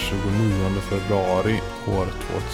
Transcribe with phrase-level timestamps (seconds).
[0.00, 2.06] Det är den 29 februari år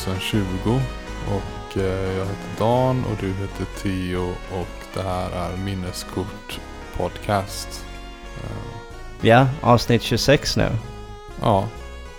[0.02, 0.80] 2020
[1.28, 1.84] och eh,
[2.18, 4.28] jag heter Dan och du heter Theo
[4.60, 6.60] och det här är Minneskort
[6.96, 7.84] Podcast.
[8.36, 8.50] Eh,
[9.20, 10.68] Ja, avsnitt 26 nu.
[11.42, 11.68] Ja,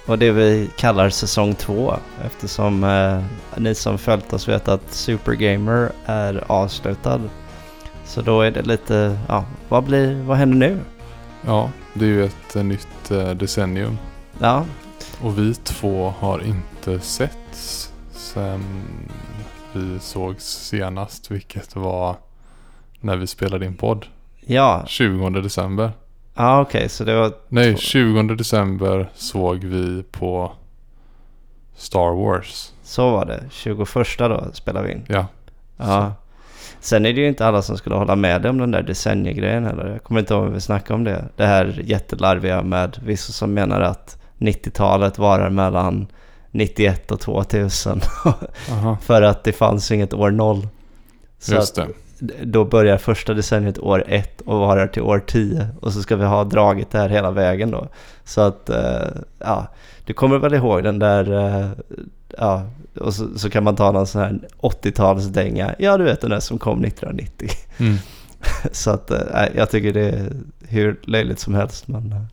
[0.06, 3.24] Och det vi kallar säsong 2 eftersom eh,
[3.58, 7.22] ni som följt oss vet att Super Gamer är avslutad.
[8.06, 10.80] Så då är det lite, ja, vad blir, vad händer nu?
[11.46, 13.98] ja, det är ju ett eh, nytt decennium
[14.40, 14.66] Ja,
[15.22, 18.64] och vi två har inte setts sen
[19.74, 22.16] vi sågs senast vilket var
[23.00, 24.06] när vi spelade in podd.
[24.40, 25.92] ja, 20 december.
[26.36, 30.52] ja okej så det var, Nej, Två- 20 december såg vi på
[31.76, 32.72] Star Wars.
[32.84, 33.44] så var det.
[33.50, 35.06] 21 då spelade vi in.
[35.08, 35.26] Ja,
[35.78, 36.14] Ja.
[36.80, 39.66] Sen är det ju inte alla som skulle hålla med dig om den där decenniegrejen
[39.66, 39.88] heller.
[39.88, 41.26] Jag kommer inte ihåg om vi snackade om det.
[41.36, 46.08] Det här jättelarviga med vissa som menar att 90-talet varar mellan
[46.52, 48.02] 91 och 2000.
[48.72, 48.98] aha.
[49.02, 50.68] för att det fanns inget år noll.
[51.40, 51.88] Så Just det.
[52.44, 55.68] då börjar första decenniet år ett och varar till år 10.
[55.82, 57.88] Och så ska vi ha dragit det här hela vägen då.
[58.24, 59.08] Så att, eh,
[59.40, 59.68] ja,
[60.06, 61.70] du kommer väl ihåg den där, eh,
[62.38, 62.64] ja,
[63.00, 65.76] och så, så kan man ta någon sån här 80-talsdänga.
[65.80, 67.50] Ja, du vet den där som kom 1990.
[67.78, 67.98] Mm.
[68.72, 70.32] så att, eh, jag tycker det är
[70.68, 71.88] hur löjligt som helst.
[71.88, 72.28] Men,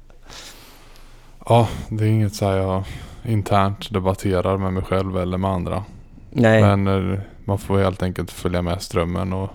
[1.49, 2.85] Ja, det är inget så här jag
[3.25, 5.85] internt debatterar med mig själv eller med andra.
[6.31, 9.51] nej, Men eh, man får helt enkelt följa med strömmen och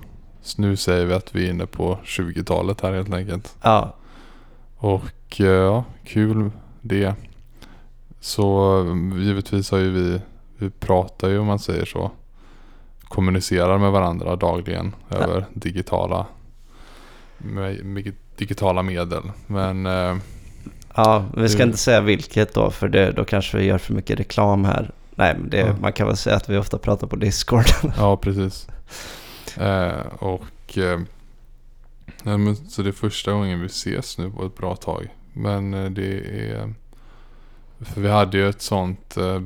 [0.58, 3.56] nu säger vi att vi är inne på 20-talet här helt enkelt.
[3.62, 3.96] ja,
[4.78, 6.52] Och eh, ja, kul
[6.82, 7.14] det.
[8.20, 10.22] Så eh, givetvis har ju vi,
[10.58, 12.12] vi pratar ju om man säger så.
[13.04, 16.26] Kommunicerar med varandra dagligen över digitala,
[17.38, 19.32] med, med digitala medel.
[19.48, 19.86] Men
[21.06, 24.20] ja, vi ska inte säga vilket då, för det, då kanske vi gör för mycket
[24.20, 24.92] reklam här.
[25.16, 27.66] Nej, men det, man kan väl säga att vi ofta pratar på Discord.
[27.98, 28.68] ja, precis.
[29.58, 31.00] Eh, och eh,
[32.24, 35.08] nej, men, så det är första gången vi ses nu på ett bra tag.
[35.34, 36.18] Men eh, det
[36.52, 36.74] är...
[37.80, 39.42] För vi hade ju ett sånt eh,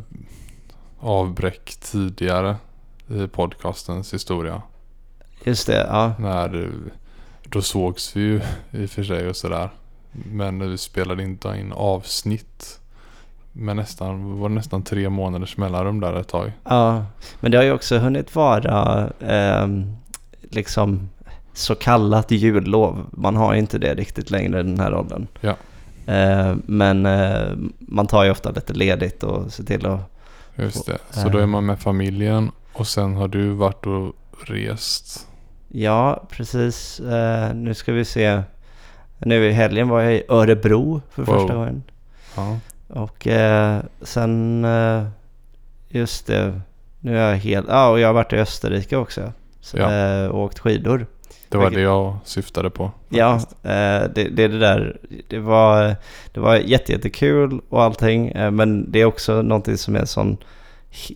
[1.00, 2.56] avbräck tidigare
[3.08, 4.62] i podcastens historia.
[5.44, 6.14] Just det, ja.
[6.20, 6.72] När,
[7.44, 8.41] då sågs vi ju
[8.72, 9.70] i och för sig och sådär.
[10.13, 12.79] Men vi spelade inte in avsnitt.
[13.51, 16.51] Men nästan, var nästan tre månaders mellanrum där ett tag.
[16.63, 17.06] Ja,
[17.40, 19.96] men det har ju också hunnit vara ehm,
[20.41, 21.09] liksom
[21.53, 23.06] så kallat jullov.
[23.12, 25.28] Man har ju inte det riktigt längre i den här åldern.
[25.41, 25.56] Ja.
[26.06, 30.00] Eh, men eh, man tar ju ofta lite ledigt och ser till att...
[30.56, 30.97] Just det.
[31.09, 34.16] Så då är man med familjen och sen har du varit och
[34.46, 35.28] rest.
[35.68, 37.00] Ja, precis.
[37.00, 38.41] Eh, nu ska vi se.
[39.25, 41.38] Nu i helgen var jag i Örebro för Wow.
[41.39, 41.84] första gången.
[42.35, 42.57] Ja.
[42.88, 44.66] Och eh, sen...
[44.66, 45.03] Eh,
[45.89, 46.61] just det.
[47.00, 47.67] Nu är jag helt...
[47.69, 49.31] Ja, och jag har varit i Österrike också.
[49.61, 49.91] Så, Ja.
[49.94, 51.06] eh, och åkt skidor.
[51.50, 52.91] Det var det jag syftade på.
[53.09, 53.66] Ja, faktiskt.
[53.66, 53.69] eh,
[54.16, 54.97] det, det är det där.
[55.28, 55.95] Det var,
[56.31, 58.28] det var jätte, jättekul och allting.
[58.28, 60.38] Eh, men det är också någonting som är en sån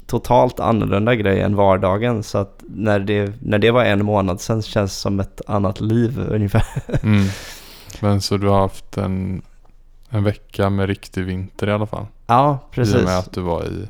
[0.07, 2.23] totalt annorlunda grej än vardagen.
[2.23, 5.81] Så att när det, när det var en månad sen känns det som ett annat
[5.81, 6.63] liv ungefär.
[7.03, 7.25] Mm.
[8.01, 9.41] Men så du har haft en,
[10.09, 12.05] en vecka med riktig vinter i alla fall.
[12.27, 12.95] Ja, I och precis.
[12.95, 13.87] med att du var i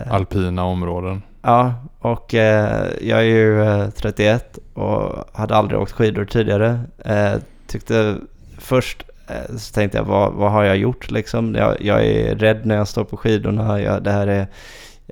[0.00, 1.22] Eh, alpina områden.
[1.42, 6.80] Ja, och eh, jag är ju eh, 31 och hade aldrig åkt skidor tidigare.
[7.04, 7.34] Eh,
[7.66, 8.16] tyckte
[8.58, 11.54] först eh, så tänkte jag, vad, vad har jag gjort liksom?
[11.54, 13.80] Jag, jag är rädd när jag står på skidorna.
[13.80, 14.46] Jag, det här är,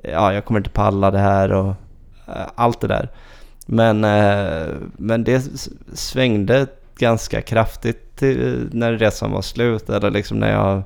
[0.03, 1.73] ja, jag kommer inte palla det här och
[2.27, 3.09] eh, allt det där.
[3.65, 4.67] Men, eh,
[4.97, 5.43] men det
[5.93, 6.67] svängde
[6.97, 9.89] ganska kraftigt till, när resan var slut.
[9.89, 10.83] Eller liksom när jag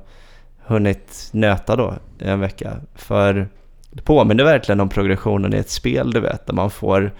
[0.58, 2.76] hunnit nöta då i en vecka.
[2.94, 3.48] För
[3.90, 7.12] det påminner verkligen om progressionen i ett spel, du vet, där man får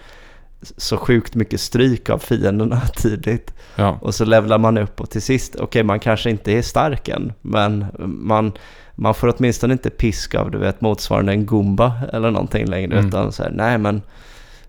[0.77, 3.53] så sjukt mycket stryk av fienderna tidigt.
[3.75, 7.07] Ja, Och så levlar man upp och till sist, okej man kanske inte är stark
[7.07, 8.51] än, men man,
[8.95, 12.93] man får åtminstone inte pisk av, du vet, motsvarande en Goomba eller någonting längre.
[12.93, 13.07] Mm.
[13.07, 14.01] Utan så här, nej men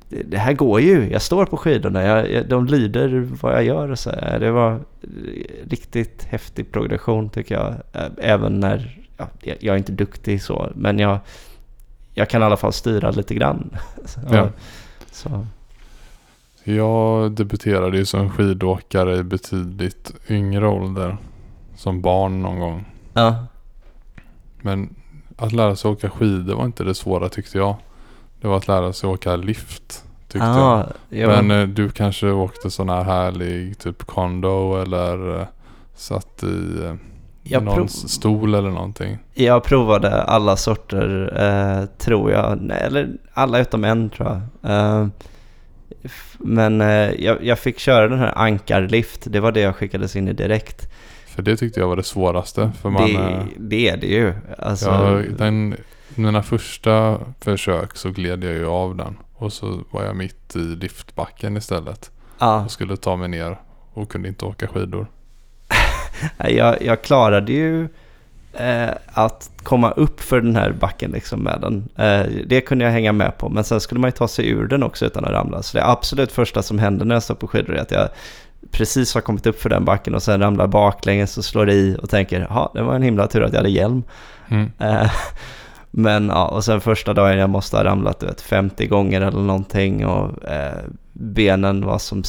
[0.08, 3.64] det, det här går ju, jag står på skidorna, jag, jag, de lyder vad jag
[3.64, 3.88] gör.
[3.90, 4.38] och Så här.
[4.40, 4.80] Det var
[5.68, 7.74] riktigt häftig progression tycker jag.
[8.18, 11.18] Även när, ja, jag, jag är inte duktig så, men jag,
[12.14, 13.70] jag kan i alla fall styra lite grann.
[14.04, 14.48] Så, Ja.
[15.10, 15.46] så.
[16.64, 21.16] jag debuterade ju som skidåkare i betydligt yngre ålder.
[21.76, 22.84] Som barn någon gång.
[23.12, 23.46] Ja,
[24.62, 24.94] Men
[25.36, 27.76] att lära sig åka skidor var inte det svåra tyckte jag.
[28.44, 30.04] Det var att lära sig åka lift.
[30.28, 30.56] Tyckte jag.
[30.58, 31.42] ah, ja.
[31.42, 35.46] Men eh, du kanske åkte sån här härlig typ kondo eller eh,
[35.94, 36.94] satt i, eh,
[37.42, 39.18] Jag någon prov- stol eller någonting.
[39.34, 42.58] Jag provade alla sorter, eh, tror jag.
[42.60, 44.70] Nej, eller alla utom en, tror jag.
[44.70, 45.06] Eh,
[46.38, 49.20] men eh, jag, jag fick köra den här ankarlift.
[49.26, 50.92] Det var det jag skickades in i direkt.
[51.26, 52.72] För det tyckte jag var det svåraste.
[52.82, 54.34] För man, det, det är det ju.
[54.58, 55.76] Alltså, jag, den,
[56.16, 59.16] mina första försök så gled jag ju av den.
[59.34, 62.10] Och så var jag mitt i liftbacken istället.
[62.38, 63.56] ja, Och skulle ta mig ner
[63.92, 65.06] och kunde inte åka skidor.
[66.48, 67.88] jag, jag klarade ju
[68.52, 71.88] eh, att komma upp för den här backen liksom med den.
[71.96, 73.48] Eh, det kunde jag hänga med på.
[73.48, 75.62] Men sen skulle man ju ta sig ur den också utan att ramla.
[75.62, 78.08] Så det absolut första som hände när jag står på skidor är att jag
[78.70, 82.10] precis har kommit upp för den backen och sen ramlar baklänges och slår i och
[82.10, 84.02] tänker ja, det var en himla tur att jag hade hjälm.
[84.48, 84.72] Mm.
[84.78, 85.12] Eh,
[85.96, 89.40] Men ja, och sen första dagen jag måste ha ramlat du vet, 50 gånger eller
[89.40, 90.78] någonting och eh,
[91.12, 92.22] benen var som,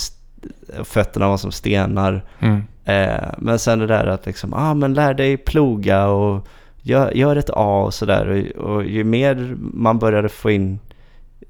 [0.83, 2.25] fötterna var som stenar.
[2.39, 2.63] Mm.
[2.85, 6.47] Eh, men sen det där att liksom, ah men lär dig ploga och
[6.81, 8.53] gör, gör ett A och sådär.
[8.57, 10.79] Och, och ju mer man började få in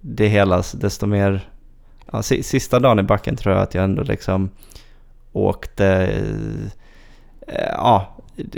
[0.01, 1.49] det hela, desto mer...
[2.11, 4.49] Ja, si- sista dagen i backen tror jag att jag ändå liksom
[5.31, 5.87] åkte...
[7.47, 8.14] Eh, ja,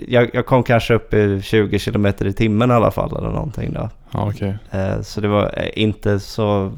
[0.08, 3.74] jag, jag kom kanske upp i 20 kilometer i timmen i alla fall eller någonting
[3.74, 3.90] då.
[4.12, 4.58] Ja, okej.
[4.72, 6.72] Eh, så det var eh, inte så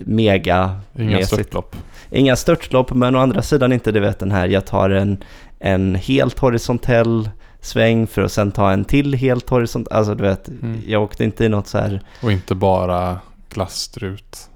[0.00, 1.76] mega Inga störtlopp.
[2.10, 5.24] Inga störtlopp, men å andra sidan inte du vet den här, jag tar en,
[5.58, 7.30] en helt horisontell
[7.60, 9.96] sväng för att sen ta en till helt horisontell.
[9.96, 10.80] Alltså du vet, Mm.
[10.86, 13.18] jag åkte inte i något så här, Och inte bara
[13.50, 14.48] glasstrut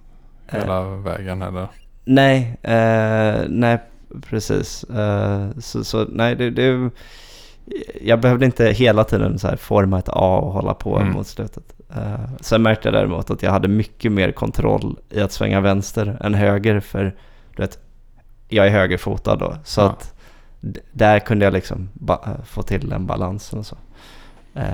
[0.53, 0.61] Eh.
[0.61, 1.67] hela vägen heller.
[2.05, 3.79] nej, eh, nej
[4.31, 4.85] precis.
[4.85, 6.91] Eh, så, så nej, det, det,
[8.03, 11.13] jag behövde inte hela tiden så forma ett A och hålla på Mm.
[11.13, 11.65] mot slutet.
[11.97, 16.19] Eh, sen märkte jag däremot att jag hade mycket mer kontroll i att svänga vänster
[16.21, 17.17] än höger för
[17.57, 17.79] du vet,
[18.49, 19.55] jag är högerfotad då.
[19.65, 19.87] Så Ja.
[19.87, 20.15] att
[20.93, 23.77] där kunde jag liksom eh, få till den balansen och så.
[24.55, 24.65] Eh,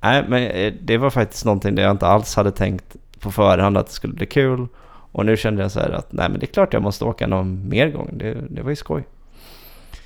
[0.00, 3.86] nej, men det var faktiskt någonting där jag inte alls hade tänkt på förhand att
[3.86, 4.66] det skulle bli kul.
[5.12, 7.26] Och nu kände jag så här att nej men det är klart jag måste åka
[7.26, 8.10] någon mer gång.
[8.12, 9.04] Det, det var ju skoj.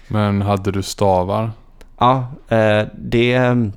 [0.09, 1.51] Men hade du stavar?
[1.99, 3.73] Ja, eh, det ehm,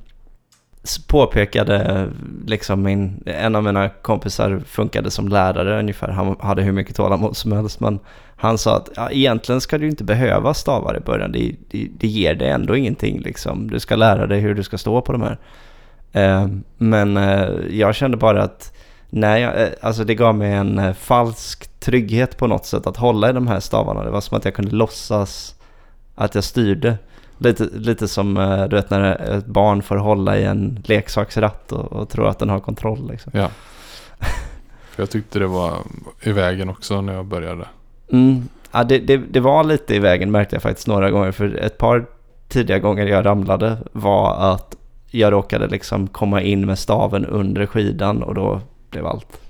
[1.06, 2.08] påpekade
[2.46, 6.08] liksom min, en av mina kompisar funkade som lärare ungefär.
[6.08, 7.80] Han hade hur mycket tålamod som helst.
[7.80, 7.98] Men
[8.36, 11.32] han sa att ja, egentligen ska du inte behöva stavar i början.
[11.32, 13.70] Det, det, det ger dig ändå ingenting liksom.
[13.70, 15.38] Du ska lära dig hur du ska stå på de här.
[16.12, 16.48] Eh,
[16.78, 18.72] men eh, jag kände bara att
[19.10, 23.30] nej, eh, alltså det gav mig en eh, falsk trygghet på något sätt att hålla
[23.30, 24.04] i de här stavarna.
[24.04, 25.54] Det var som att jag kunde låtsas
[26.14, 26.98] att jag styrde.
[27.42, 31.92] Lite, lite som eh, du vet när ett barn får hålla i en leksaksratt och,
[31.92, 33.08] och tror att den har kontroll.
[33.10, 33.32] Liksom.
[33.34, 33.48] Ja.
[34.90, 35.78] För jag tyckte det var
[36.20, 37.66] i vägen också när jag började.
[38.12, 38.48] Mm.
[38.72, 41.32] Ja, det, det, det var lite i vägen märkte jag faktiskt några gånger.
[41.32, 42.06] För ett par
[42.48, 44.76] tidiga gånger jag ramlade var att
[45.10, 49.40] jag råkade liksom komma in med staven under skidan och då blev allt.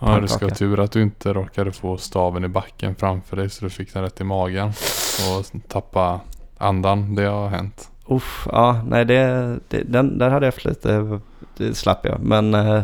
[0.00, 3.50] Ja, du ska ha tur att du inte råkade få staven i backen framför dig
[3.50, 4.68] så du fick den rätt i magen.
[4.68, 6.20] Och tappa
[6.62, 7.14] andan.
[7.14, 7.90] Det har hänt.
[8.06, 11.20] Uff, ja, nej det, det, den, där hade jag för lite,
[11.56, 12.20] det slapp jag.
[12.20, 12.82] Men eh,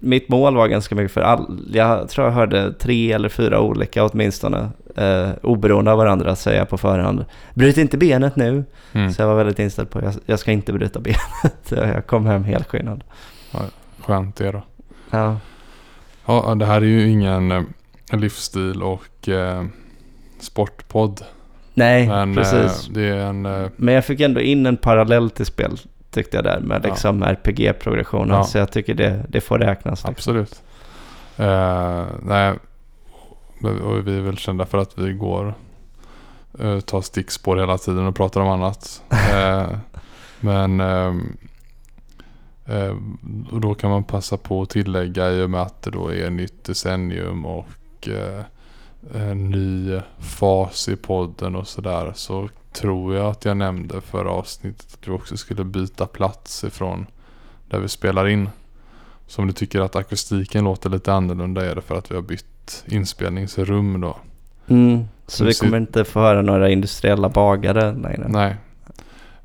[0.00, 4.04] mitt mål var ganska mycket för all, jag tror jag hörde tre eller fyra olika
[4.04, 7.24] åtminstone, eh, oberoende av varandra säga på förhand.
[7.54, 8.64] Bryt inte benet nu.
[8.92, 9.12] Mm.
[9.12, 11.70] Så jag var väldigt inställd på jag, jag ska inte bryta benet.
[11.94, 13.04] Jag kom hem helt skinnad.
[14.00, 14.62] Skönt det då.
[15.10, 15.36] Ja,
[16.28, 17.62] Ja, det här är ju ingen eh,
[18.12, 19.64] livsstil och eh,
[20.40, 21.24] sportpodd.
[21.78, 22.88] Nej Men precis.
[22.88, 23.46] eh, det är en...
[23.46, 25.78] Eh, Men jag fick ändå in en parallell till spel
[26.10, 26.88] tyckte jag där med Ja.
[26.88, 28.36] liksom RPG-progressionen.
[28.36, 28.44] Ja.
[28.44, 29.98] Så jag tycker det, det får räknas.
[29.98, 30.10] Liksom.
[30.10, 30.62] absolut.
[31.36, 32.52] Eh, nej,
[33.84, 35.54] och vi är väl kända för att vi går
[36.60, 39.02] eh, tar stickspår hela tiden och pratar om annat.
[39.34, 39.68] Eh,
[40.40, 41.36] men ehm,
[42.66, 42.96] eh,
[43.52, 46.30] och då kan man passa på att tillägga i och med att det då är
[46.30, 47.66] nytt decennium och
[48.08, 48.40] eh,
[49.14, 52.12] en ny fas i podden och sådär.
[52.14, 57.06] Så tror jag att jag nämnde förra avsnittet att vi också skulle byta plats ifrån
[57.68, 58.50] där vi spelar in.
[59.26, 62.22] Så om du tycker att akustiken låter lite annorlunda är det för att vi har
[62.22, 64.16] bytt inspelningsrum då.
[64.66, 65.04] Mm.
[65.26, 68.26] Så vi kommer inte få höra några industriella bagare längre.
[68.28, 68.56] Nej.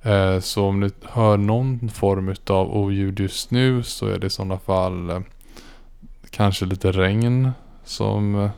[0.01, 4.29] Eh, så om ni hör någon form av oljud just nu så är det i
[4.29, 5.19] sådana fall eh,
[6.29, 7.51] kanske lite regn
[7.83, 8.49] som eh,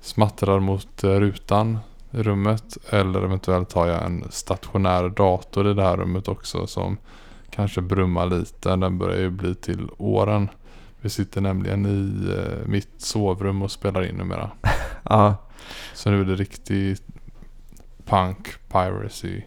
[0.00, 1.78] smattrar mot eh, rutan
[2.10, 2.78] i rummet.
[2.90, 6.96] Eller eventuellt har jag en stationär dator i det här rummet också som
[7.50, 8.76] kanske brummar lite.
[8.76, 10.48] Den börjar ju bli till åren.
[11.00, 14.50] Vi sitter nämligen i eh, mitt sovrum och spelar in numera.
[15.02, 15.34] Ja,
[15.94, 17.02] Så nu är det riktigt
[18.04, 19.42] punk piracy.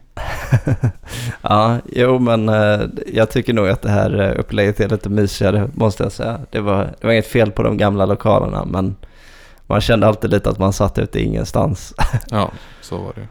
[1.41, 2.81] ja, jo men eh,
[3.13, 6.39] jag tycker nog att det här upplägget är lite mysigare måste jag säga.
[6.49, 8.95] Det var, det var inget fel på de gamla lokalerna men
[9.71, 11.93] man kände alltid lite att man satt ute ingenstans.
[12.29, 12.51] Ja,
[12.81, 13.27] så var det.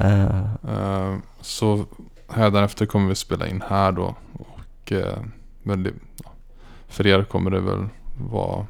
[0.00, 0.42] Eh,
[0.74, 1.84] Eh, så
[2.28, 4.14] hädanefter kommer vi spela in här då.
[4.32, 5.18] Och, eh,
[5.62, 5.90] men det,
[6.24, 6.30] ja,
[6.88, 7.86] för er kommer det väl
[8.30, 8.66] vara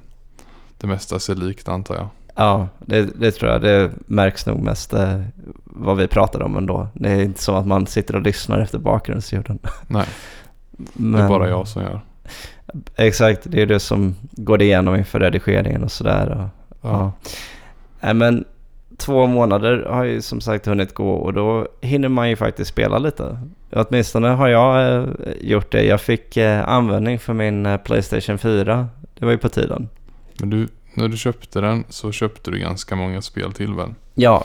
[0.79, 2.09] det mesta sig likt antar jag.
[2.35, 3.63] ja, det, det tror jag.
[3.63, 5.23] Det märks nog mest eh,
[5.65, 6.89] vad vi pratar om ändå.
[6.95, 9.59] Det är inte som att man sitter och lyssnar efter bakgrundsljuden.
[9.87, 10.07] Nej,
[10.77, 12.01] det är bara jag som gör.
[12.97, 16.49] Exakt, det är det som går igenom inför redigeringen och sådär.
[16.83, 17.13] Ja.
[18.01, 18.15] Ja.
[18.15, 18.45] Men
[18.97, 22.99] två månader har ju som sagt hunnit gå och då hinner man ju faktiskt spela
[22.99, 23.39] lite.
[23.73, 25.09] Åtminstone har jag eh,
[25.41, 25.85] gjort det.
[25.85, 28.89] Jag fick eh, användning för min eh, Playstation 4.
[29.19, 29.89] Det var ju på tiden.
[30.39, 33.95] Men du, när du köpte den så köpte du ganska många spel till väl?
[34.15, 34.45] Ja.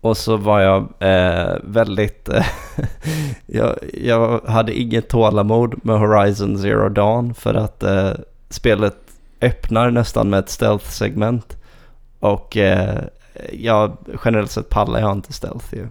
[0.00, 2.28] Och så var jag eh, väldigt...
[2.28, 2.46] Eh,
[3.46, 8.10] jag, jag hade inget tålamod med Horizon Zero Dawn för att eh,
[8.50, 8.96] spelet
[9.40, 11.56] öppnar nästan med ett stealth-segment.
[12.20, 13.00] Och eh,
[13.52, 15.86] jag generellt sett pallar jag inte stealth ju.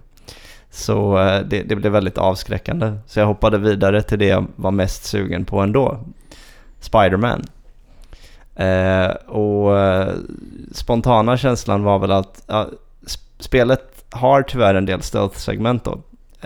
[0.70, 2.92] Så eh, det, det blev väldigt avskräckande.
[3.06, 6.00] Så jag hoppade vidare till det jag var mest sugen på ändå.
[6.80, 7.44] Spiderman.
[8.54, 10.14] Eh, och eh,
[10.72, 12.66] spontana känslan var väl att ja,
[13.06, 15.98] sp- spelet har tyvärr en del stealth-segment då.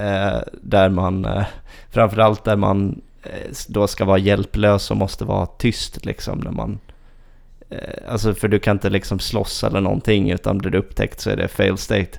[0.03, 1.45] Eh, där man, eh,
[1.91, 6.79] framförallt där man eh, då ska vara hjälplös och måste vara tyst liksom när man
[6.89, 6.92] eh,
[8.09, 11.37] Alltså för du kan inte liksom slåss eller någonting utan blir du upptäckt så är
[11.37, 12.19] det fail state.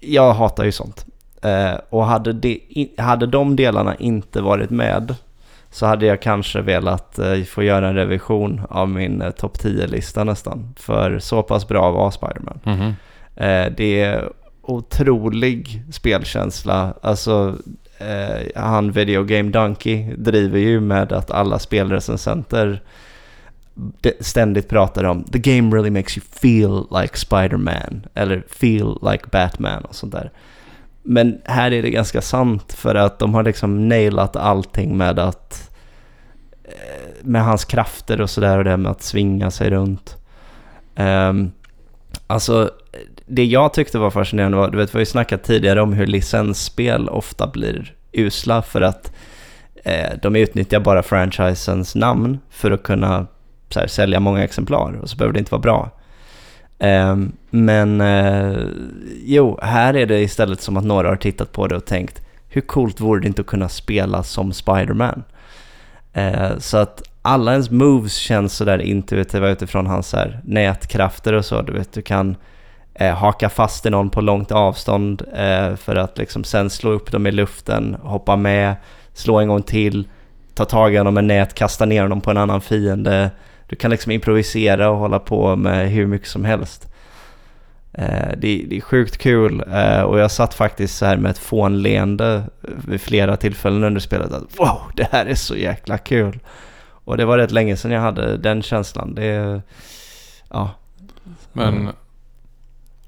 [0.00, 1.06] Jag hatar ju sånt.
[1.42, 2.60] Eh, och hade, det,
[2.98, 5.14] hade de delarna inte varit med
[5.70, 10.24] så hade jag kanske velat eh, få göra en revision av min eh, topp 10-lista
[10.24, 10.74] nästan.
[10.76, 12.60] För så pass bra var Spiderman.
[12.64, 12.94] Mhm.
[13.36, 16.94] Eh, det är otrolig spelkänsla.
[17.02, 17.56] Alltså,
[17.98, 22.82] eh, han Video Game Donkey driver ju med att alla spelrecensenter
[24.20, 29.84] ständigt pratar om The game really makes you feel like Spider-Man eller feel like Batman
[29.84, 30.32] och sånt där.
[31.02, 35.70] Men här är det ganska sant för att de har liksom nailat allting med att
[36.64, 40.16] eh, med hans krafter och sådär och det med att svinga sig runt.
[40.96, 41.52] Um,
[42.26, 42.70] alltså
[43.26, 46.06] det jag tyckte var fascinerande var, du vet vi har ju snackat tidigare om hur
[46.06, 49.12] licensspel ofta blir usla för att
[49.84, 53.26] eh, de utnyttjar bara franchisens namn för att kunna
[53.68, 55.90] Typ så här, sälja många exemplar och så behöver det inte vara bra.
[56.78, 57.16] Eh,
[57.50, 58.58] men eh,
[59.24, 62.60] jo, här är det istället som att några har tittat på det och tänkt hur
[62.60, 65.22] coolt vore det inte att kunna spela som Spider-Man?
[66.12, 71.62] Eh, så att alla ens moves känns sådär intuitiva utifrån hans här, nätkrafter och så.
[71.62, 72.36] Du vet, du kan
[72.94, 77.12] eh, haka fast i någon på långt avstånd eh, för att liksom sen slå upp
[77.12, 78.74] dem i luften, hoppa med,
[79.12, 80.08] slå en gång till,
[80.54, 83.30] ta tag i honom med nät, kasta ner honom på en annan fiende.
[83.68, 86.88] Du kan liksom improvisera och hålla på med hur mycket som helst.
[87.92, 91.38] Eh, det, det är sjukt kul eh, och jag satt faktiskt så här med ett
[91.38, 92.42] fånleende
[92.88, 96.38] vid flera tillfällen under spelet att wow, det här är så jäkla kul.
[97.04, 99.14] Och det var rätt länge sedan jag hade den känslan.
[99.14, 99.62] Det,
[100.50, 100.70] ja.
[101.52, 101.94] Men Mm.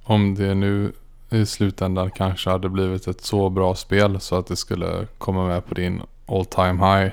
[0.04, 0.92] om det nu
[1.30, 5.66] i slutändan kanske hade blivit ett så bra spel så att det skulle komma med
[5.66, 7.12] på din all time high.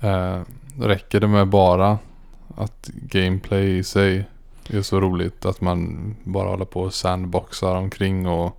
[0.00, 0.40] Eh,
[0.80, 1.98] räcker det med bara
[2.56, 4.24] att gameplay i sig
[4.70, 8.52] är så roligt att man bara håller på och sandboxar omkring och, och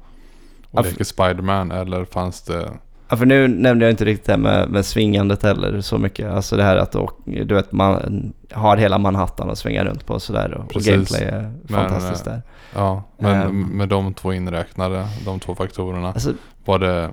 [0.71, 2.69] Ja, leker Spiderman eller fanns det
[3.10, 6.31] Ja, för nu nämnde jag inte riktigt det här med, med svingandet heller så mycket.
[6.31, 10.13] Alltså det här att då, du vet, man har hela Manhattan och svinga runt på
[10.13, 10.53] och sådär.
[10.53, 12.41] Och, och gameplay är Men, fantastiskt eh, där.
[12.75, 13.62] Ja, men Ehm.
[13.62, 16.07] med de två inräknade, de två faktorerna.
[16.07, 16.33] Alltså,
[16.65, 17.10] Var det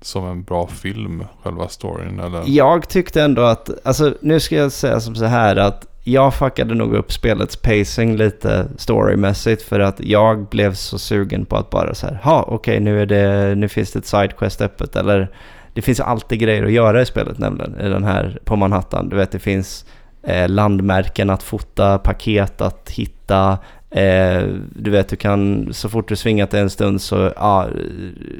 [0.00, 2.42] som en bra film, själva storyn eller?
[2.46, 6.74] jag tyckte ändå att, alltså nu ska jag säga som så här att jag fuckade
[6.74, 11.94] nog upp spelets pacing lite storymässigt för att jag blev så sugen på att bara
[11.94, 15.28] så här, ha okej nu är det, nu finns det ett sidequest öppet eller
[15.74, 19.08] det finns alltid grejer att göra i spelet nämligen i den här på Manhattan.
[19.08, 19.84] Du vet det finns
[20.22, 23.58] eh, landmärken att fota, paket att hitta.
[23.90, 24.42] Eh,
[24.76, 27.68] du vet du kan så fort du svingat en stund så ja,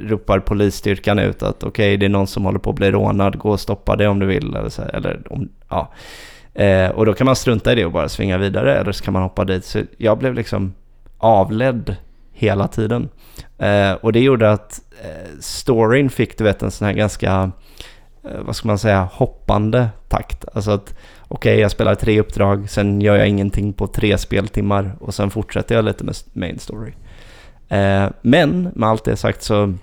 [0.02, 3.50] ropar polisstyrkan ut att okej det är någon som håller på att bli rånad, gå
[3.50, 4.56] och stoppa det om du vill.
[4.56, 5.92] Eller, så här, eller om, ja.
[6.54, 9.12] Eh, och då kan man strunta i det och bara svinga vidare eller så kan
[9.12, 9.64] man hoppa dit.
[9.64, 10.74] Så jag blev liksom
[11.18, 11.96] avledd
[12.32, 13.08] hela tiden.
[13.58, 17.50] Eh, och det gjorde att eh, storyn fick du vet en sån här ganska,
[18.24, 20.44] eh, vad ska man säga, hoppande takt.
[20.54, 20.94] Alltså att
[21.28, 25.74] okej jag spelar tre uppdrag, sen gör jag ingenting på tre speltimmar och sen fortsätter
[25.74, 26.92] jag lite med main story.
[27.68, 29.74] Eh, men med allt det sagt så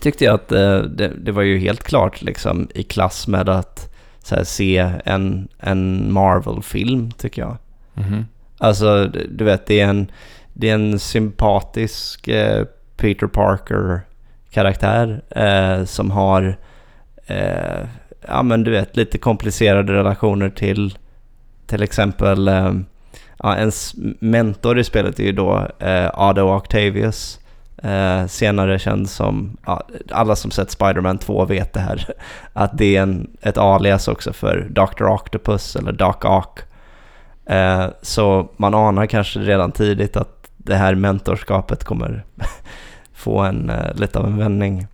[0.00, 3.87] tyckte jag att eh, det, det, var ju helt klart liksom i klass med att
[4.36, 7.56] här, se en, en Marvel-film tycker jag.
[7.94, 8.26] Mhm.
[8.58, 10.10] Alltså du vet det är en,
[10.52, 12.64] det är en sympatisk eh,
[12.96, 16.58] Peter Parker-karaktär eh, som har
[17.26, 17.86] eh,
[18.28, 20.98] ja men du vet lite komplicerade relationer till
[21.66, 22.72] till exempel eh,
[23.38, 27.40] ja, ens mentor i spelet är ju då eh, Ado Octavius.
[27.82, 32.14] Eh, senare känd som, ja, alla som sett Spider-Man 2 vet det här,
[32.52, 35.04] att det är en, ett alias också för Dr.
[35.04, 36.60] Octopus eller Doc Ock.
[37.46, 42.24] Eh, så man anar kanske redan tidigt att det här mentorskapet kommer
[43.14, 44.86] få en, eh, lite av en vändning.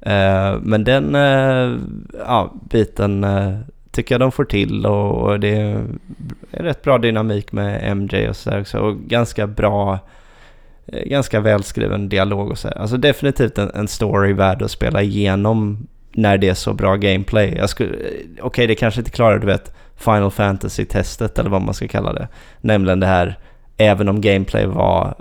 [0.00, 1.78] Eh, men den eh,
[2.26, 3.58] ja, biten eh,
[3.90, 5.84] tycker jag de får till och det är
[6.50, 8.78] rätt bra dynamik med MJ och sådär också.
[8.78, 10.00] Och ganska bra, eh,
[10.92, 12.68] ganska välskriven dialog och så.
[12.68, 17.48] Alltså definitivt en, en story värd att spela igenom när det är så bra gameplay.
[17.58, 21.88] Eh, okej, okay, det kanske inte klarar, du vet, Final Fantasy-testet eller vad man ska
[21.88, 22.28] kalla det.
[22.60, 23.38] Nämligen det här,
[23.76, 25.14] även om gameplay var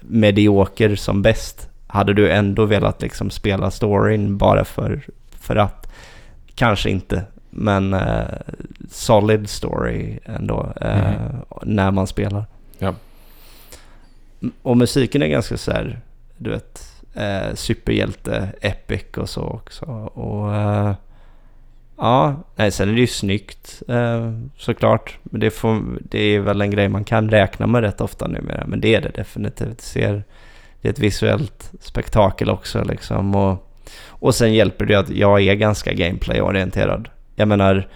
[0.00, 5.92] medioker som bäst, hade du ändå velat liksom spela storyn bara för, för att?
[6.54, 7.22] Kanske inte.
[7.50, 8.24] Men eh,
[8.90, 11.16] solid story ändå eh, mm.
[11.62, 12.44] när man spelar.
[12.78, 12.94] Ja.
[14.62, 16.00] Och musiken är ganska så här,
[16.36, 19.84] du vet, eh, superhjälte, epic och så också.
[20.14, 20.94] Och eh,
[21.96, 25.18] ja, nej, sen är det ju snyggt eh, såklart.
[25.22, 28.64] Men det, får, det är väl en grej man kan räkna med rätt ofta numera.
[28.66, 29.76] Men det är det definitivt.
[29.78, 30.24] Det, ser,
[30.80, 33.34] det är ett visuellt spektakel också liksom.
[33.34, 33.66] Och,
[34.06, 37.08] och sen hjälper det att jag är ganska gameplay-orienterad.
[37.34, 37.88] Jag menar,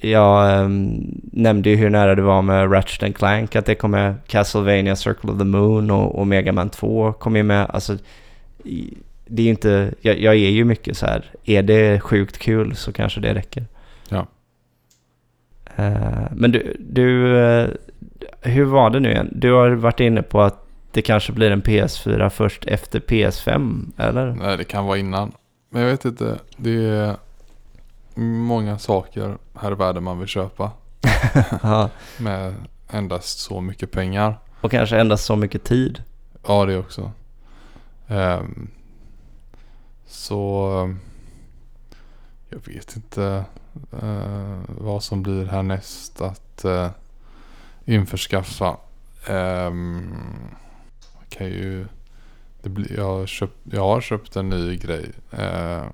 [0.00, 4.14] jag um, nämnde ju hur nära det var med Ratchet Clank, att det kom med
[4.26, 7.66] Castlevania Circle of the Moon och, och Mega Man 2 kom ju med.
[7.70, 7.98] Alltså,
[9.26, 12.76] det är ju inte, jag, jag är ju mycket så här, är det sjukt kul
[12.76, 13.64] så kanske det räcker.
[14.08, 14.26] Ja.
[15.78, 17.68] Uh, men du, du uh,
[18.40, 19.28] hur var det nu igen?
[19.32, 24.32] Du har varit inne på att det kanske blir en PS4 först efter PS5, eller?
[24.32, 25.32] Nej, det kan vara innan.
[25.70, 27.16] Men jag vet inte, det är
[28.18, 30.72] många saker här i världen man vill köpa.
[32.18, 32.54] Med
[32.90, 34.38] endast så mycket pengar.
[34.60, 36.02] Och kanske endast så mycket tid.
[36.46, 37.12] Ja, det också.
[38.08, 38.70] Um,
[40.06, 40.94] så
[42.48, 43.44] jag vet inte
[44.02, 46.88] uh, vad som blir härnäst att uh,
[47.84, 48.76] införskaffa.
[49.28, 50.14] Um,
[51.28, 51.86] kan ju,
[52.62, 55.10] det blir, jag, köpt, jag har köpt en ny grej.
[55.32, 55.86] Uh,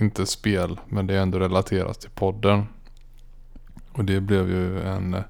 [0.00, 2.66] inte spel, men det är ändå relaterat till podden.
[3.92, 5.22] Och det blev ju en eh,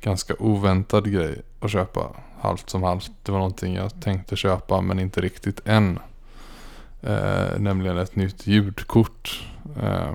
[0.00, 3.10] ganska oväntad grej att köpa halvt som halvt.
[3.22, 5.98] Det var någonting jag tänkte köpa men inte riktigt än.
[7.02, 9.48] Eh, nämligen ett nytt ljudkort.
[9.82, 10.14] Eh,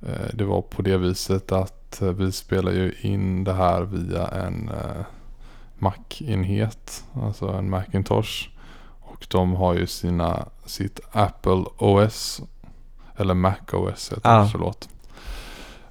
[0.00, 4.26] eh det var på det viset att eh, vi spelar ju in det här via
[4.26, 5.04] en eh,
[5.78, 7.04] Mac-enhet.
[7.12, 8.48] Alltså en Macintosh.
[9.20, 12.42] Och de har ju sina, sitt Apple OS.
[13.16, 14.42] Eller Mac OS heter ah.
[14.42, 14.88] det, förlåt.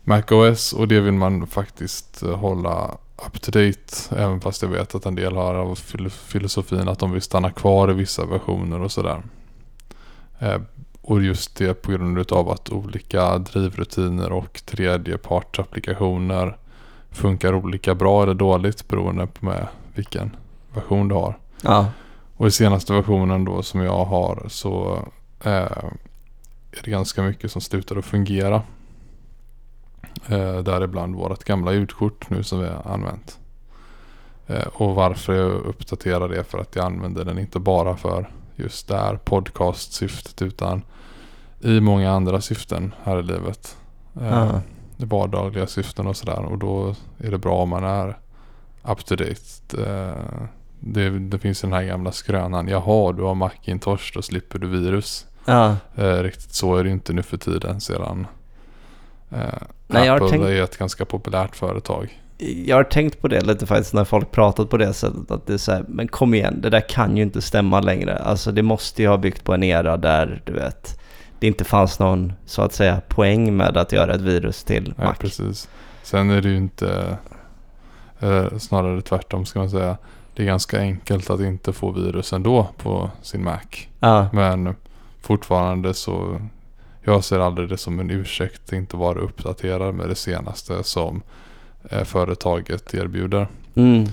[0.03, 4.15] Mac OS och det vill man faktiskt eh, hålla up to date.
[4.15, 5.75] Även fast jag vet att en del har av
[6.09, 9.21] filosofin att de vill stanna kvar i vissa versioner och sådär.
[10.39, 10.61] Eh,
[11.01, 16.57] och just det på grund av att olika drivrutiner och tredjepartsapplikationer
[17.11, 20.35] funkar olika bra eller dåligt beroende på med vilken
[20.73, 21.37] version du har.
[21.61, 21.87] Ja.
[22.39, 25.03] Och i senaste versionen då som jag har så
[25.43, 25.51] eh,
[26.71, 28.61] är det ganska mycket som slutar att fungera.
[30.27, 33.39] Eh, däribland vårt gamla ljudkort nu som vi har använt.
[34.47, 38.87] Eh, och varför jag uppdaterar det för att jag använder den inte bara för just
[38.87, 40.81] det här podcastsyftet utan
[41.61, 43.77] i många andra syften här i livet.
[44.21, 44.59] Eh,
[44.97, 48.17] vardagliga syften och sådär och då är det bra om man är
[48.83, 49.87] up to date.
[49.87, 50.47] Eh,
[50.79, 52.67] det, det finns den här gamla skrönan.
[52.67, 55.25] Jaha, du har Macintosh, då slipper du virus.
[55.45, 55.75] Ja.
[55.95, 58.27] Eh, riktigt så är det inte nu för tiden sedan.
[59.31, 59.39] Eh,
[59.87, 60.45] Nej, Apple tänkt...
[60.45, 62.19] är ett ganska populärt företag.
[62.65, 65.31] Jag har tänkt på det lite faktiskt när folk pratat på det sättet.
[65.31, 68.17] Att det är så här, men kom igen, det där kan ju inte stämma längre.
[68.17, 70.99] Alltså det måste ju ha byggt på en era där, du vet,
[71.39, 75.05] det inte fanns någon, så att säga, poäng med att göra ett virus till Mac.
[75.05, 75.69] Ja, precis.
[76.03, 77.17] Sen är det ju inte,
[78.19, 79.97] eh, snarare tvärtom ska man säga
[80.39, 83.59] det är ganska enkelt att inte få virus ändå på sin Mac.
[83.99, 84.29] Ja.
[84.33, 84.75] Men
[85.21, 86.41] fortfarande så
[87.01, 91.21] jag ser aldrig det som en ursäkt att inte vara uppdaterad med det senaste som
[91.89, 93.47] eh, företaget erbjuder.
[93.75, 94.07] Mm.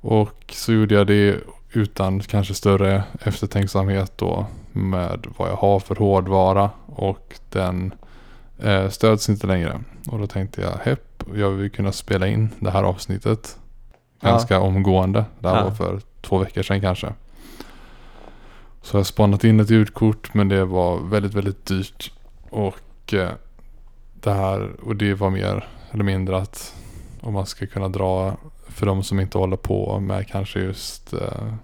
[0.00, 1.36] Och så gjorde jag det
[1.72, 7.94] utan kanske större eftertänksamhet då med vad jag har för hårdvara och den
[8.58, 9.80] eh, stöds inte längre.
[10.10, 13.56] Och då tänkte jag, hepp, jag vill kunna spela in det här avsnittet
[14.20, 14.60] ganska Ja.
[14.60, 15.24] omgående.
[15.38, 15.64] Det här Ja.
[15.64, 17.12] var för två veckor sedan kanske.
[18.82, 22.12] Så jag har spanat in ett ljudkort men det var väldigt, väldigt dyrt.
[22.50, 23.30] Och eh,
[24.14, 26.74] det här, och det var mer eller mindre att
[27.20, 28.36] om man ska kunna dra
[28.68, 31.54] för de som inte håller på med kanske just eh,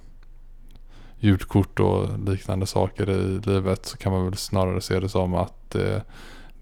[1.19, 5.75] ljudkort och liknande saker i livet så kan man väl snarare se det som att
[5.75, 5.99] eh,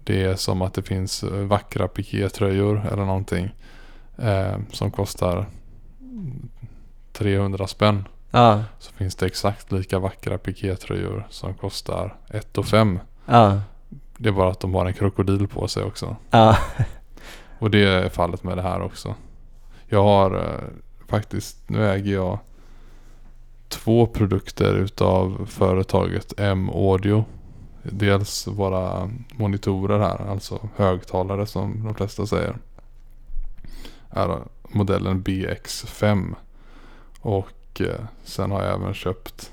[0.03, 3.49] det är som att det finns vackra pikétröjor eller någonting
[4.17, 5.45] eh, som kostar
[7.13, 8.07] 300 spänn.
[8.31, 12.99] Ja, Så finns det exakt lika vackra pikétröjor som kostar 1 och 5.
[13.25, 13.61] ja,
[14.17, 16.15] Det är bara att de har en krokodil på sig också.
[16.29, 16.57] ja.
[17.59, 19.15] Och det är fallet med det här också.
[19.87, 20.69] Jag har eh,
[21.07, 22.39] faktiskt, nu äger jag
[23.67, 27.25] två produkter utav företaget M-audio.
[27.83, 32.57] Dels våra monitorer här, alltså högtalare som de flesta säger.
[34.09, 34.39] Är
[34.75, 36.35] modellen BX5.
[37.19, 39.51] Och eh, sen har jag även köpt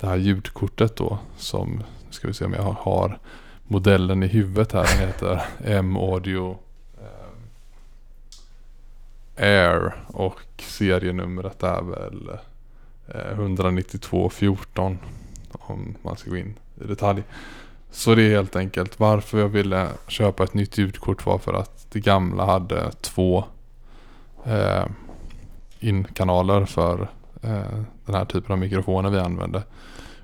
[0.00, 1.70] det här ljudkortet då som,
[2.06, 3.18] nu ska vi se om jag har- har
[3.64, 4.86] modellen i huvudet här.
[4.98, 6.58] Den heter M-audio
[6.98, 7.04] eh,
[9.44, 12.28] Air och serienumret är väl
[13.08, 14.98] eh, 19214
[15.52, 17.22] om man ska gå in i detalj.
[17.90, 21.86] Så det är helt enkelt varför jag ville köpa ett nytt ljudkort var för att
[21.92, 23.44] det gamla hade två
[24.44, 24.84] eh,
[25.80, 27.08] inkanaler för
[27.42, 29.62] eh, den här typen av mikrofoner vi använde.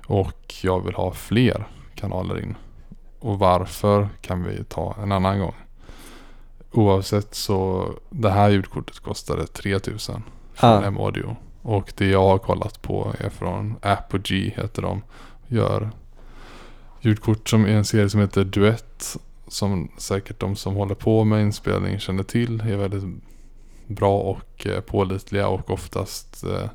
[0.07, 2.55] Och jag vill ha fler kanaler in.
[3.19, 5.55] Och varför kan vi ta en annan gång.
[6.71, 10.83] Oavsett så det här ljudkortet kostade 3000 från Ja.
[10.83, 11.35] M-audio.
[11.61, 15.01] Och det jag har kollat på är från Apogee heter de.
[15.47, 15.91] Gör
[17.01, 19.17] ljudkort som är en serie som heter Duett.
[19.47, 22.61] Som säkert de som håller på med inspelning känner till.
[22.61, 23.03] Är väldigt
[23.87, 26.69] bra och eh, pålitliga och oftast eh,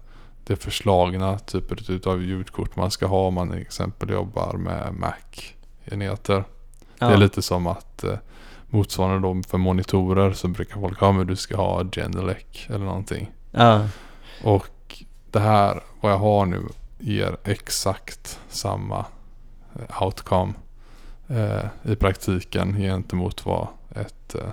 [0.44, 6.44] det förslagna typer av ljudkort man ska ha om man till exempel jobbar med Mac-enheter.
[6.98, 7.06] ja.
[7.08, 8.18] Det är lite som att eh,
[8.66, 13.30] motsvarande då för monitorer så brukar folk ha men du ska ha Genelec eller någonting.
[13.50, 13.88] Ja,
[14.44, 16.62] Och det här, vad jag har nu,
[16.98, 19.04] ger exakt samma
[20.00, 20.52] outcome
[21.28, 24.50] eh, i praktiken gentemot vad ett eh,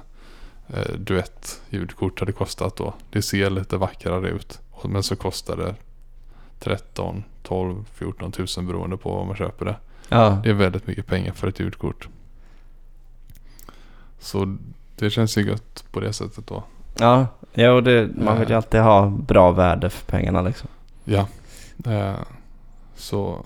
[0.73, 2.93] eh, duett ljudkort hade kostat då.
[3.09, 4.59] Det ser lite vackrare ut.
[4.83, 5.75] Men så kostar det
[6.59, 9.75] 13, 12, 14 tusen beroende på vad man köper det.
[10.09, 10.39] ja.
[10.43, 12.07] Det är väldigt mycket pengar för ett ljudkort.
[14.19, 14.57] Så
[14.95, 16.63] det känns ju gött på det sättet då.
[16.99, 18.57] Ja, ja och det, man vill ju Eh.
[18.57, 20.69] alltid ha bra värde för pengarna liksom.
[21.03, 21.27] Ja.
[21.85, 22.15] Eh,
[22.95, 23.45] så,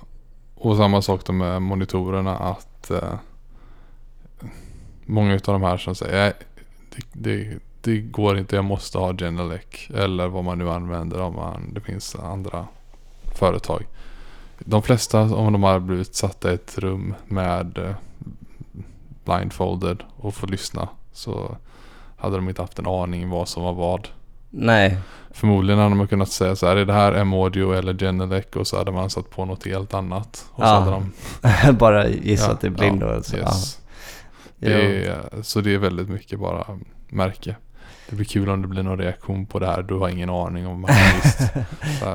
[0.56, 3.14] och samma sak då med monitorerna att eh,
[5.06, 6.34] många av de här som säger "Nej,
[6.96, 11.36] det, det, det går inte, jag måste ha Genelec eller vad man nu använder om
[11.36, 12.68] man, det finns andra
[13.36, 13.84] företag.
[14.60, 17.96] De flesta om de har blivit satta i ett rum med eh,
[19.26, 21.56] blindfolded och får lyssna så
[22.18, 24.08] hade de inte haft en aning vad som var vad.
[24.50, 24.98] Nej,
[25.32, 28.46] Förmodligen hade man kunnat säga så här, är det här M-audio eller Genelec?
[28.56, 30.46] Och så hade man satt på något helt annat.
[30.52, 31.12] Och så Ja, hade de,
[31.78, 33.06] bara gissat i blindo.
[33.06, 33.38] ja, alltså.
[33.38, 33.80] yes.
[33.80, 33.83] Ja.
[34.70, 36.66] Det är, Så det är väldigt mycket bara
[37.10, 37.56] märke.
[38.10, 39.84] Det blir kul om det blir någon reaktion på det här.
[39.84, 41.40] Du har ingen aning om man har visst.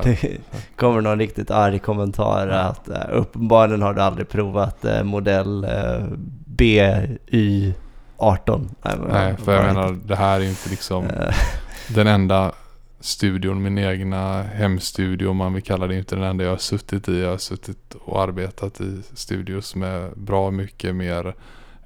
[0.21, 0.37] Det
[0.75, 6.03] kommer någon riktigt arg kommentar att uh, uppenbarligen har du aldrig provat eh, modell uh,
[6.45, 7.73] BY18.
[8.81, 11.33] Nej, Nej, för jag menar det här är inte liksom Eh,
[11.95, 12.51] den enda
[12.99, 17.09] studion, min egna hemstudio om man vill kalla det, inte den enda jag har suttit
[17.09, 17.21] i.
[17.21, 21.35] Jag har suttit och arbetat i studios med bra mycket mer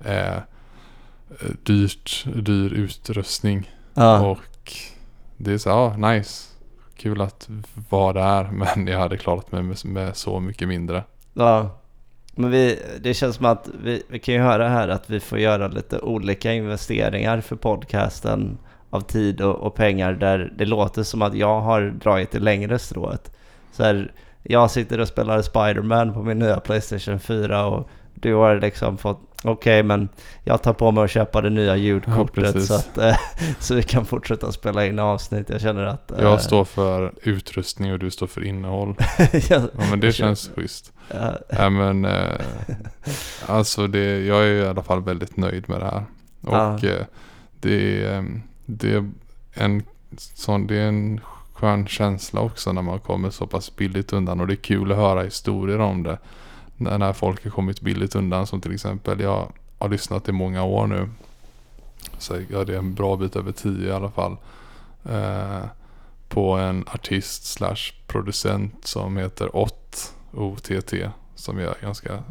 [0.05, 0.37] eh,
[1.63, 3.71] dyrt, dyr utrustning.
[3.93, 4.73] ja, Och
[5.37, 6.49] det är så, ja, nice.
[6.95, 7.49] Kul att
[7.89, 11.03] vara där, men jag hade klarat mig med, med så mycket mindre.
[11.33, 11.79] ja.
[12.35, 15.39] Men vi, det känns som att vi, vi kan ju höra här att vi får
[15.39, 18.57] göra lite olika investeringar för podcasten
[18.89, 22.79] av tid och, och pengar där det låter som att jag har dragit det längre
[22.79, 23.35] strået.
[23.71, 24.11] Så här,
[24.43, 29.19] jag sitter och spelar Spider-Man på min nya Playstation 4 och du har liksom fått,
[29.43, 30.09] okej men
[30.43, 32.67] jag tar på mig att köpa det nya ljudkortet precis.
[32.67, 33.15] så, att, eh,
[33.59, 35.49] så vi kan fortsätta spela in avsnitt.
[35.49, 36.11] Jag känner att...
[36.11, 38.95] eh, Jag står för utrustning och du står för innehåll.
[39.49, 40.91] jag, Ja, men det känns schysst.
[41.13, 42.39] ja, Ja, men eh,
[43.47, 46.03] alltså det, jag är i alla fall väldigt nöjd med det här.
[46.41, 46.87] Och Ja.
[46.89, 47.05] eh,
[47.59, 48.23] det, är, eh,
[48.65, 49.09] det är
[49.53, 49.83] en
[50.17, 51.19] sån, det är en
[51.53, 54.39] skön känsla också när man kommer så pass billigt undan.
[54.39, 56.17] Och det är kul att höra historier om det.
[56.83, 58.47] När, när folk har kommit billigt undan.
[58.47, 61.09] Som till exempel jag har lyssnat i många år nu.
[62.17, 64.37] Så ja, det är en bra bit över tio i alla fall.
[65.03, 65.63] Eh,
[66.29, 70.13] på en artist slash producent som heter Ott.
[70.33, 70.93] OTT.
[71.35, 72.23] Som gör ganska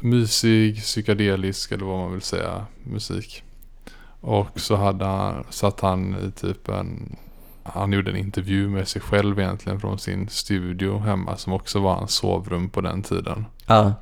[0.00, 3.42] mysig, psykedelisk eller vad man vill säga musik.
[4.20, 7.16] Och så hade han, satt han i typ en,
[7.74, 11.94] han gjorde en intervju med sig själv egentligen från sin studio hemma som också var
[11.94, 13.44] hans sovrum på den tiden.
[13.66, 13.92] Ja.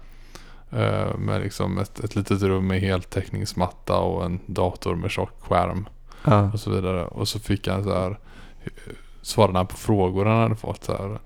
[0.73, 5.89] Uh, med liksom ett, ett litet rum med heltäckningsmatta och en dator med tjock skärm.
[6.25, 6.51] Ja.
[6.53, 7.07] Och så vidare.
[7.07, 8.19] Och så fick han så här,
[9.23, 10.85] svarade han på frågor han hade fått.
[10.85, 11.19] Så här,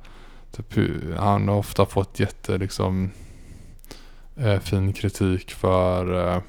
[0.53, 3.11] typ, han har ofta fått jätte liksom
[4.37, 6.43] eh, fin kritik för eh,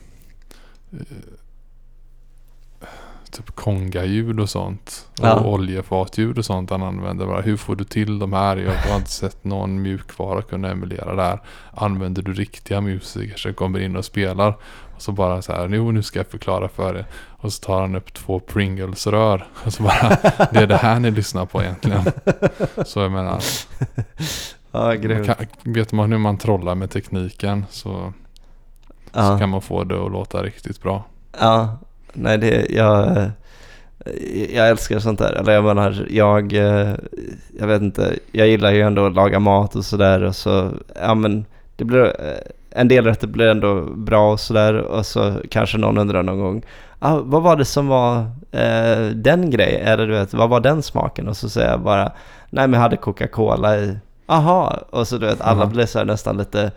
[3.31, 5.07] typ kongaljud och sånt.
[5.21, 5.33] Ja.
[5.39, 7.25] Och oljefatljud och sånt han använder.
[7.25, 8.57] Bara, hur får du till de här?
[8.57, 11.39] Jag har inte sett någon mjukvara kunna emulera det här.
[11.73, 14.57] Använder du riktiga musiker som kommer in och spelar?
[14.95, 17.05] Och så bara så här, jo nu ska jag förklara för er.
[17.27, 19.47] Och så tar han upp två Pringles-rör.
[19.65, 20.17] Och så bara,
[20.51, 22.03] det är det här ni lyssnar på egentligen.
[22.85, 23.43] Så jag menar,
[24.71, 28.13] Ja, man kan, vet man hur man trollar med tekniken så, så
[29.13, 29.37] Ja.
[29.39, 31.03] kan man få det att låta riktigt bra.
[31.39, 31.77] Ja,
[32.13, 33.30] nej det, jag,
[34.54, 35.34] jag älskar sånt där.
[35.34, 36.54] Eller jag menar, jag,
[37.60, 40.69] jag vet inte, jag gillar ju ändå att laga mat och sådär och så,
[41.02, 41.45] ja men
[41.76, 42.13] det blir,
[42.69, 46.62] en del rätter blir ändå bra och sådär och så kanske någon undrar någon gång,
[47.00, 48.17] ah, vad var det som var
[48.52, 49.88] eh, den grejen?
[49.88, 51.28] Eller du vet, vad var den smaken?
[51.28, 52.04] Och så säger jag bara,
[52.50, 53.97] nej men jag hade Coca-Cola i,
[54.28, 55.74] aha, och så du vet, alla Mhm.
[55.74, 56.71] blir så här nästan lite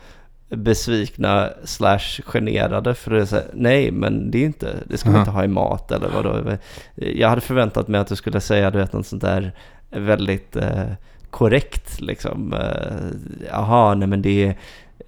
[0.49, 5.11] besvikna slash generade för det är så här, nej men det är inte, det ska
[5.11, 6.57] man inte ha i mat eller vadå.
[6.95, 9.53] Jag hade förväntat mig att du skulle säga du vet något sånt där
[9.91, 10.85] väldigt eh,
[11.31, 12.53] korrekt liksom.
[12.53, 14.57] Eh, Jaha, nej men det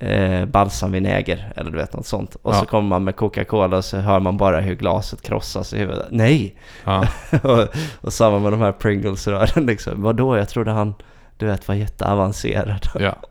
[0.01, 2.35] är eh, balsamvinäger eller du vet något sånt.
[2.43, 2.61] Och Ja.
[2.61, 6.07] så kommer man med Coca-Cola och så hör man bara hur glaset krossas i huvudet.
[6.11, 6.57] Nej!
[6.85, 7.09] Ja,
[7.43, 7.69] och,
[8.01, 10.03] och samma med de här Pringles-rören liksom.
[10.03, 10.95] Vadå, jag trodde han,
[11.37, 12.87] du vet, var jätteavancerad.
[13.01, 13.17] ja.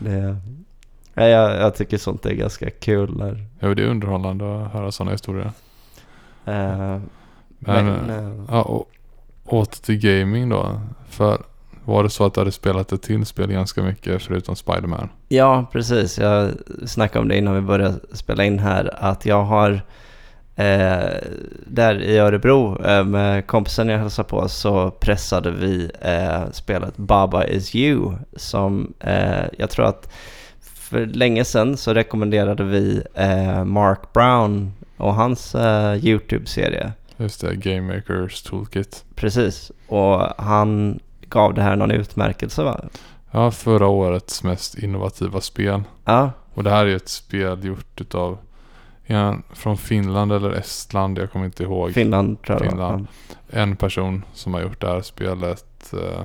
[0.00, 0.36] Det,
[1.18, 3.44] ja, jag, jag tycker sånt är ganska kul när...
[3.60, 5.50] Jo, det är underhållande att höra sådana historier.
[6.44, 7.00] eh,
[7.58, 8.90] Men, men, eh, eh, ja, och,
[9.44, 10.80] åter till gaming då.
[11.08, 11.42] För
[11.84, 15.08] var det så att du hade spelat ett till spel ganska mycket förutom Spiderman?
[15.28, 16.18] ja, precis.
[16.18, 16.50] Jag
[16.86, 18.94] snackade om det innan vi började spela in här.
[18.98, 19.70] Att jag har
[20.56, 21.10] eh,
[21.66, 27.44] där i Örebro eh, med kompisen jag hälsade på så pressade vi eh, spelet Baba
[27.44, 28.14] is you.
[28.36, 28.94] Som
[29.58, 30.12] jag tror att
[30.88, 36.92] för länge sedan så rekommenderade vi eh, Mark Brown och hans eh, YouTube-serie.
[37.16, 39.04] Just det, Game Makers Toolkit.
[39.14, 42.80] Precis, och han gav det här någon utmärkelse va?
[43.30, 45.82] Ja, förra årets mest innovativa spel.
[46.04, 48.38] Ja, Och det här är ju ett spel gjort utav
[49.06, 51.92] ja, från Finland eller Estland, jag kommer inte ihåg.
[51.92, 52.70] Finland tror jag.
[52.70, 53.06] Finland.
[53.50, 56.24] En person som har gjort det här spelet eh,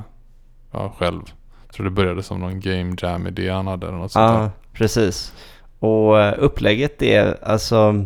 [0.72, 1.22] ja, själv.
[1.76, 4.50] Tror det började som någon game jam idé han hade eller något sånt Ja, där.
[4.74, 5.34] precis.
[5.80, 8.06] Och eh, upplägget är alltså,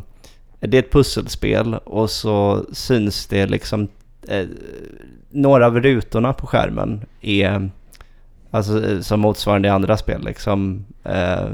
[0.60, 3.88] det är ett pusselspel och så syns det liksom,
[4.28, 4.46] eh,
[5.30, 7.70] några av rutorna på skärmen är,
[8.52, 11.46] alltså eh, som motsvarande i andra spel liksom, eh,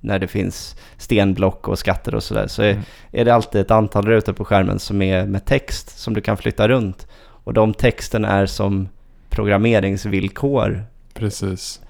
[0.00, 2.82] när det finns stenblock och skatter och sådär, så är, Mm.
[3.12, 6.36] är det alltid ett antal rutor på skärmen som är med text som du kan
[6.36, 7.06] flytta runt.
[7.44, 8.88] Och de texten är som
[9.30, 11.80] programmeringsvillkor Precis.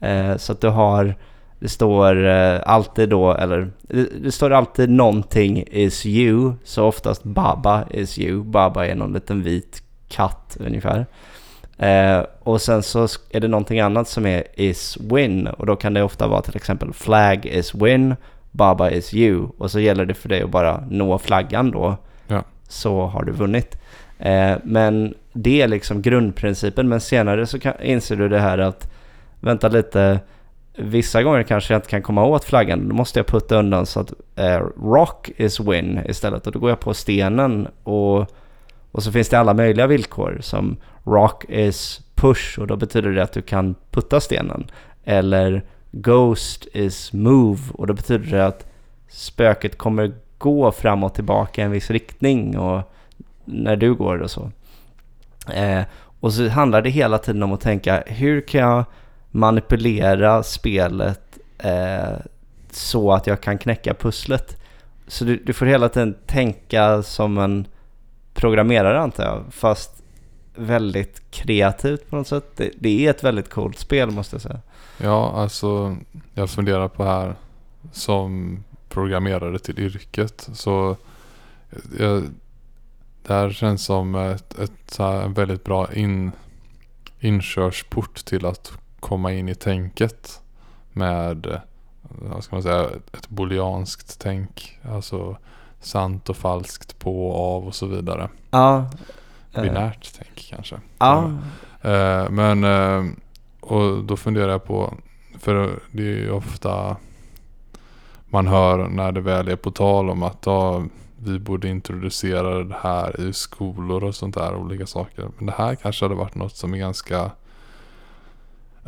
[0.00, 1.14] Eh, så att du har,
[1.58, 7.24] det står eh, alltid då, eller det, det står alltid någonting is you, så oftast
[7.24, 8.42] Baba is you.
[8.42, 11.06] Baba är någon liten vit katt ungefär.
[11.78, 15.94] Eh, och sen så är det någonting annat som är is win och då kan
[15.94, 18.16] det ofta vara till exempel flag is win,
[18.50, 21.96] Baba is you och så gäller det för dig att bara nå flaggan då.
[22.26, 22.42] Ja.
[22.68, 23.78] Så har du vunnit.
[24.18, 28.90] Eh, men det är liksom grundprincipen men senare så kan, inser du det här att
[29.40, 30.20] vänta lite,
[30.76, 32.88] vissa gånger kanske jag inte kan komma åt flaggan.
[32.88, 36.46] Då måste jag putta undan så att eh, rock is win istället.
[36.46, 38.26] Och då går jag på stenen och,
[38.92, 43.22] och så finns det alla möjliga villkor som rock is push och då betyder det
[43.22, 44.70] att du kan putta stenen.
[45.04, 48.66] Eller ghost is move och då betyder det att
[49.08, 52.92] spöket kommer gå fram och tillbaka i en viss riktning och
[53.44, 54.50] när du går och så.
[55.54, 55.82] Eh,
[56.20, 58.84] och så handlar det hela tiden om att tänka hur kan jag
[59.30, 62.18] manipulera spelet eh,
[62.70, 64.62] så att jag kan knäcka pusslet.
[65.06, 67.66] Så du, du får hela tiden tänka som en
[68.34, 69.44] programmerare antar jag.
[69.50, 70.02] Fast
[70.54, 72.44] väldigt kreativt på något sätt.
[72.56, 74.60] Det, det är ett väldigt coolt spel måste jag säga.
[75.02, 75.96] Ja, alltså
[76.34, 77.34] jag funderar på här
[77.92, 78.58] som
[78.88, 80.48] programmerare till yrket.
[80.52, 80.96] Så
[81.98, 82.22] jag,
[83.22, 86.32] det här känns som ett, ett en väldigt bra in,
[87.20, 90.42] inkörsport till att komma in i tänket
[90.92, 91.60] med
[92.08, 94.78] vad ska man säga, ett booleanskt tänk.
[94.92, 95.36] Alltså
[95.80, 98.28] sant och falskt på och av och så vidare.
[98.50, 98.90] Ja.
[99.54, 100.76] eh, Binärt tänk kanske.
[100.98, 101.32] Ja.
[101.82, 103.04] Eh, men eh,
[103.60, 104.94] och då funderar jag på,
[105.38, 106.96] för det är ju ofta
[108.26, 110.84] man hör när det väl är på tal om att ja,
[111.22, 115.28] vi borde introducera det här i skolor och sånt där olika saker.
[115.36, 117.30] Men det här kanske hade varit något som är ganska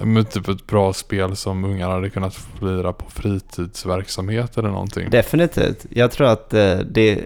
[0.03, 5.11] men typ ett bra spel som ungarna hade kunnat lira på fritidsverksamhet eller någonting.
[5.11, 5.87] Definitivt.
[5.91, 7.25] Jag tror att eh, det,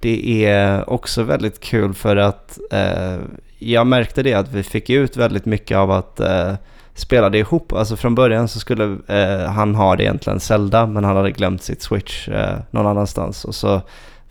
[0.00, 3.16] det är också väldigt kul för att eh,
[3.58, 6.54] jag märkte det att vi fick ut väldigt mycket av att eh,
[6.94, 7.72] spela det ihop.
[7.72, 11.62] Alltså från början så skulle eh, han ha det egentligen Zelda men han hade glömt
[11.62, 13.44] sitt switch eh, någon annanstans.
[13.44, 13.80] Och så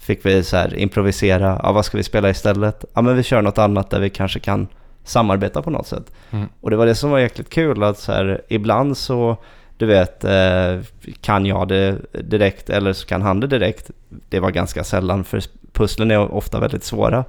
[0.04, 1.60] fick vi så här improvisera.
[1.64, 2.86] Ja, vad ska vi spela istället?
[2.94, 4.68] Ja, men vi kör något annat där vi kanske kan
[5.04, 6.12] samarbeta på något sätt.
[6.32, 6.50] Mm.
[6.62, 9.38] Och det var det som var jäkligt kul att så här, ibland så,
[9.78, 10.80] du vet, eh,
[11.22, 13.92] kan jag det direkt eller så kan han det direkt.
[14.30, 15.42] Det var ganska sällan för
[15.74, 17.26] pusslen är ofta väldigt svåra.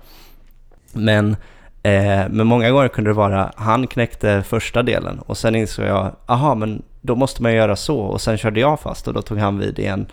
[0.93, 1.37] Men,
[1.83, 6.13] eh, men många gånger kunde det vara, han knäckte första delen och sen insåg jag,
[6.27, 9.39] aha men då måste man göra så och sen körde jag fast och då tog
[9.39, 10.07] han vid igen.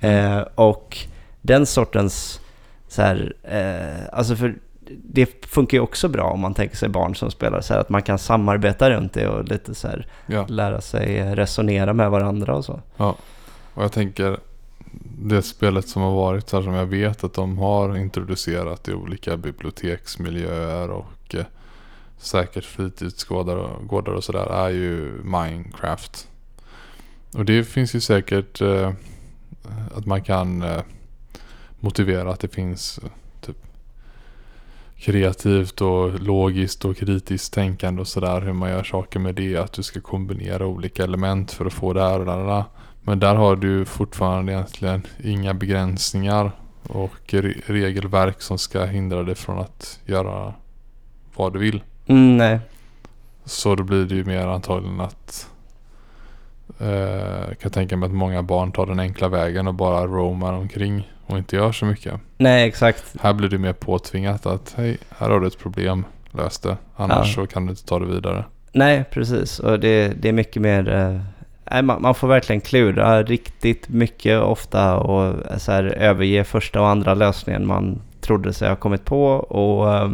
[0.00, 0.98] Eh, och
[1.42, 2.40] den sortens
[2.88, 4.54] så här, eh, alltså för
[5.04, 7.88] det funkar ju också bra om man tänker sig barn som spelar så här att
[7.88, 10.46] man kan samarbeta runt det och lite så här Ja.
[10.48, 12.80] lära sig resonera med varandra och så.
[12.96, 13.16] Ja,
[13.74, 14.38] och jag tänker
[15.22, 18.92] det spelet som har varit så här som jag vet att de har introducerat i
[18.92, 21.44] olika biblioteksmiljöer och eh,
[22.18, 26.28] säkert fritidsgårdar och, sådär är ju Minecraft.
[27.34, 28.92] Och det finns ju säkert eh,
[29.94, 30.82] att man kan eh,
[31.80, 33.56] motivera att det finns eh, typ
[34.98, 39.56] kreativt och logiskt och kritiskt tänkande och sådär hur man gör saker med det.
[39.56, 42.38] Att du ska kombinera olika element för att få det här och där.
[42.38, 42.64] och där.
[43.02, 49.34] Men där har du fortfarande egentligen inga begränsningar och re- regelverk som ska hindra dig
[49.34, 50.54] från att göra
[51.36, 51.82] vad du vill.
[52.06, 52.58] Mm, nej,
[53.44, 55.50] Så då blir det ju mer antagligen att
[56.78, 60.52] eh, kan jag tänka mig att många barn tar den enkla vägen och bara roamar
[60.52, 62.14] omkring och inte gör så mycket.
[62.36, 63.04] nej exakt.
[63.20, 66.76] Här blir det mer påtvingat att hej, här har du ett problem, lös det.
[66.96, 67.42] Annars Ja.
[67.42, 68.44] så kan du inte ta det vidare.
[68.72, 69.58] Nej, precis.
[69.58, 70.88] Och det, det är mycket mer...
[71.70, 76.80] Eh, man, man får verkligen klura riktigt mycket ofta och eh, så här, överge första
[76.80, 79.26] och andra lösningen man trodde sig ha kommit på.
[79.32, 80.10] Och eh,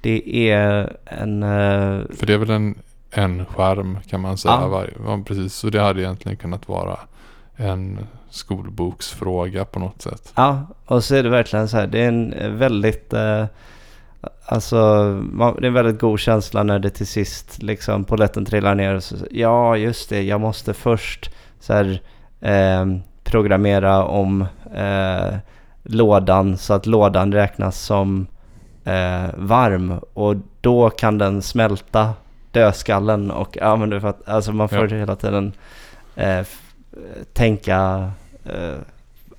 [0.00, 1.42] det är en...
[1.42, 2.74] Eh, För det är väl en,
[3.14, 4.58] en skärm kan man säga.
[4.60, 4.68] Ja.
[4.68, 5.54] Varje, ja, precis.
[5.54, 6.98] Så det hade egentligen kunnat vara
[7.56, 7.98] en
[8.30, 10.32] skolboksfråga på något sätt.
[10.36, 11.86] ja, och så är det verkligen så här.
[11.86, 13.12] Det är en väldigt...
[13.12, 13.44] Eh,
[14.46, 14.76] alltså,
[15.32, 18.94] man, det är en väldigt god känsla när det till sist liksom polletten trillar ner.
[18.94, 20.22] Och så, ja, just det.
[20.22, 22.00] Jag måste först så här,
[22.40, 22.86] eh,
[23.24, 25.34] programmera om eh,
[25.82, 28.26] lådan så att lådan räknas som
[28.84, 32.12] eh, varm och då kan den smälta
[32.54, 34.98] dödskallen och ja men du fattar, alltså man får Ja.
[34.98, 35.52] hela tiden
[36.16, 36.40] eh,
[37.32, 38.10] tänka
[38.44, 38.74] eh,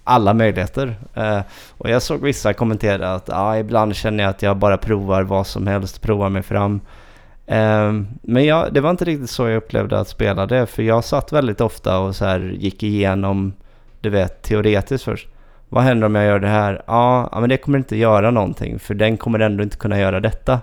[0.04, 0.95] alla möjligheter.
[1.13, 1.39] Eh,
[1.78, 5.47] och jag såg vissa kommentera att ja, ibland känner jag att jag bara provar vad
[5.47, 6.80] som helst, provar mig fram.
[7.45, 11.04] Eh, men jag, det var inte riktigt så jag upplevde att spela det, för jag
[11.04, 13.54] satt väldigt ofta och så här gick igenom,
[14.02, 15.27] du vet, teoretiskt först.
[15.69, 16.81] Vad händer om jag gör det här?
[16.87, 20.19] Ja, ja, men det kommer inte göra någonting, för den kommer ändå inte kunna göra
[20.19, 20.60] detta.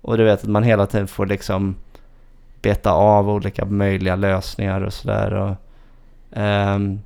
[0.00, 1.74] Och du vet att man hela tiden får liksom
[2.64, 5.34] beta av olika möjliga lösningar och sådär.
[5.34, 5.56] och,
[6.32, 7.00] ehm,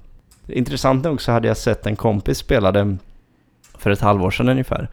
[0.47, 2.97] Intressant nog så hade jag sett en kompis spela det
[3.79, 4.89] för ett halvår sedan ungefär.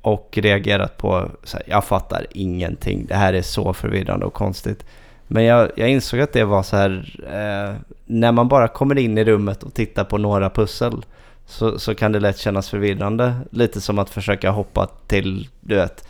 [0.00, 3.06] Och reagerat på så här, jag fattar ingenting.
[3.06, 4.84] Det här är så förvirrande och konstigt.
[5.28, 9.18] Men jag, jag insåg att det var så här, eh, när man bara kommer in
[9.18, 11.04] i rummet och tittar på några pussel
[11.46, 13.34] så, så kan det lätt kännas förvirrande.
[13.50, 16.08] Lite som att försöka hoppa till, du vet,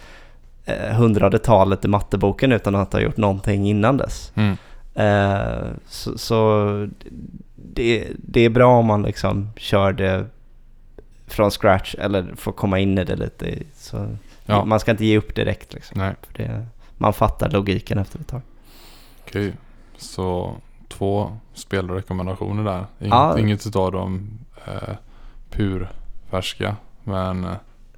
[0.67, 4.33] eh, hundrade talet i matteboken utan att ha gjort någonting innan dess.
[4.35, 4.57] Mm.
[4.95, 6.89] Eh, så så
[7.57, 10.27] det, det är bra om man liksom kör det
[11.27, 13.55] från scratch eller får komma in i det lite.
[13.77, 14.09] Så
[14.49, 14.64] Ja.
[14.64, 16.14] Man ska inte ge upp direkt liksom.
[16.37, 18.41] Det, man fattar logiken efter ett tag.
[19.27, 19.53] okej.
[19.99, 20.55] Så
[20.89, 22.85] två spelrekommendationer där.
[22.99, 23.39] Inget, Ja.
[23.39, 24.29] inget utav dem
[24.67, 24.95] eh,
[25.51, 25.89] pur
[26.31, 26.77] färska.
[27.05, 27.51] Men eh,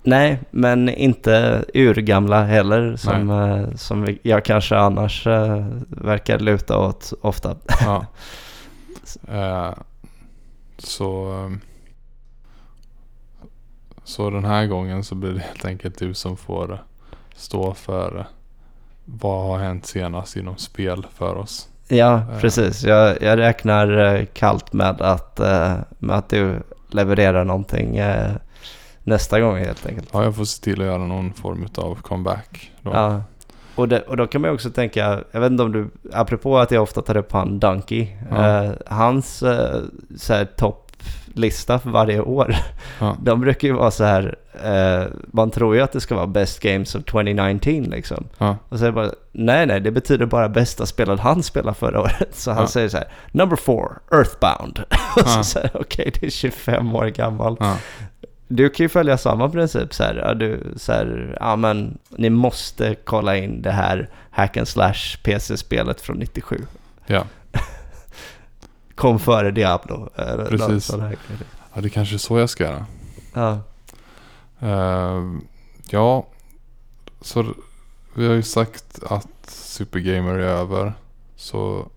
[0.03, 7.13] Nej, men inte urgamla heller som, eh, som jag kanske annars eh, verkar luta åt
[7.21, 7.57] ofta.
[7.81, 8.07] Ja.
[9.29, 9.73] Eh,
[10.79, 11.35] så,
[14.05, 16.83] så den här gången så blir det helt enkelt du som får
[17.37, 18.27] stå för
[19.05, 21.69] vad har hänt senast inom spel för oss.
[21.89, 22.83] Ja, precis.
[22.83, 25.39] Jag, jag räknar kallt med att,
[25.99, 28.01] med att du levererar någonting
[29.09, 30.09] nästa gång helt enkelt.
[30.13, 32.73] Ja, jag får se till att göra någon form av comeback.
[32.83, 32.91] Då.
[32.95, 33.23] Ja.
[33.75, 36.59] Och, det, och då kan man ju också tänka, jag vet inte om du, apropå
[36.59, 38.63] att jag ofta tar upp han Donkey, Ja.
[38.65, 39.81] eh, hans eh,
[40.17, 42.57] så här topplista för varje år,
[43.01, 43.17] Ja.
[43.23, 46.61] de brukar ju vara så här, eh, man tror ju att det ska vara best
[46.61, 48.25] games of 2019 liksom.
[48.39, 48.57] Ja.
[48.69, 52.01] Och så är det bara, nej nej, det betyder bara bästa spelet han spelade förra
[52.01, 52.29] året.
[52.35, 54.81] Så han säger så här, number four, Earthbound.
[55.17, 57.57] Och så säger okej det är 25 år gammal.
[58.49, 62.31] Du kan ju följa samma princip så här, ja, du, så här, ja men ni
[62.31, 66.67] måste kolla in det här hack and slash PC-spelet från 97.
[67.07, 67.25] ja.
[68.95, 70.11] Kom före Diablo.
[70.15, 70.69] Eller Precis.
[70.69, 71.17] något sånt här
[71.75, 72.87] ja, det kanske är så jag ska göra.
[73.35, 73.61] Ja,
[74.61, 75.25] Eh,
[75.91, 76.27] ja,
[77.21, 77.55] så
[78.15, 80.93] vi har ju sagt att Supergamer är över.
[81.37, 81.89] Så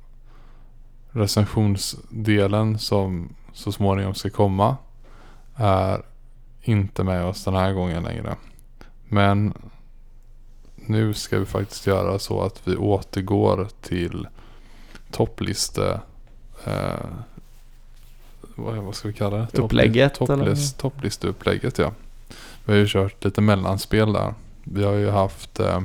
[1.12, 4.78] recensionsdelen som så småningom ska komma
[5.56, 6.02] är
[6.62, 8.36] inte med oss den här gången längre.
[9.07, 9.53] Men
[10.76, 14.28] nu ska vi faktiskt göra så att vi återgår till
[15.12, 16.01] toppliste
[16.66, 17.05] eh,
[18.55, 19.59] vad, vad ska vi kalla det?
[19.59, 20.14] Upplägget?
[20.14, 21.91] Topplist, topplisteupplägget ja.
[22.66, 24.34] Vi har ju kört lite mellanspel där.
[24.64, 25.82] Vi har ju haft eh,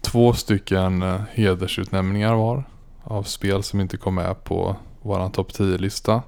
[0.00, 2.64] två stycken eh, hedersutnämningar var.
[3.04, 6.22] Av spel som inte kom med på våran topp 10-lista.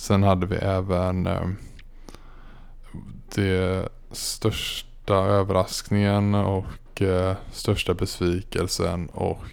[0.00, 1.48] Sen hade vi även eh,
[3.34, 9.44] det största överraskningen och eh, största besvikelsen och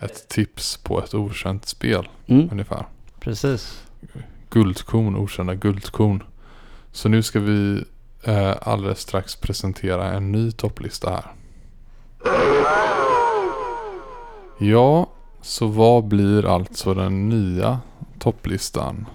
[0.00, 2.86] ett tips på ett okänt spel mm, ungefär
[3.20, 3.82] precis.
[4.50, 6.22] guldkorn, okända guldkorn.
[6.92, 7.84] Så nu ska vi
[8.22, 11.32] eh, alldeles strax presentera en ny topplista här.
[14.58, 15.10] Ja,
[15.42, 17.80] så vad blir alltså den nya
[18.18, 19.06] topplistan?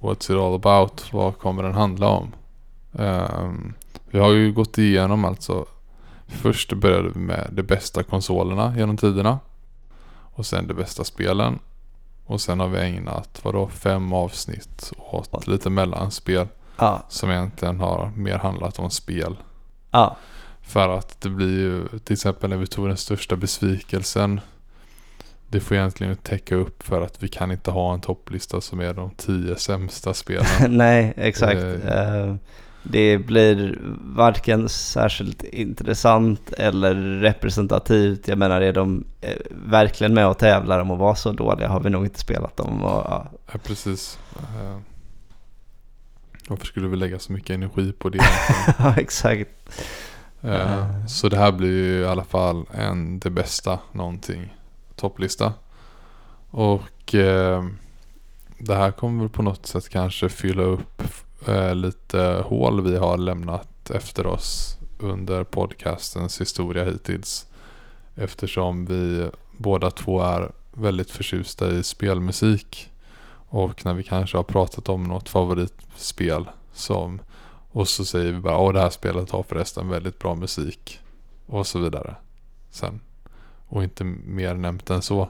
[0.00, 1.12] What's it all about?
[1.12, 2.32] Vad kommer den handla om?
[2.98, 3.74] Ehm,
[4.10, 5.66] vi har ju gått igenom alltså.
[6.26, 9.38] Först började vi med de bästa konsolerna genom tiderna.
[10.34, 11.58] Och sen de bästa spelen.
[12.26, 16.48] Och sen har vi ägnat vadå, fem avsnitt åt lite mellanspel.
[16.78, 19.36] Ja, Som egentligen har mer handlat om spel.
[19.90, 20.16] ja,
[20.62, 24.40] För att det blir ju till exempel när vi tog den största besvikelsen.
[25.50, 28.94] Det får egentligen täcka upp för att vi kan inte ha en topplista som är
[28.94, 30.46] de tio sämsta spelen.
[30.76, 31.60] nej exakt.
[31.60, 32.18] Eh.
[32.18, 32.34] Eh,
[32.82, 38.28] det blir varken särskilt intressant eller representativt.
[38.28, 41.80] Jag menar, är de eh, verkligen med och tävlar om att vara så dåliga har
[41.80, 42.82] vi nog inte spelat dem.
[42.82, 43.30] Och, ja.
[43.52, 44.18] Ja, precis.
[46.48, 48.18] Varför skulle vi lägga så mycket energi på det?
[48.78, 49.50] ja, exakt.
[51.08, 54.54] Så det här blir ju i alla fall en det bästa någonting
[55.00, 55.52] topplista.
[56.50, 57.64] Och eh,
[58.58, 61.02] det här kommer väl på något sätt kanske fylla upp
[61.46, 67.46] eh, lite hål vi har lämnat efter oss under podcastens historia hittills.
[68.14, 72.90] Eftersom vi båda två är väldigt förtjusta i spelmusik.
[73.48, 77.20] Och när vi kanske har pratat om något favoritspel som
[77.72, 81.00] och så säger vi bara åh det här spelet har förresten väldigt bra musik.
[81.46, 82.16] Och så vidare.
[82.70, 83.00] Sen.
[83.70, 85.28] Och inte mer nämnt än så.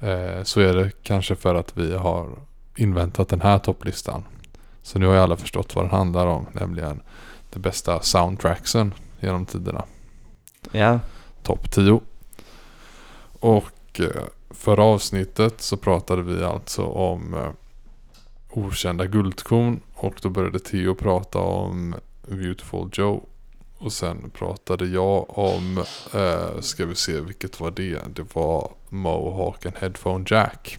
[0.00, 2.28] Eh, så är det kanske för att vi har
[2.76, 4.24] inväntat den här topplistan.
[4.82, 6.46] Så nu har ju alla förstått vad den handlar om.
[6.52, 7.00] Nämligen
[7.50, 9.84] de bästa soundtracksen genom tiderna.
[10.72, 11.00] Ja,
[11.42, 12.00] Topp 10.
[13.40, 17.50] Och eh, förra avsnittet så pratade vi alltså om eh,
[18.50, 19.80] okända guldkorn.
[19.94, 21.94] Och då började Theo prata om
[22.28, 23.26] Beautiful Joe.
[23.86, 25.84] Och sen pratade jag om,
[26.14, 27.98] eh, ska vi se vilket var det?
[28.14, 30.78] Det var Mohawk and Headphone Jack.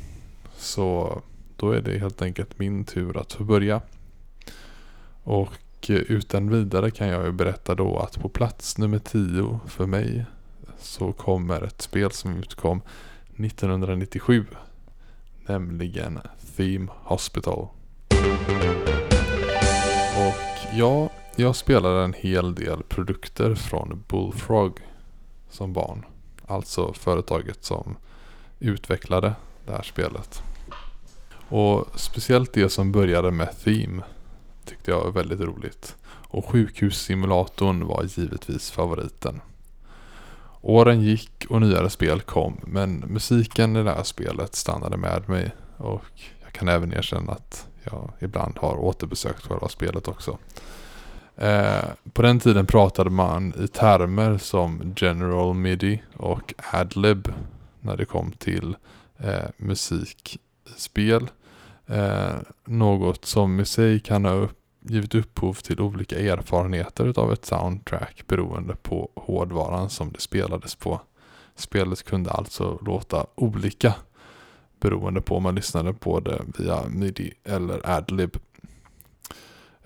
[0.57, 1.21] Så
[1.55, 3.81] då är det helt enkelt min tur att få börja.
[5.23, 5.53] Och
[5.87, 10.25] utan vidare kan jag ju berätta då att på plats nummer 10 för mig
[10.79, 12.81] så kommer ett spel som utkom
[13.35, 14.45] 1997.
[15.45, 16.19] Nämligen
[16.57, 17.67] Theme Hospital.
[20.17, 24.79] Och ja, jag spelade en hel del produkter från Bullfrog
[25.49, 26.05] som barn.
[26.47, 27.97] Alltså företaget som
[28.59, 29.33] utvecklade
[29.65, 30.41] det här spelet.
[31.49, 34.03] Och speciellt det som började med Theme
[34.65, 35.95] tyckte jag var väldigt roligt.
[36.05, 39.41] Och sjukhussimulatorn var givetvis favoriten.
[40.61, 45.51] Åren gick och nyare spel kom men musiken i det här spelet stannade med mig
[45.77, 46.05] och
[46.43, 50.37] jag kan även erkänna att jag ibland har återbesökt själva spelet också.
[51.37, 51.83] Eh,
[52.13, 57.33] på den tiden pratade man i termer som General Midi och Adlib
[57.81, 58.75] när det kom till
[59.17, 61.29] eh, musik i spel.
[61.87, 62.35] Eh,
[62.65, 68.23] något som i sig kan ha upp, givit upphov till olika erfarenheter av ett soundtrack
[68.27, 71.01] beroende på hårdvaran som det spelades på.
[71.55, 73.93] Spelet kunde alltså låta olika
[74.79, 78.37] beroende på om man lyssnade på det via midi eller adlib.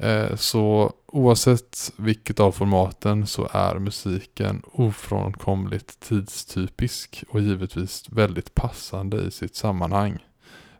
[0.01, 9.21] Eh, så oavsett vilket av formaten så är musiken ofrånkomligt tidstypisk och givetvis väldigt passande
[9.21, 10.25] i sitt sammanhang.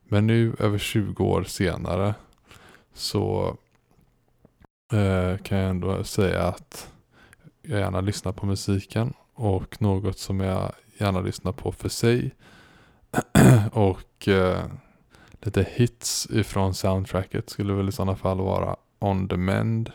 [0.04, 2.16] Men nu över 20 år senare
[2.94, 3.58] så
[4.94, 6.90] eh, kan jag ändå säga att
[7.62, 12.32] jag gärna lyssnar på musiken och något som jag gärna lyssnar på för sig
[13.72, 14.66] och eh,
[15.42, 19.92] lite hits ifrån soundtracket skulle väl i sådana fall vara On the Mend,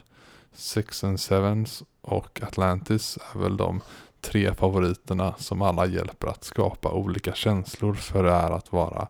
[0.53, 3.81] Six and Sevens och Atlantis är väl de
[4.21, 9.09] tre favoriterna som alla hjälper att skapa olika känslor för det är att vara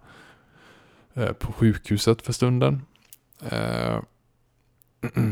[1.14, 2.82] eh, på sjukhuset för stunden.
[3.50, 3.98] Eh,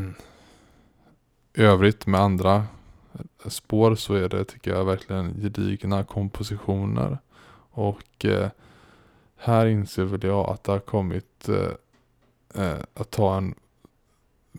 [1.55, 7.19] I övrigt med andra eh, spår så är det tycker jag verkligen gedigna kompositioner.
[7.71, 8.27] Och
[9.37, 11.49] här inser väl jag att det har kommit
[12.95, 13.55] att ta en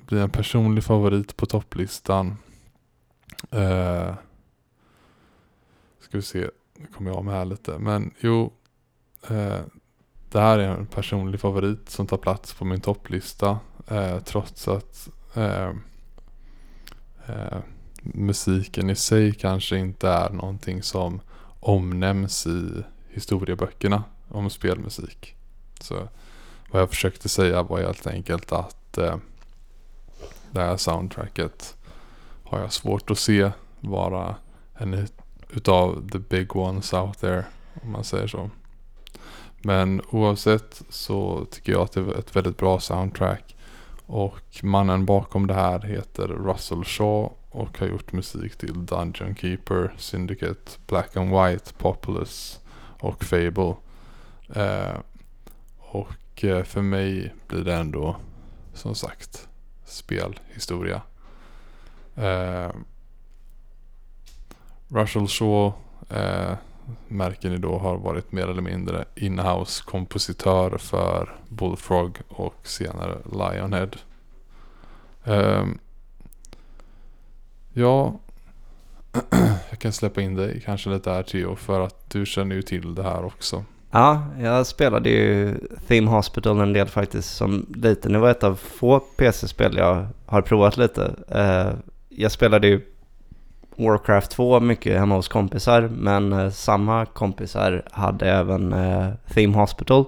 [0.06, 2.38] bli en personlig favorit på topplistan.
[3.52, 4.14] Eh,
[6.00, 7.78] ska vi se, nu kommer jag med här lite.
[7.78, 8.54] Men jo,
[9.30, 9.62] eh,
[10.30, 13.60] det här är en personlig favorit som tar plats på min topplista.
[13.88, 15.70] Eh, trots att eh,
[17.28, 17.60] eh,
[18.02, 21.22] musiken i sig kanske inte är någonting som
[21.60, 25.36] omnämns i historieböckerna om spelmusik.
[25.80, 26.08] Så
[26.72, 29.18] vad jag försökte säga var helt enkelt att eh,
[30.56, 31.78] det här soundtracket
[32.44, 34.36] har jag svårt att se vara
[34.78, 35.08] en
[35.50, 37.46] utav the big ones out there.
[37.84, 38.50] Om man säger så.
[39.62, 43.56] Men oavsett så tycker jag att det är ett väldigt bra soundtrack.
[44.06, 49.94] Och mannen bakom det här heter Russell Shaw och har gjort musik till Dungeon Keeper,
[49.98, 52.60] Syndicate, Black and White, Populous
[53.00, 53.76] och Fable.
[54.54, 54.98] Eh,
[55.78, 58.16] och eh, för mig blir det ändå
[58.74, 59.48] som sagt
[59.86, 61.02] spelhistoria.
[62.16, 62.72] Eh,
[64.88, 65.74] Russell Shaw
[66.10, 66.54] eh,
[67.08, 73.90] märker ni då har varit mer eller mindre inhouse kompositör för Bullfrog och senare Lionhead.
[75.24, 75.66] Eh,
[77.74, 78.20] ja,
[79.70, 82.96] jag kan släppa in dig kanske lite här Theo för att du känner ju till
[82.96, 83.66] det här också.
[83.96, 85.56] Ja, jag spelade ju
[85.88, 88.14] Theme Hospital en del faktiskt som liten.
[88.14, 91.14] Det var ett av få PC-spel jag har provat lite.
[91.28, 91.74] Eh,
[92.10, 92.82] jag spelade ju
[93.76, 100.06] Warcraft 2 mycket hemma hos kompisar men eh, samma kompisar hade även eh, Theme Hospital.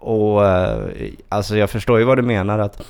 [0.00, 0.42] och
[1.28, 2.82] alltså jag förstår ju vad du menar att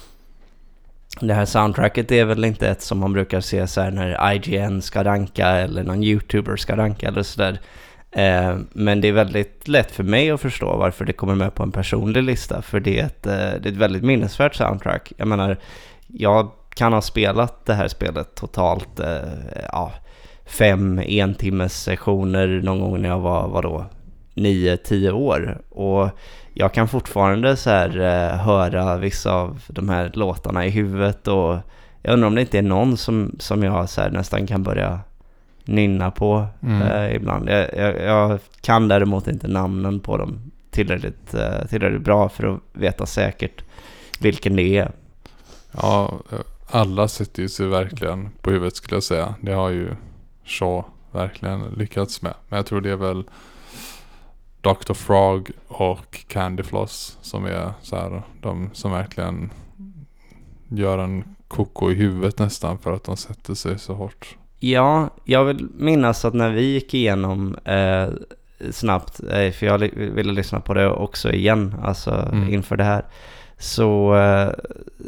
[1.21, 4.83] det här soundtracket är väl inte ett som man brukar se så här när IGN
[4.83, 7.61] ska ranka eller någon YouTuber ska ranka eller sådär.
[8.13, 11.63] Eh, men det är väldigt lätt för mig att förstå varför det kommer med på
[11.63, 12.63] en personlig lista.
[12.63, 15.13] För det är ett, eh, det är ett väldigt minnesvärt soundtrack.
[15.17, 15.57] Jag menar,
[16.07, 19.17] jag kan ha spelat det här spelet totalt eh,
[19.73, 19.93] ja,
[20.47, 23.87] fem entimmes sessioner någon gång när jag var, vadå,
[24.35, 25.61] nio, tio år.
[25.71, 26.09] Och
[26.55, 31.59] jag kan fortfarande så här eh, höra vissa av de här låtarna i huvudet och
[32.03, 35.01] jag undrar om det inte är någon som, som jag så nästan kan börja
[35.65, 36.83] nynna på mm.
[36.83, 37.49] eh, ibland.
[37.49, 42.61] Jag, jag, jag, kan däremot inte namnen på dem tillräckligt, eh, tillräckligt bra för att
[42.73, 43.65] veta säkert
[44.21, 44.93] vilken det är.
[45.73, 46.19] Ja,
[46.67, 49.35] alla sätter ju sig verkligen på huvudet skulle jag säga.
[49.41, 49.95] Det har ju
[50.45, 52.35] Shaw verkligen lyckats med.
[52.49, 53.25] Men jag tror det är väl
[54.61, 54.93] Dr.
[54.93, 59.51] Frog och Candy Floss som är så här, de som verkligen
[60.69, 64.37] gör en koko i huvudet nästan för att de sätter sig så hårt.
[64.65, 68.07] Ja, jag vill minnas att när vi gick igenom eh,
[68.71, 72.55] snabbt, eh, för jag ville lyssna på det också igen, alltså mm.
[72.55, 73.05] inför det här.
[73.59, 74.49] Så eh,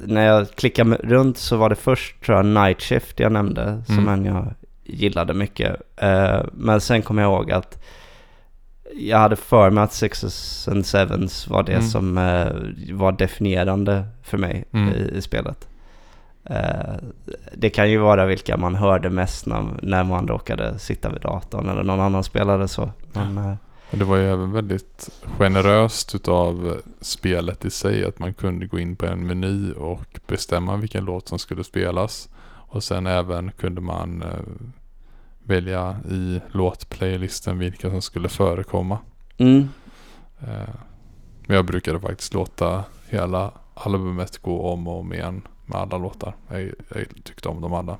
[0.07, 3.85] när jag klickade runt så var det först tror jag Night Shift jag nämnde, mm.
[3.85, 5.77] som en jag gillade mycket.
[5.97, 7.83] Eh, men sen kom jag ihåg att
[8.97, 11.85] jag hade för mig att Sixes and Sevens var det Mm.
[11.87, 12.47] som eh,
[12.93, 14.95] var definierande för mig Mm.
[14.95, 15.69] i, i spelet.
[16.45, 16.95] Eh,
[17.53, 21.69] det kan ju vara vilka man hörde mest när, när man råkade sitta vid datorn
[21.69, 22.91] eller någon annan spelade så.
[23.13, 23.55] Men, eh,
[23.91, 28.05] det var ju även väldigt generöst utav spelet i sig.
[28.05, 32.29] Att man kunde gå in på en meny och bestämma vilken låt som skulle spelas.
[32.47, 34.29] Och sen även kunde man eh,
[35.43, 38.99] välja i låtplaylisten vilka som skulle förekomma.
[39.39, 39.69] mm,
[41.47, 46.35] men jag brukade faktiskt låta hela albumet gå om och om igen med alla låtar.
[46.49, 47.99] Jag, jag tyckte om dem alla.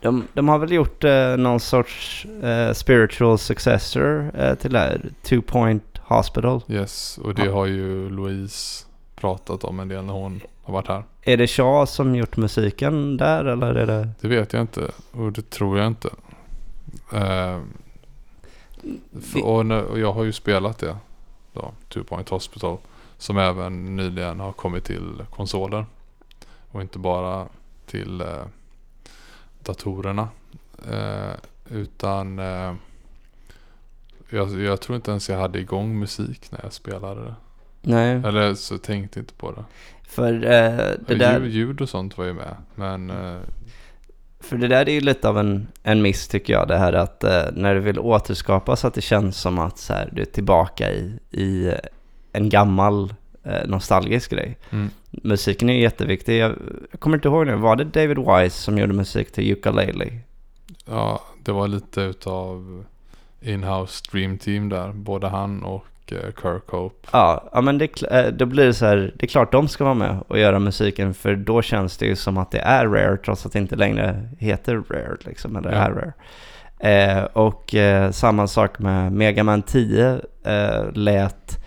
[0.00, 5.00] de, de har väl gjort eh, någon sorts eh, spiritual successor eh, till det här,
[5.22, 6.60] Two Point Hospital.
[6.68, 7.52] Yes, och det Ja.
[7.52, 8.84] har ju Louise
[9.16, 11.02] pratat om en del när hon har varit här.
[11.22, 14.08] Är det Shaw som gjort musiken där eller är det?
[14.20, 16.08] Det vet jag inte och det tror jag inte.
[17.12, 17.60] Eh,
[19.22, 20.96] för, och, när, och jag har ju spelat det.
[21.52, 22.76] Då, Two Point Hospital.
[23.18, 25.86] Som även nyligen har kommit till konsoler.
[26.74, 27.46] Och inte bara
[27.86, 28.26] till eh,
[29.62, 30.28] datorerna.
[30.90, 31.34] Eh,
[31.70, 32.74] utan eh,
[34.30, 37.34] jag, jag tror inte ens jag hade igång musik när jag spelade det.
[37.80, 39.64] Nej, Eller så tänkte jag inte på det.
[40.08, 41.40] för eh, det där...
[41.40, 42.56] Ljud, ljud och sånt var ju med.
[42.74, 43.38] Men eh,
[44.40, 46.68] För det där är ju lite av en, en miss tycker jag.
[46.68, 49.92] Det här att eh, när du vill återskapa så att det känns som att så
[49.92, 51.74] här, du är tillbaka i, i
[52.32, 53.14] en gammal
[53.44, 54.58] eh, nostalgisk grej.
[54.70, 54.90] mm,
[55.22, 56.38] Musiken är jätteviktig.
[56.38, 56.52] Jag,
[56.90, 60.10] jag kommer inte ihåg nu, var det David Wise som gjorde musik till Ukulele?
[60.86, 62.84] Ja, det var lite utav
[63.40, 64.92] in-house dream team där.
[64.92, 67.08] Både han och eh, Kirk Hope.
[67.12, 69.84] Ja, ja men det, eh, då blir det så här, det är klart de ska
[69.84, 73.16] vara med och göra musiken för då känns det ju som att det är Rare
[73.16, 75.78] trots att det inte längre heter Rare liksom, eller Ja.
[75.78, 76.12] är Rare.
[76.78, 81.58] Eh, och eh, samma sak med Mega Man 10 eh, lät,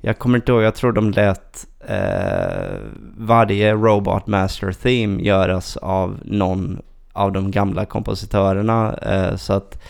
[0.00, 2.76] jag kommer inte ihåg, jag tror de lät eh,
[3.16, 6.82] varje Robot Master Theme göras av någon
[7.12, 8.94] av de gamla kompositörerna.
[8.94, 9.82] Eh, så att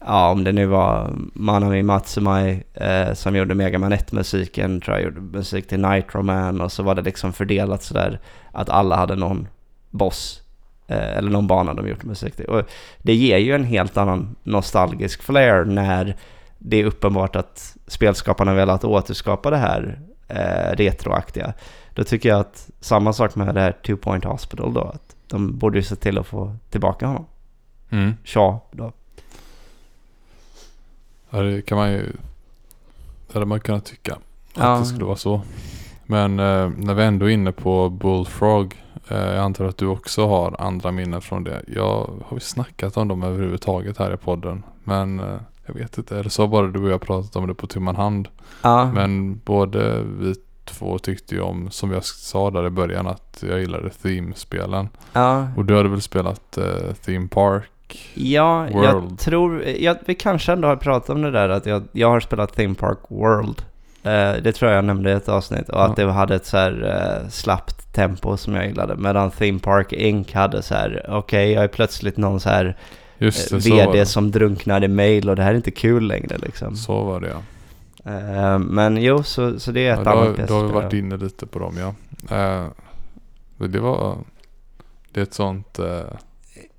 [0.00, 5.04] ja, om det nu var Manami Matsumai eh, som gjorde Mega Man 1-musiken, tror jag
[5.04, 8.20] gjorde musik till Nitro Man och så var det liksom fördelat sådär
[8.52, 9.48] att alla hade någon
[9.90, 10.42] boss
[10.88, 12.46] eh, eller någon bana de gjort musik till.
[12.46, 12.62] Och
[13.02, 16.16] det ger ju en helt annan nostalgisk flair när
[16.58, 19.98] det är uppenbart att spelskaparna velat återskapa det här
[20.28, 21.52] eh, retroaktiga.
[21.94, 25.58] Då tycker jag att samma sak med det här Two Point Hospital då, att de
[25.58, 27.26] borde ju se till att få tillbaka honom.
[27.90, 28.14] Mm.
[28.24, 28.92] Shaw då.
[31.30, 32.12] Ja, det kan man ju...
[33.26, 34.12] Det hade man kunnat tycka.
[34.14, 34.20] Att
[34.54, 34.78] Ja.
[34.78, 35.40] det skulle vara så.
[36.04, 38.82] Men eh, när vi ändå är inne på Bullfrog.
[39.08, 41.62] Eh, jag antar att du också har andra minnen från det.
[41.68, 44.62] Jag har vi snackat om dem överhuvudtaget här i podden.
[44.84, 45.36] Men eh,
[45.66, 46.22] jag vet inte.
[46.22, 48.28] Det så bara du och jag pratat om det på tumman hand?
[48.62, 48.92] Ja.
[48.92, 53.60] Men både vi två tyckte ju om, som jag sa där i början, att jag
[53.60, 54.88] gillade Theme-spelen.
[55.12, 55.48] ja.
[55.56, 57.70] Och du hade väl spelat eh, Theme Park?
[58.14, 59.18] Ja, jag World.
[59.18, 62.52] tror, jag, vi kanske ändå har pratat om det där att jag, jag har spelat
[62.56, 63.62] Theme Park World.
[64.02, 66.06] Eh, det tror jag jag nämnde i ett avsnitt och att Ja.
[66.06, 66.82] det hade ett så här
[67.22, 68.96] eh, slappt tempo som jag gillade.
[68.96, 72.76] Medan Theme Park Inc hade så här, okej jag är plötsligt någon så här
[73.18, 74.06] Just det, VD det.
[74.06, 76.76] som drunknar i mail och det här är inte kul längre liksom.
[76.76, 77.42] Så var det ja.
[78.12, 80.64] Eh, men jo, så, så det är ja ett då, annat har- pjäs då har
[80.66, 81.94] vi varit inne lite på dem ja.
[82.36, 82.66] Eh,
[83.66, 84.16] det var...
[85.12, 86.00] Det är ett sånt eh,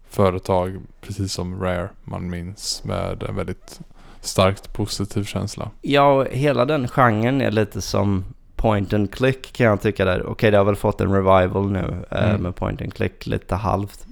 [0.10, 3.80] företag, precis som Rare, man minns med en väldigt
[4.22, 5.70] starkt positiv känsla.
[5.82, 8.26] Ja, hela den genren är lite som
[8.56, 10.26] point and click kan jag tycka där.
[10.26, 12.42] Okej, det har väl fått en revival nu Mm.
[12.42, 14.06] med point and click lite halvt.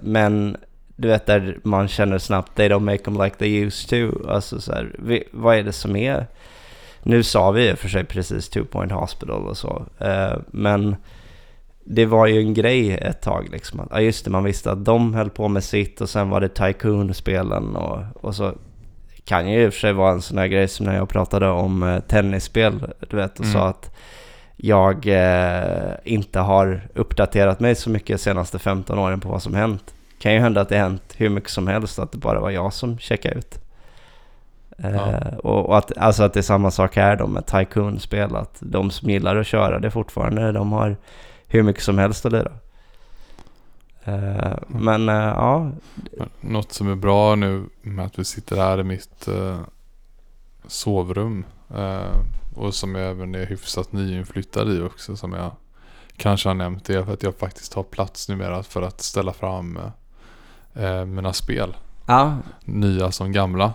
[0.00, 0.56] Men
[1.02, 4.28] du vet där man känner snabbt, they don't make them like they used to.
[4.28, 6.26] Alltså så här, vi, vad är det som är?
[7.02, 9.86] Nu sa vi och för sig precis two point hospital och så.
[9.98, 10.96] Eh, men
[11.84, 13.88] det var ju en grej ett tag liksom.
[13.90, 16.48] Ja just det, man visste att de höll på med sitt och sen var det
[16.48, 18.52] Tycoon-spelen och, och så
[19.24, 21.48] kan ju i och för sig vara en sån här grej som när jag pratade
[21.48, 23.52] om eh, tennisspel, du vet, och Mm.
[23.52, 23.90] sa att
[24.56, 29.54] jag eh, inte har uppdaterat mig så mycket de senaste 15 åren på vad som
[29.54, 29.94] hänt.
[30.22, 32.72] Kan ju hända att det hänt hur mycket som helst, att det bara var jag
[32.72, 33.58] som checkade ut.
[34.78, 35.36] Eh, Ja.
[35.36, 38.90] och, och att, alltså att det är samma sak här då med Tycoon-spel, att de
[38.90, 40.96] som gillar att köra det fortfarande, de har
[41.46, 42.52] hur mycket som helst att lira.
[44.04, 45.70] Eh, men eh, ja,
[46.40, 49.60] Något som är bra nu med att vi sitter här i mitt eh,
[50.66, 51.44] sovrum.
[51.76, 52.16] Eh,
[52.54, 55.16] och som jag även är hyfsat nyinflyttad i också.
[55.16, 55.50] Som jag
[56.16, 56.84] kanske har nämnt.
[56.84, 59.78] Det är för att jag faktiskt har plats numera för att ställa fram
[60.74, 61.76] eh, mina spel.
[62.06, 63.72] ja, Nya som gamla.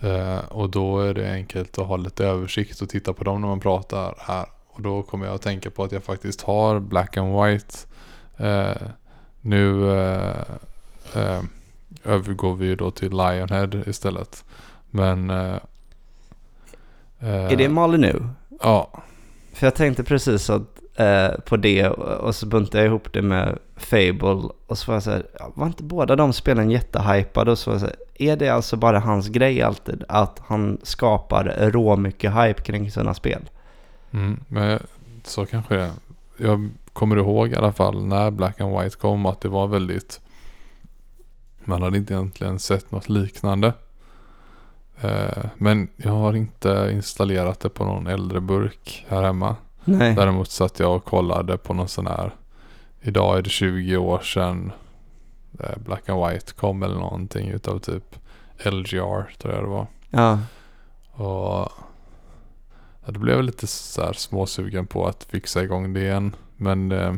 [0.00, 3.48] Eh, och då är det enkelt att ha lite översikt och titta på dem när
[3.48, 4.46] man pratar här.
[4.68, 7.76] Och då kommer jag att tänka på att jag faktiskt har Black and White.
[8.36, 8.88] Eh,
[9.40, 10.44] nu eh,
[11.14, 11.42] eh,
[12.04, 14.44] övergår vi ju då till Lionhead istället.
[14.90, 15.30] Men...
[15.30, 15.56] Eh,
[17.20, 18.28] är det Mali nu?
[18.60, 19.02] Ja.
[19.52, 23.58] För jag tänkte precis att eh, på det och så buntade jag ihop det med
[23.76, 27.70] Fable och så var jag så här, var inte båda de spelen jättehypade och så
[27.70, 31.96] var jag så här, är det alltså bara hans grej alltid att han skapar rå
[31.96, 33.50] mycket hype kring sina spel?
[34.10, 34.78] Mm, men
[35.24, 35.90] så kanske det är.
[36.36, 40.20] Jag kommer ihåg i alla fall när Black and White kom att det var väldigt
[41.64, 43.72] man hade inte egentligen sett något liknande.
[45.00, 49.56] Eh, men jag har inte installerat det på någon äldre burk här hemma.
[49.84, 50.14] Nej.
[50.14, 52.34] Däremot satt jag och kollade på någon sån här.
[53.00, 54.72] Idag är det 20 år sedan
[55.60, 58.16] eh, Black and White kom eller någonting utav typ
[58.64, 59.86] LGR tror jag det var.
[60.10, 60.38] Ja.
[61.12, 61.72] Och
[63.04, 66.36] ja, det blev lite så här småsugen på att fixa igång det igen.
[66.56, 67.14] Men eh,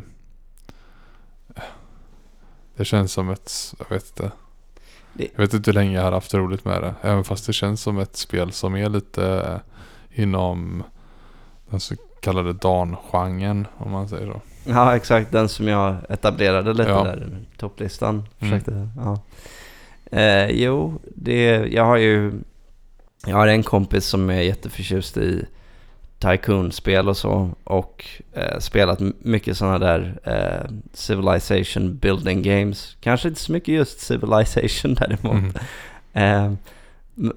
[2.77, 4.31] det känns som ett, jag vet inte.
[5.13, 5.29] Det...
[5.35, 6.95] Jag vet inte hur länge jag har haft roligt med det.
[7.03, 10.83] Även fast det känns som ett spel som är lite eh, inom
[11.71, 11.95] den så
[12.25, 14.41] kallade Dan-genren om man säger så.
[14.65, 15.33] Ja, exakt.
[15.33, 17.05] Den som jag etablerade lite Ja.
[17.05, 18.15] där i topplistan.
[18.15, 18.27] Mm.
[18.39, 19.21] Försökte, ja.
[20.19, 22.33] eh, jo, det, jag har ju
[23.27, 25.47] jag har en kompis som är jätteförtjust i
[26.19, 27.51] Tycoon-spel och så.
[27.65, 32.97] Och eh, spelat mycket sådana där eh, Civilization building games.
[33.01, 35.57] Kanske inte så mycket just Civilization däremot.
[36.13, 36.57] Mm.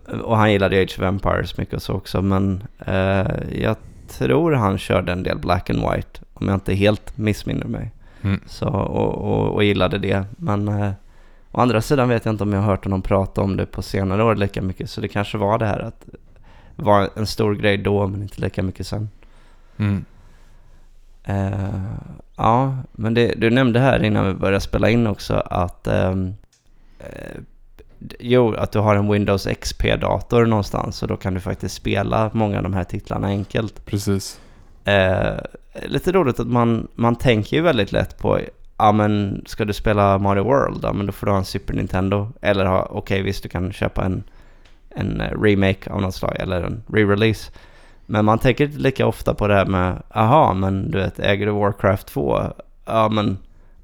[0.09, 2.21] Eh, och han gillade Age of Empires mycket och så också.
[2.21, 3.27] Men eh,
[3.61, 3.75] jag
[4.07, 6.19] tror han körde en del Black and White.
[6.33, 7.91] Om jag inte helt missminner mig.
[8.21, 8.41] Mm.
[8.45, 10.25] Så, och, och, och gillade det.
[10.37, 10.91] Men eh,
[11.51, 13.81] å andra sidan vet jag inte om jag har hört honom prata om det på
[13.81, 14.89] senare år lika mycket.
[14.89, 16.05] Så det kanske var det här att
[16.75, 19.09] det var en stor grej då men inte lika mycket sen.
[19.77, 20.05] Mm.
[21.23, 21.81] Eh,
[22.35, 26.33] ja, men det, du nämnde här innan vi började spela in också att ehm,
[26.99, 27.41] eh,
[28.19, 32.57] Jo, att du har en Windows XP-dator någonstans och då kan du faktiskt spela många
[32.57, 33.85] av de här titlarna enkelt.
[33.85, 34.39] Precis.
[34.83, 35.37] Eh,
[35.85, 38.39] lite roligt att man, man tänker ju väldigt lätt på
[38.77, 40.79] Ja men ska du spela Mario World?
[40.83, 42.29] Ja men då får du ha en Super Nintendo.
[42.41, 44.23] Eller ha, okej visst du kan köpa en,
[44.89, 47.51] en eh, remake av något slag eller en re-release.
[48.05, 51.45] Men man tänker inte lika ofta på det här med, aha men du vet äger
[51.45, 52.41] du Warcraft 2?
[52.85, 53.37] Ja men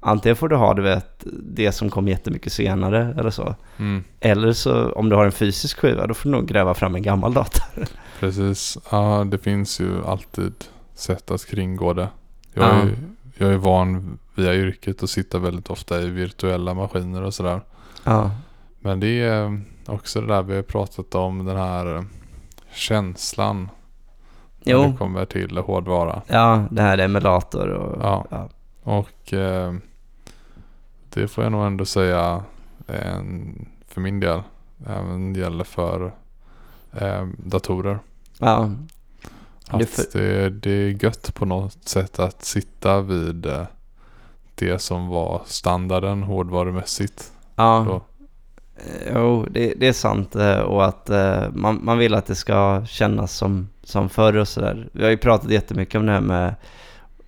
[0.04, 3.54] antingen får du ha du vet det som kom jättemycket senare eller så.
[3.78, 4.04] Mm.
[4.20, 7.02] Eller så om du har en fysisk skiva då får du nog gräva fram en
[7.02, 7.64] gammal dator.
[8.20, 8.78] Precis.
[8.90, 10.52] Ja, det finns ju alltid
[10.94, 12.08] sätt att kringgå det.
[12.54, 12.70] Jag, Ja.
[12.72, 12.96] är,
[13.36, 17.60] jag är van via yrket att sitta väldigt ofta i virtuella maskiner och sådär.
[18.04, 18.30] Ja,
[18.80, 22.04] Men det är också det där vi har pratat om, den här
[22.72, 23.68] känslan.
[24.64, 24.78] Jo.
[24.82, 26.22] När det kommer till hårdvara.
[26.26, 28.24] ja det här är emulator och Ja.
[28.30, 28.48] ja.
[28.82, 29.74] Och eh,
[31.14, 32.42] det får jag nog ändå säga
[32.86, 34.42] en, för min del
[34.86, 36.12] även gäller för
[36.92, 37.98] eh, datorer.
[38.38, 38.70] ja.
[39.68, 39.78] Att
[40.12, 43.62] Det är det, det är gött på något sätt att sitta vid eh,
[44.54, 47.32] det som var standarden hårdvarumässigt.
[47.56, 48.02] Ja, Då.
[48.76, 50.36] Eh, jo, det, det är sant.
[50.36, 54.48] eh, Och att eh, man, man vill att det ska kännas som, som förr och
[54.48, 54.88] sådär.
[54.92, 56.54] Vi har ju pratat jättemycket om det här med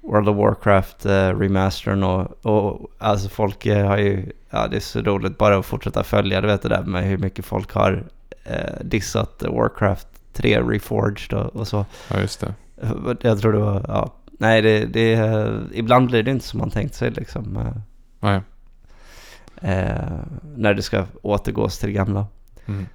[0.06, 4.80] World of Warcraft eh, remastern och, och alltså folk eh, har ju, ja det är
[4.80, 8.04] så roligt bara att fortsätta följa, du vet det där med hur mycket folk har
[8.44, 11.86] eh, dissat Warcraft 3 Reforged och, och så.
[12.10, 12.54] Ja just det.
[13.20, 16.70] Jag tror det var, ja, nej det, det, eh, ibland blir det inte som man
[16.70, 17.56] tänkt sig liksom.
[17.56, 17.76] eh,
[18.20, 18.40] Nej.
[19.60, 20.18] Eh,
[20.56, 22.26] när det ska återgås till det gamla.
[22.66, 22.86] Mm.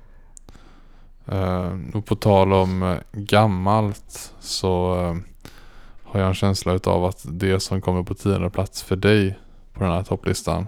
[1.28, 4.96] Eh, och på tal om gammalt så
[6.12, 9.40] har jag en känsla utav att det som kommer på tionde plats för dig
[9.74, 10.68] på den här topplistan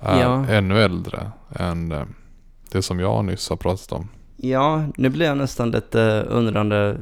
[0.00, 0.46] är Ja.
[0.48, 2.02] ännu äldre än eh,
[2.70, 4.08] det som jag nyss har pratat om.
[4.36, 6.96] Ja, nu blir jag nästan lite undrande.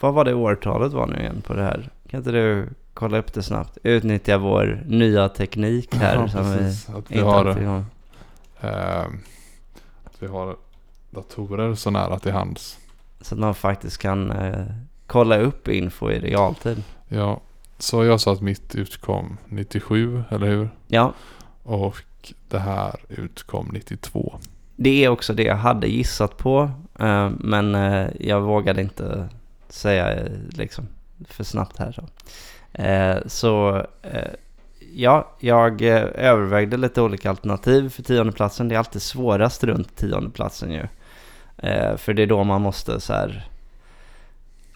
[0.00, 1.90] Vad var det årtalet var nu igen på det här?
[2.10, 3.78] Kan inte du kolla upp det snabbt?
[3.82, 6.88] Utnyttja vår nya teknik här Ja, som vi precis.
[6.88, 7.84] Att vi har, har.
[8.60, 9.06] eh,
[10.04, 10.56] att vi har
[11.10, 12.78] datorer så nära till hands.
[13.20, 14.64] Så att man faktiskt kan eh,
[15.06, 16.82] kolla upp info i realtid.
[17.12, 17.40] Ja,
[17.78, 20.70] så jag sa att mitt utkom 97, eller hur?
[20.86, 21.12] Ja,
[21.62, 22.02] Och
[22.48, 24.34] det här utkom 92.
[24.76, 26.70] det är också det jag hade gissat på.
[26.98, 29.28] Eh, men eh, jag vågade inte
[29.68, 30.88] säga eh, liksom
[31.28, 31.92] för snabbt här.
[31.92, 32.08] Så,
[33.28, 33.86] så
[34.94, 38.68] ja, jag övervägde lite olika alternativ för tiondeplatsen.
[38.68, 40.86] Det är alltid svårast runt tiondeplatsen ju.
[41.96, 43.49] För det är då man måste så här,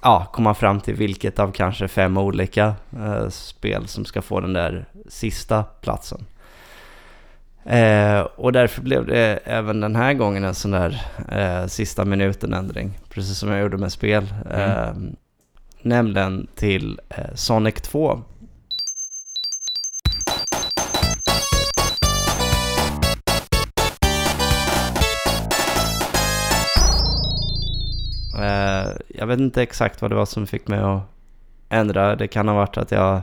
[0.04, 4.52] ja, komma fram till vilket av kanske fem olika eh, spel som ska få den
[4.52, 6.26] där sista platsen.
[7.64, 12.98] Eh, och därför blev det även den här gången en sån där eh, sista minuten-ändring.
[13.08, 14.34] Precis som jag gjorde med spel.
[14.50, 14.92] Eh,
[15.82, 18.22] nämligen till eh, Sonic 2.
[29.08, 31.02] Jag vet inte exakt vad det var som fick mig att
[31.68, 32.16] ändra.
[32.16, 33.22] Det kan ha varit att jag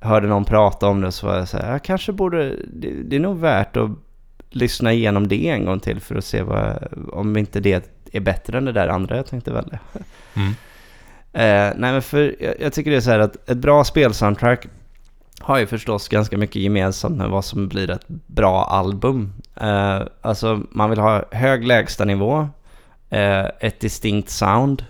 [0.00, 3.16] hörde någon prata om det så var jag så här, jag kanske borde, det, det
[3.16, 3.90] är nog värt att
[4.50, 8.58] lyssna igenom det en gång till för att se vad, om inte det är bättre
[8.58, 9.78] än det där andra jag tänkte välja.
[10.34, 10.52] Mm.
[11.32, 14.66] Eh, nej men för jag, jag, tycker det är så här att ett bra spelsoundtrack
[15.40, 19.32] har ju förstås ganska mycket gemensamt med vad som blir ett bra album.
[19.60, 22.48] Eh, alltså man vill ha hög lägstanivå,
[23.10, 24.84] Eh, ett distinkt sound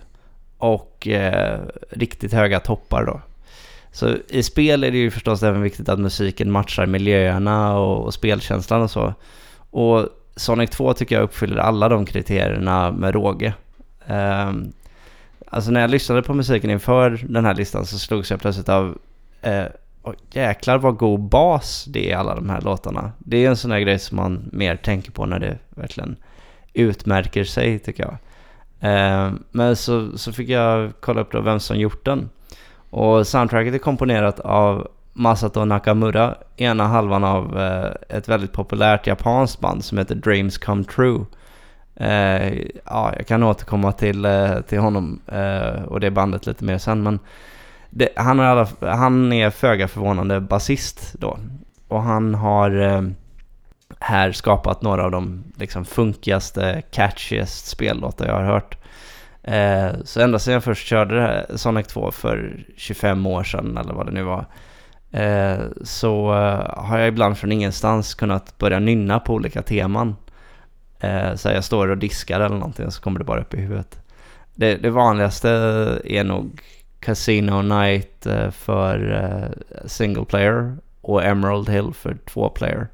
[0.59, 1.61] och eh,
[1.91, 3.21] riktigt höga toppar då.
[3.93, 8.15] Så i spel är det ju förstås även viktigt att musiken matchar miljöerna och, och
[8.15, 9.15] spelkänslan och så.
[9.71, 13.55] Och Sonic 2 tycker jag uppfyller alla de kriterierna med råge.
[14.07, 14.73] Um,
[15.47, 18.99] alltså när jag lyssnade på musiken inför den här listan så slogs jag plötsligt av
[19.47, 19.67] uh,
[20.03, 23.13] oh, jäklar vad god bas det är i alla de här låtarna.
[23.19, 26.17] Det är en sån här grej som man mer tänker på när det verkligen
[26.79, 28.17] utmärker sig tycker jag.
[28.81, 32.29] Eh, men så, så fick jag kolla upp då vem som gjort den.
[32.91, 39.61] Och soundtracket är komponerat av Masato Nakamura, ena halvan av eh, ett väldigt populärt japanskt
[39.61, 41.25] band som heter Dreams Come True.
[41.97, 46.79] Eh, ja, jag kan återkomma till, eh, till honom eh, och det bandet lite mer
[46.79, 47.19] sen, men
[47.91, 51.39] det, han, är alla, han är föga förvånande basist då.
[51.89, 53.03] Och han har eh,
[54.01, 58.79] här skapat några av de liksom funkigaste, catchiest spellåtar jag har hört.
[59.43, 64.07] Eh, så ända sedan jag först körde Sonic 2 för 25 år sedan eller vad
[64.07, 64.47] det nu var.
[65.11, 70.17] Eh, så eh, har jag ibland från ingenstans kunnat börja nynna på olika teman.
[71.01, 74.01] Eh, så jag står och diskar eller någonting så kommer det bara upp i huvudet.
[74.55, 75.49] Det, det vanligaste
[76.05, 76.61] är nog
[77.01, 82.89] Casino Night eh, för eh, single player och Emerald Hill för två player.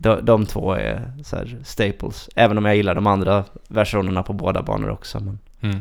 [0.00, 2.28] De, de två är så staples.
[2.34, 5.20] Även om jag gillar de andra versionerna på båda banor också.
[5.20, 5.78] Men Mm.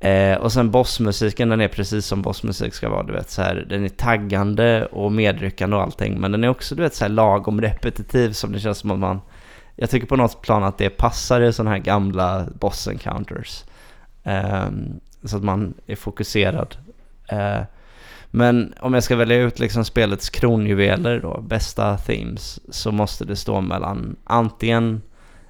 [0.00, 3.66] Eh, och sen bossmusiken, den är precis som bossmusik ska vara, du vet så här,
[3.68, 7.08] den är taggande och medryckande och allting, men den är också, du vet så här
[7.08, 9.20] lagom repetitiv som det känns som att man,
[9.76, 13.64] jag tycker på något plan att det passar i sådana här gamla boss encounters.
[14.22, 14.66] Eh,
[15.24, 16.76] så att man är fokuserad.
[17.28, 17.60] Eh,
[18.34, 23.36] men om jag ska välja ut liksom spelets kronjuveler då, bästa themes, så måste det
[23.36, 25.02] stå mellan antingen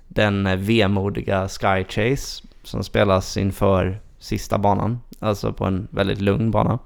[0.08, 6.78] den vemodiga Sky Chase som spelas inför sista banan, alltså på en väldigt lugn bana.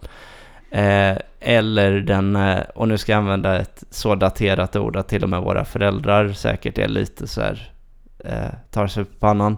[0.71, 5.23] Eh, eller den, eh, och nu ska jag använda ett så daterat ord att till
[5.23, 7.73] och med våra föräldrar säkert är lite så här,
[8.19, 9.57] eh, tar sig på pannan.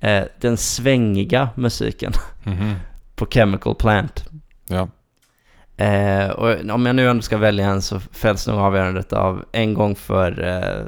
[0.00, 2.12] Eh, den svängiga musiken
[2.44, 2.74] mm -hmm.
[3.14, 4.24] på Chemical Plant.
[4.68, 4.88] Ja.
[5.76, 9.74] Eh, och om jag nu ändå ska välja en så fälls nog avgörandet av en
[9.74, 10.84] gång för eh,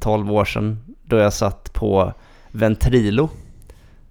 [0.00, 2.12] 10-12 år sedan då jag satt på
[2.50, 3.28] Ventrilo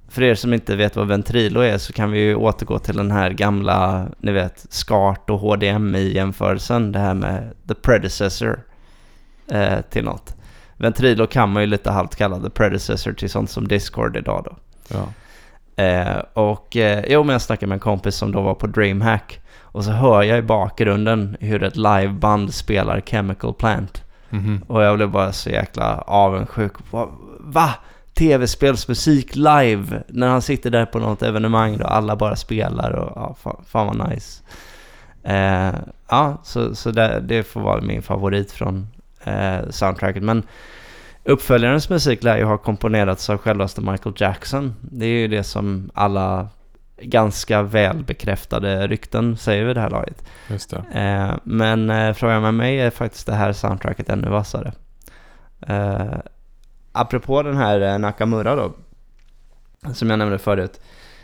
[0.10, 3.12] för er som inte vet vad Ventrilo är så kan vi ju återgå till den
[3.12, 6.92] här gamla, ni vet, SCART och HDMI-jämförelsen.
[6.92, 8.64] Det här med the predecessor
[9.48, 10.36] eh, till något.
[10.78, 14.56] Ventrilo kan man ju lite halvt kalla the predecessor till sånt som Discord idag då.
[14.88, 15.14] Ja.
[15.84, 19.40] Eh, och eh, jo, men jag snackade med en kompis som då var på DreamHack.
[19.80, 24.04] Och så hör jag i bakgrunden hur ett liveband spelar Chemical Plant.
[24.30, 24.68] Mm -hmm.
[24.68, 26.74] Och jag blev bara så jäkla avundsjuk.
[26.92, 27.10] Va?
[27.40, 27.74] va?
[28.14, 33.36] tv-spelsmusik live när han sitter där på något evenemang och alla bara spelar och ja,
[33.42, 34.44] fan, fan vad nice.
[35.24, 38.88] Eh, ja, så, så det, det, får vara min favorit från
[39.24, 40.24] eh, soundtracket.
[40.24, 40.44] Men
[41.24, 44.76] uppföljarens musik lär ju ha komponerats av självaste Michael Jackson.
[44.82, 46.48] Det är ju det som alla
[47.02, 50.24] ganska väl bekräftade rykten säger vid det här laget.
[50.48, 50.74] Just.
[50.74, 54.74] Eh, men eh, frågar man mig är faktiskt det här soundtracket ännu vassare.
[55.68, 56.18] Eh,
[56.92, 58.74] apropå den här eh, Nakamura då,
[59.94, 60.82] som jag nämnde förut.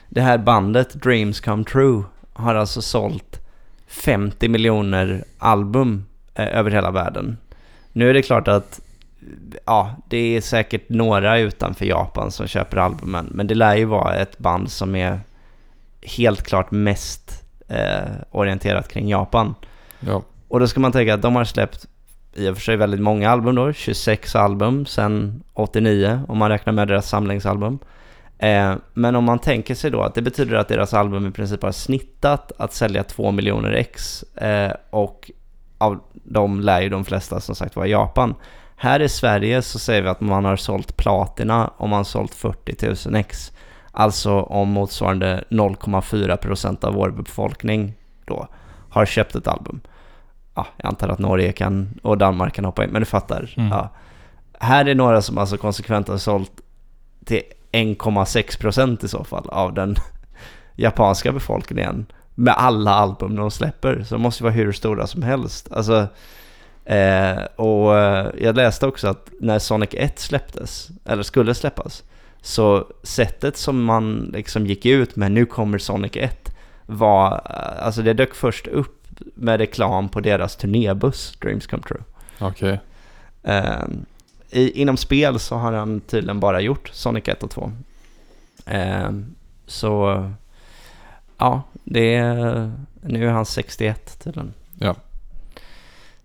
[0.10, 2.04] Det här bandet Dreams Come True
[2.34, 3.40] har alltså sålt
[3.88, 6.06] 50 miljoner album
[6.36, 7.38] eh, över hela världen.
[7.92, 8.82] Nu är det klart att
[9.66, 14.16] ja, det är säkert några utanför Japan som köper albumen, men det lär ju vara
[14.16, 15.20] ett band som är
[16.06, 19.56] helt klart mest eh, orienterat kring Japan.
[20.00, 20.22] Ja.
[20.48, 21.86] Och då ska man tänka att de har släppt
[22.36, 26.74] i och för sig väldigt många album då, 26 album sedan 89 om man räknar
[26.74, 27.80] med deras samlingsalbum.
[28.38, 31.64] Eh, men om man tänker sig då att det betyder att deras album i princip
[31.64, 35.32] har snittat att sälja 2 miljoner ex eh, och
[35.78, 38.36] av dem lär ju de flesta som sagt vara i Japan.
[38.76, 42.36] Här i Sverige så säger vi att man har sålt platina om man har sålt
[42.36, 43.52] 40 000 ex.
[43.98, 47.94] Alltså om motsvarande 0,4% av vår befolkning
[48.26, 48.48] då
[48.90, 49.80] har köpt ett album.
[50.56, 53.54] Ja, jag antar att Norge kan, och Danmark kan hoppa in, men du fattar.
[53.58, 53.70] Mm.
[53.70, 53.90] Ja.
[54.60, 56.52] Här är några som alltså konsekvent har sålt
[57.26, 57.42] till
[57.72, 59.96] 1,6% i så fall av den
[60.76, 64.04] japanska befolkningen med alla album de släpper.
[64.04, 65.72] Så de måste vara hur stora som helst.
[65.72, 66.08] Alltså,
[66.86, 72.04] eh, och eh, jag läste också att när Sonic 1 släpptes, eller skulle släppas,
[72.46, 77.32] så sättet som man liksom gick ut med nu kommer Sonic 1 var,
[77.80, 82.02] alltså det dök först upp med reklam på deras turnébuss Dreams Come True.
[82.40, 82.80] Okej.
[83.44, 83.84] Eh,
[84.50, 87.72] i, inom spel så har han tydligen bara gjort Sonic 1 och 2.
[88.66, 89.10] Eh,
[89.66, 90.32] så
[91.38, 92.72] ja, det är,
[93.02, 94.54] nu är han 61 tydligen.
[94.80, 94.96] Ja.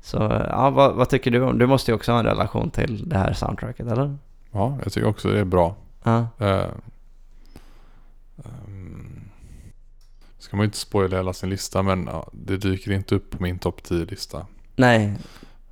[0.00, 0.16] Så
[0.50, 1.58] ja, vad, vad tycker du om?
[1.58, 4.16] Du måste ju också ha en relation till det här soundtracket, eller?
[4.52, 5.76] Ja, jag tycker också det är bra.
[6.02, 6.66] Ja, Uh,
[8.36, 9.20] um,
[10.38, 13.42] ska man ju inte spoila hela sin lista men ja, det dyker inte upp på
[13.42, 14.46] min topp 10-lista.
[14.76, 15.14] nej,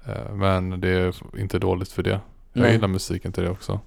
[0.06, 2.10] Eh, men det är inte dåligt för det.
[2.52, 2.72] Jag Nej.
[2.72, 3.80] gillar musiken till det också.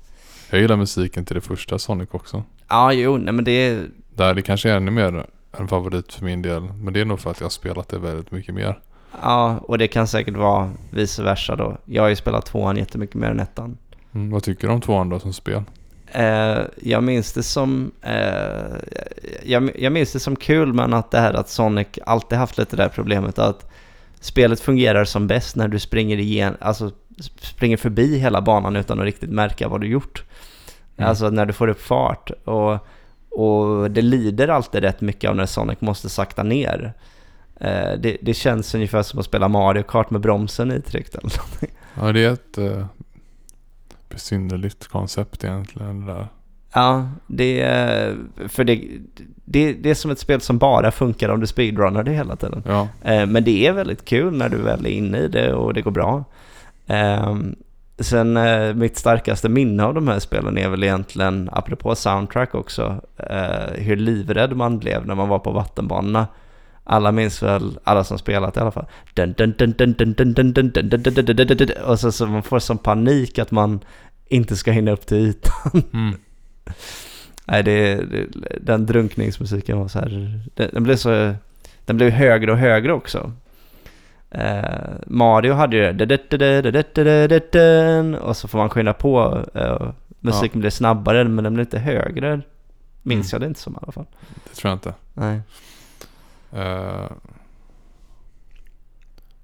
[0.50, 2.44] Jag gillar musiken till det första Sonic också.
[2.68, 6.26] ja, jo, nej men det är, Där det kanske är ännu mer en favorit för
[6.26, 6.62] min del.
[6.74, 8.80] Men det är nog för att jag har spelat det väldigt mycket mer.
[9.22, 11.78] ja, och det kan säkert vara vice versa då.
[11.86, 13.78] Jag har ju spelat tvåan jättemycket mer än ettan.
[14.14, 15.64] Mm, vad tycker du om tvåan då som spel?
[16.14, 18.76] Eh, jag minns det som eh,
[19.44, 22.76] jag, jag minns det som kul men att det här att Sonic alltid haft lite
[22.76, 23.72] det där problemet att
[24.20, 26.92] spelet fungerar som bäst när du springer igen, alltså
[27.40, 30.24] springer förbi hela banan utan att riktigt märka vad du gjort.
[30.98, 31.10] Mm.
[31.10, 32.78] Alltså när du får upp fart och,
[33.30, 36.94] och det lider alltid rätt mycket av när Sonic måste sakta ner.
[37.60, 41.70] Eh, det, det känns ungefär som att spela Mario Kart med bromsen eller någonting.
[42.00, 42.86] Ja, det är ett uh,
[44.12, 46.28] besynnerligt koncept egentligen det där.
[46.74, 48.82] Ja, det är, för det,
[49.46, 52.64] det, det är som ett spel som bara funkar om du speedrunnar det hela tiden.
[52.68, 55.74] Ja, Eh, men det är väldigt kul när du väl är inne i det och
[55.74, 56.24] det går bra.
[56.88, 57.36] Eh,
[58.00, 63.02] sen eh, mitt starkaste minne av de här spelen är väl egentligen, apropå soundtrack också,
[63.18, 66.28] eh, hur livrädd man blev när man var på vattenbanorna.
[66.84, 68.86] Alla minns väl, alla som spelat i alla fall.
[71.86, 73.80] Och så, så man får sån panik att man
[74.28, 75.84] inte ska hinna upp till ytan.
[75.94, 76.16] Mm.
[77.46, 78.28] Nej, det, det,
[78.62, 81.34] den drunkningsmusiken var så här, den, den, blev så,
[81.86, 83.32] den blev högre och högre också.
[84.32, 86.06] Eh, Mario hade ju det,
[88.20, 89.46] och så får man skynda på.
[89.54, 90.60] Eh, musiken ja.
[90.60, 92.42] blev snabbare, men den blev inte högre.
[93.02, 93.42] Minns mm.
[93.42, 94.06] jag det inte som i alla fall.
[94.50, 94.94] Det tror jag inte.
[95.14, 95.42] Nej.
[96.54, 97.12] Eh,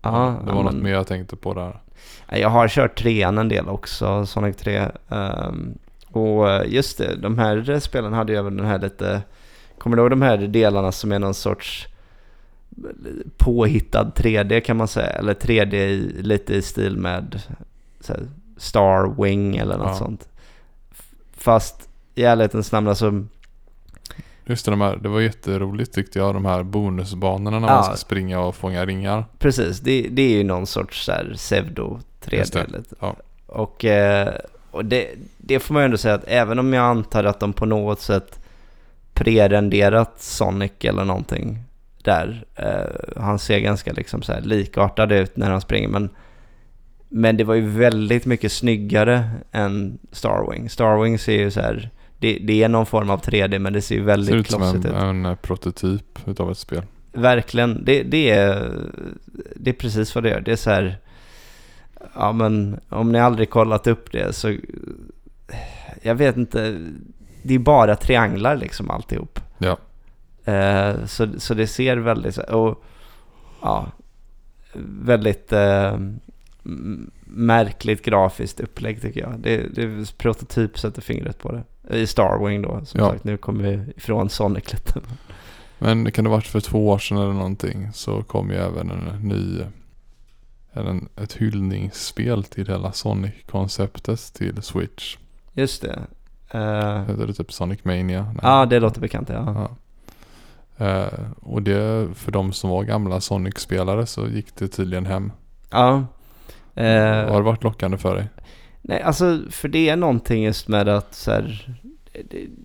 [0.01, 1.81] Ja, det var något men- mer jag tänkte på där.
[2.29, 4.91] Jag har kört trean en del också, Sonic 3.
[5.09, 5.77] Ehm,
[6.11, 9.21] och eh, just det, de här spelen hade ju även den här lite...
[9.77, 11.87] Kommer du ihåg de här delarna som är någon sorts
[13.37, 15.07] påhittad 3D kan man säga?
[15.09, 17.41] Eller 3D i, lite i stil med
[18.07, 18.19] här,
[18.57, 19.93] Star Wing eller något Ja.
[19.95, 20.27] sånt.
[21.37, 23.25] Fast i ärlighetens namn alltså,
[24.49, 27.73] Just det, de här, det var jätteroligt tyckte jag, de här bonusbanorna när Ja.
[27.75, 29.25] man ska springa och fånga ringar.
[29.39, 31.99] precis, det, det är ju någon sorts så här pseudo
[32.31, 32.65] Just 3D.
[32.71, 32.95] det, lite.
[32.99, 33.15] ja.
[33.47, 34.33] Och, eh,
[34.71, 37.53] och det, det får man ju ändå säga att även om jag antar att de
[37.53, 38.39] på något sätt
[39.13, 41.63] prerenderat Sonic eller någonting
[42.03, 42.45] där.
[42.55, 46.09] Eh, han ser ganska liksom så här likartad ut när han springer men,
[47.09, 50.69] men det var ju väldigt mycket snyggare än Starwing.
[50.69, 51.89] Starwing ser ju så här,
[52.19, 54.59] det, det är någon form av 3D men det ser ju väldigt ser ut som
[54.59, 54.93] klossigt ut.
[54.93, 56.81] en eh, prototyp utav ett spel.
[57.11, 58.71] Verkligen, det, det, är,
[59.55, 60.41] det är precis vad det gör.
[60.41, 60.97] Det är så här,
[62.13, 64.55] ja men om ni aldrig kollat upp det så,
[66.01, 66.77] jag vet inte,
[67.43, 69.39] det är bara trianglar liksom alltihop.
[69.57, 69.77] Ja.
[70.53, 72.83] Eh, så, så det ser väldigt, och
[73.61, 73.91] ja,
[75.03, 75.97] väldigt eh,
[77.25, 79.39] märkligt grafiskt upplägg tycker jag.
[79.39, 81.63] Det, det är prototyp sätter fingret på det.
[81.89, 83.09] I Starwing då, som Ja.
[83.11, 84.99] sagt, nu kommer vi ifrån Sonic lite.
[85.79, 88.91] Men det kan det varit för två år sedan eller någonting så kom ju även
[88.91, 89.61] en ny
[90.71, 95.17] en, ett hyllningsspel till hela Sonic-konceptet till Switch.
[95.53, 95.99] Just det.
[96.51, 98.35] Eh, Heter det typ Sonic Mania?
[98.41, 99.69] Ja, det låter bekant ja.
[100.77, 100.85] Ja.
[100.85, 105.31] Eh, och det, för de som var gamla Sonic-spelare så gick det tydligen hem.
[105.71, 106.05] Ja,
[106.75, 108.27] Eh, Har det varit lockande för dig?
[108.89, 111.75] Nej, alltså för det är någonting just med att så här,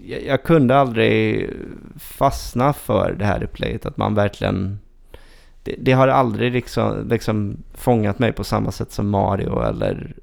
[0.02, 1.50] jag, jag kunde aldrig
[1.98, 3.86] fastna för det här replayet.
[3.86, 4.78] Att man verkligen,
[5.62, 10.14] det, det har aldrig liksom, liksom fångat mig på samma sätt som Mario eller,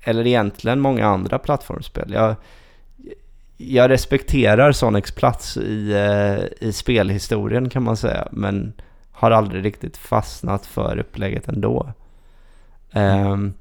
[0.00, 2.12] eller egentligen många andra plattformsspel.
[2.12, 2.34] Jag,
[3.56, 8.28] jag respekterar Sonics plats i, eh, i spelhistorien kan man säga.
[8.30, 8.72] Men
[9.10, 11.92] har aldrig riktigt fastnat för upplägget ändå.
[12.92, 13.54] Ehm,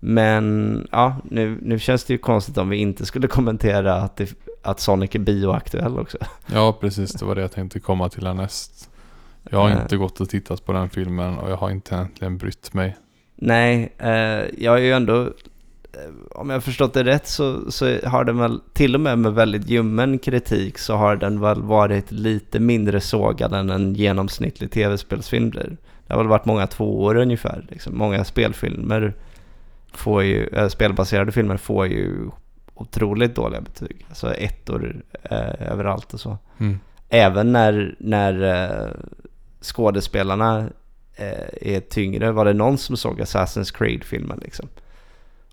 [0.00, 4.34] men ja, nu, nu känns det ju konstigt om vi inte skulle kommentera att, det,
[4.62, 6.18] att Sonic är bioaktuell också.
[6.46, 7.12] Ja, precis.
[7.12, 8.90] Det var det jag tänkte komma till härnäst.
[9.50, 12.74] Jag har inte gått och tittat på den filmen och jag har inte egentligen brytt
[12.74, 12.96] mig.
[13.36, 14.10] Nej, eh,
[14.58, 18.38] jag är ju ändå, eh, om jag har förstått det rätt så, så har den
[18.38, 23.00] väl, till och med med väldigt ljummen kritik så har den väl varit lite mindre
[23.00, 25.76] sågad än en genomsnittlig tv-spelsfilm blir.
[26.06, 27.66] Det har väl varit många tvåor ungefär.
[27.70, 27.98] Liksom.
[27.98, 29.14] Många spelfilmer
[29.92, 32.30] får ju, äh, spelbaserade filmer får ju
[32.74, 34.06] otroligt dåliga betyg.
[34.08, 36.38] Alltså ettor eh, överallt och så.
[36.58, 36.78] Mm.
[37.08, 38.90] Även när, när eh,
[39.60, 40.68] skådespelarna
[41.16, 42.32] eh, är tyngre.
[42.32, 44.68] Var det någon som såg Assassin's Creed-filmen liksom?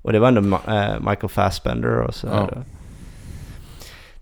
[0.02, 2.50] Och det var ändå Ma- eh, Michael Fassbender och sådär.
[2.56, 2.62] Ja.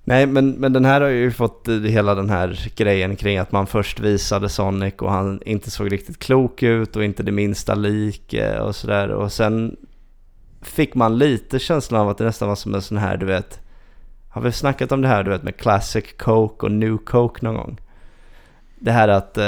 [0.04, 3.52] Nej, men, men den här har ju fått eh, hela den här grejen kring att
[3.52, 7.76] man först visade Sonic och han inte såg riktigt klok ut och inte det minsta
[7.76, 9.10] lik eh, och sådär.
[9.10, 9.76] Och sen
[10.68, 13.60] fick man lite känslan av att det nästan var som en sån här, du vet,
[14.30, 17.56] har vi snackat om det här du vet med Classic Coke och New Coke någon
[17.56, 17.78] gång?
[18.80, 19.44] Det här att eh,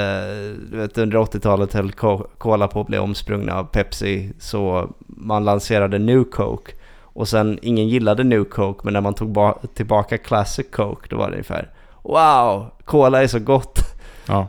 [0.71, 1.91] du vet, under 80-talet höll
[2.37, 7.87] Cola på att bli omsprungna av Pepsi så man lanserade New Coke och sen ingen
[7.87, 12.65] gillade New Coke men när man tog tillbaka Classic Coke då var det ungefär Wow!
[12.85, 13.79] Cola är så gott!
[14.25, 14.47] Ja,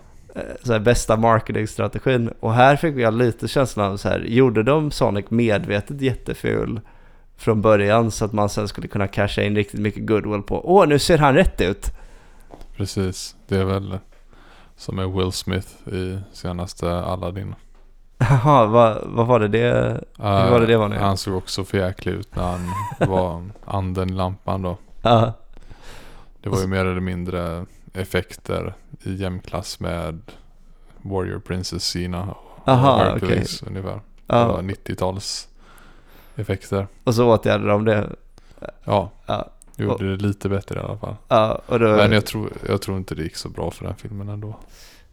[0.62, 2.30] så här, bästa marketingstrategin.
[2.40, 6.80] Och här fick jag lite känslan av så här, gjorde de Sonic medvetet jätteful
[7.36, 10.86] från början så att man sen skulle kunna casha in riktigt mycket goodwill på, åh
[10.86, 11.90] nu ser han rätt ut!
[12.76, 13.36] precis.
[13.48, 13.98] Det är väl
[14.76, 17.54] som med Will Smith i senaste Aladdin.
[18.18, 19.72] Jaha, vad, vad var det det?
[20.20, 20.96] Uh, var det det var nu?
[20.96, 22.60] Han såg också för jäklig ut när han
[23.08, 24.76] var anden i lampan då.
[25.02, 25.32] Ja,
[26.40, 27.66] Det var ju mer eller mindre
[28.00, 30.20] effekter i jämnklass med
[31.02, 33.94] Warrior Princess Sina och Aha, Hercules ungefär.
[33.94, 34.52] Det ja.
[34.52, 35.48] var 90-tals
[36.36, 36.86] effekter.
[37.04, 38.10] Och så åtgärdade de det.
[38.84, 39.50] Ja, Ja,
[39.84, 41.16] gjorde det lite bättre i alla fall.
[41.28, 41.96] ja och då...
[41.96, 44.56] Men jag tror, jag tror inte det gick så bra för den filmen ändå.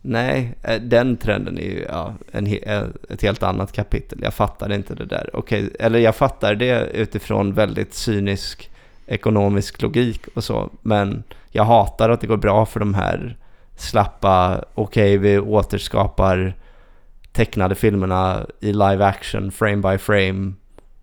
[0.01, 4.19] Nej, eh, den trenden är ju ja, en, eh, ett helt annat kapitel.
[4.21, 5.29] Jag fattar inte det där.
[5.33, 8.69] Okej, eller jag fattar det utifrån väldigt cynisk
[9.07, 10.69] ekonomisk logik och så.
[10.81, 13.37] Men jag hatar att det går bra för de här
[13.75, 16.53] slappa, okej vi återskapar
[17.31, 20.53] tecknade filmerna i live action, frame by frame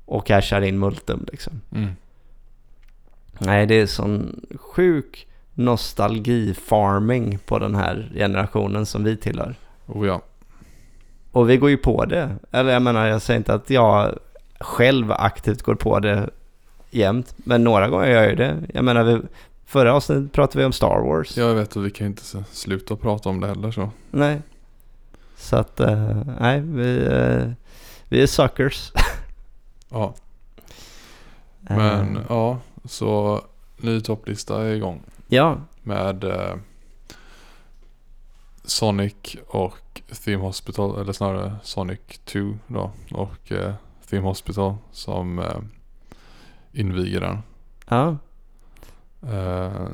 [0.05, 1.61] och cashar in multum liksom.
[1.74, 1.90] Mm.
[3.38, 9.55] Nej, det är sån sjuk nostalgi-farming på den här generationen som vi tillhör.
[9.86, 10.22] Oh ja.
[11.32, 12.36] Och vi går ju på det.
[12.50, 14.18] Eller jag menar, jag säger inte att jag
[14.60, 16.31] själv aktivt går på det
[16.94, 17.35] jämt.
[17.36, 18.62] Men några gånger gör jag ju det.
[18.74, 19.20] Jag menar, vi,
[19.66, 21.36] förra avsnittet pratade vi om Star Wars.
[21.36, 23.90] Jag vet att vi kan inte s- sluta prata om det heller så.
[24.10, 24.40] Nej.
[25.36, 27.51] Så att, eh, nej, vi, eh,
[28.09, 28.93] vi är suckers.
[29.89, 30.14] Ja,
[31.60, 32.59] men Eh, ja.
[32.85, 33.40] Så
[33.77, 35.01] ny topplista är igång.
[35.28, 36.55] ja, Med eh,
[38.64, 39.14] Sonic
[39.48, 41.01] och Theme Hospital.
[41.01, 42.90] Eller snarare Sonic 2 då.
[43.10, 43.73] Och eh,
[44.10, 45.56] Theme Hospital som eh,
[46.73, 47.39] inviger den.
[47.89, 48.16] ja,
[49.32, 49.86] Eh,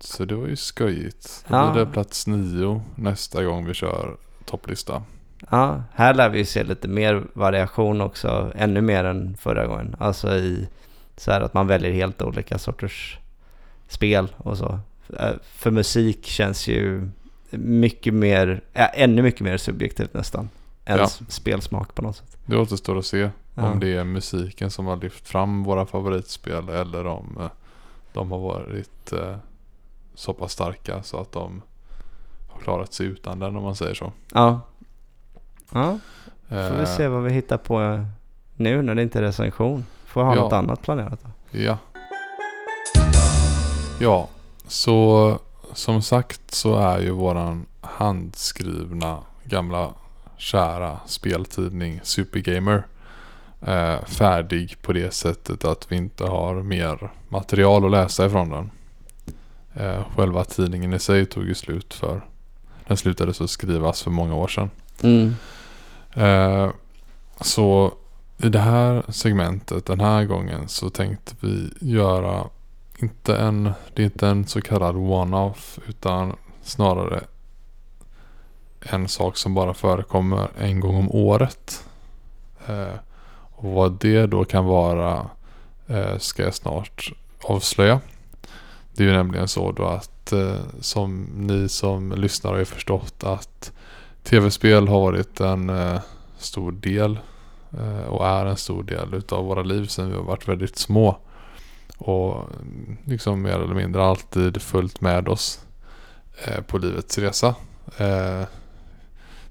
[0.00, 1.44] så det var ju skojigt.
[1.48, 1.72] Då Ja.
[1.72, 5.02] blir det plats nio nästa gång vi kör topplista.
[5.50, 5.82] ja.
[5.94, 8.52] Här lär vi ju se lite mer variation också.
[8.54, 9.96] Ännu mer än förra gången.
[9.98, 10.68] Alltså i
[11.16, 13.18] så här att man väljer helt olika sorters
[13.88, 14.80] spel och så.
[15.18, 17.08] Eh, För musik känns ju
[17.50, 20.48] mycket mer, ännu mycket mer subjektivt nästan.
[20.88, 21.08] Än Ja.
[21.28, 22.36] spelsmak på något sätt.
[22.46, 23.70] Det återstår att se Ja.
[23.72, 27.46] om det är musiken som har lyft fram våra favoritspel eller om eh,
[28.12, 29.36] de har varit eh,
[30.14, 31.62] så pass starka så att de
[32.48, 34.12] har klarat sig utan den om man säger så.
[34.34, 34.60] Ja.
[35.72, 35.98] Ja,
[36.48, 38.04] får vi Eh, se vad vi hittar på eh,
[38.56, 39.84] nu när det inte är recension.
[40.04, 40.42] Får ha Ja.
[40.42, 41.58] något annat planerat då.
[41.58, 41.78] Ja.
[44.00, 44.28] Ja,
[44.66, 45.38] så
[45.72, 49.90] som sagt så är ju våran handskrivna gamla
[50.38, 52.86] kära speltidning Supergamer
[53.60, 58.70] eh, färdig på det sättet att vi inte har mer material att läsa ifrån den.
[59.74, 62.20] Eh, själva tidningen i sig tog ju slut för
[62.86, 64.70] den slutade så skrivas för många år sedan.
[65.02, 65.34] Mm.
[66.14, 66.70] Eh,
[67.40, 67.92] så
[68.38, 72.44] i det här segmentet, den här gången, så tänkte vi göra
[72.98, 77.20] inte en, det är inte en så kallad one-off utan snarare
[78.80, 81.84] en sak som bara förekommer en gång om året.
[82.66, 82.94] Eh,
[83.54, 85.30] och vad det då kan vara
[85.86, 88.00] eh, ska jag snart avslöja.
[88.92, 93.24] Det är ju nämligen så då att eh, som ni som lyssnar har ju förstått
[93.24, 93.72] att
[94.22, 96.00] tv-spel har varit en eh,
[96.38, 97.18] stor del
[97.78, 101.18] eh, och är en stor del utav våra liv sedan vi har varit väldigt små.
[101.98, 105.60] Och mm, liksom mer eller mindre alltid följt med oss
[106.44, 107.54] eh, på livets resa.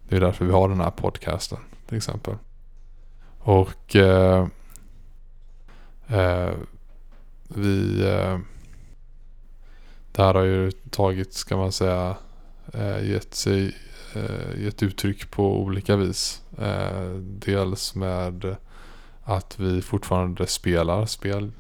[0.10, 2.36] Det är därför vi har den här podcasten till exempel.
[3.40, 4.48] Och eh,
[6.08, 6.52] eh,
[7.48, 8.06] vi...
[8.10, 8.40] Eh,
[10.12, 12.16] det här har ju tagit, ska man säga,
[12.74, 13.76] eh, gett sig
[14.14, 16.42] eh, gett uttryck på olika vis.
[16.60, 18.56] Eh, dels med
[19.24, 21.52] att vi fortfarande spelar spel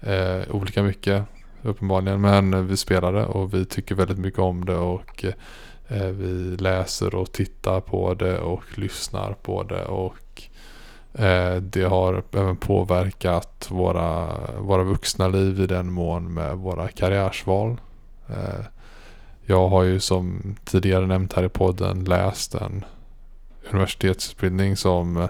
[0.00, 1.24] eh, olika mycket
[1.62, 2.20] uppenbarligen.
[2.20, 5.34] Men vi spelar det och vi tycker väldigt mycket om det och eh,
[5.88, 10.42] vi läser och tittar på det och lyssnar på det och
[11.14, 17.80] eh, det har även påverkat våra, våra vuxna liv i den mån med våra karriärsval.
[18.28, 18.64] Eh,
[19.46, 22.84] jag har ju som tidigare nämnt här i podden läst en
[23.70, 25.28] universitetsutbildning som,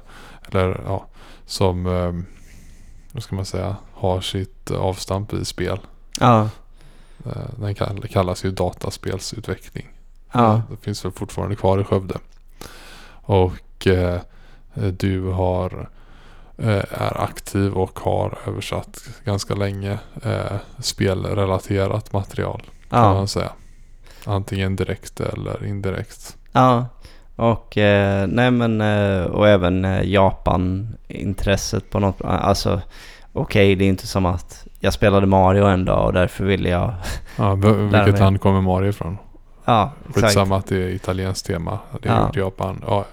[0.50, 1.06] eller ja,
[1.46, 2.12] som, eh,
[3.12, 5.78] vad ska man säga, har sitt avstamp i spel.
[6.20, 6.48] Ja.
[7.26, 7.74] Eh, den
[8.08, 9.93] kallas ju dataspelsutveckling.
[10.34, 10.62] Ja.
[10.70, 12.14] Det finns väl fortfarande kvar i Skövde.
[13.22, 14.20] Och eh,
[14.74, 15.88] du har
[16.58, 22.62] eh, är aktiv och har översatt ganska länge eh, spelrelaterat material.
[22.90, 23.14] Kan Ja.
[23.14, 23.50] man säga.
[24.26, 26.36] Antingen direkt eller indirekt.
[26.52, 26.86] Ja.
[27.36, 28.80] Och eh, nej men
[29.30, 32.80] och även Japan-intresset på något Alltså
[33.32, 36.94] okej det är inte som att jag spelade Mario en dag och därför ville jag
[37.36, 37.54] Ja,
[37.92, 39.18] vilket land kommer Mario ifrån?
[39.64, 40.24] Ja, exakt.
[40.26, 41.78] Skitsamma att det är italienskt tema.
[42.02, 42.30] Det är Ja.
[42.34, 42.84] Japan.
[42.86, 43.04] Ja,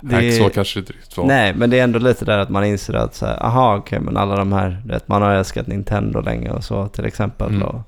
[0.00, 1.26] Det- Nej, så kanske det riktigt var.
[1.26, 4.00] Nej, men det är ändå lite där att man inser att så här, aha, okej,
[4.00, 7.48] men alla de här, vet, man har älskat Nintendo länge och så till exempel.
[7.48, 7.62] Mm.
[7.62, 7.80] Och,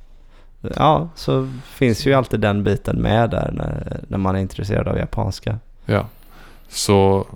[0.77, 4.97] ja, så finns ju alltid den biten med där när, när man är intresserad av
[4.99, 5.59] japanska.
[5.87, 6.07] Ja.
[6.69, 7.27] Så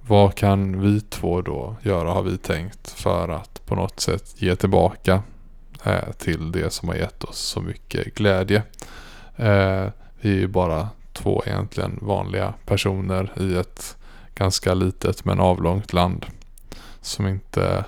[0.00, 4.56] vad kan vi två då göra har vi tänkt för att på något sätt ge
[4.56, 5.22] tillbaka
[5.84, 8.62] eh, till det som har gett oss så mycket glädje.
[9.38, 9.90] Eh,
[10.20, 13.96] vi är ju bara två egentligen vanliga personer i ett
[14.34, 16.26] ganska litet men avlångt land
[17.00, 17.84] som inte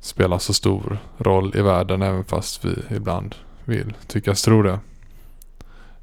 [0.00, 3.34] spelar så stor roll i världen även fast vi ibland
[3.64, 4.78] vill tyckas tro det.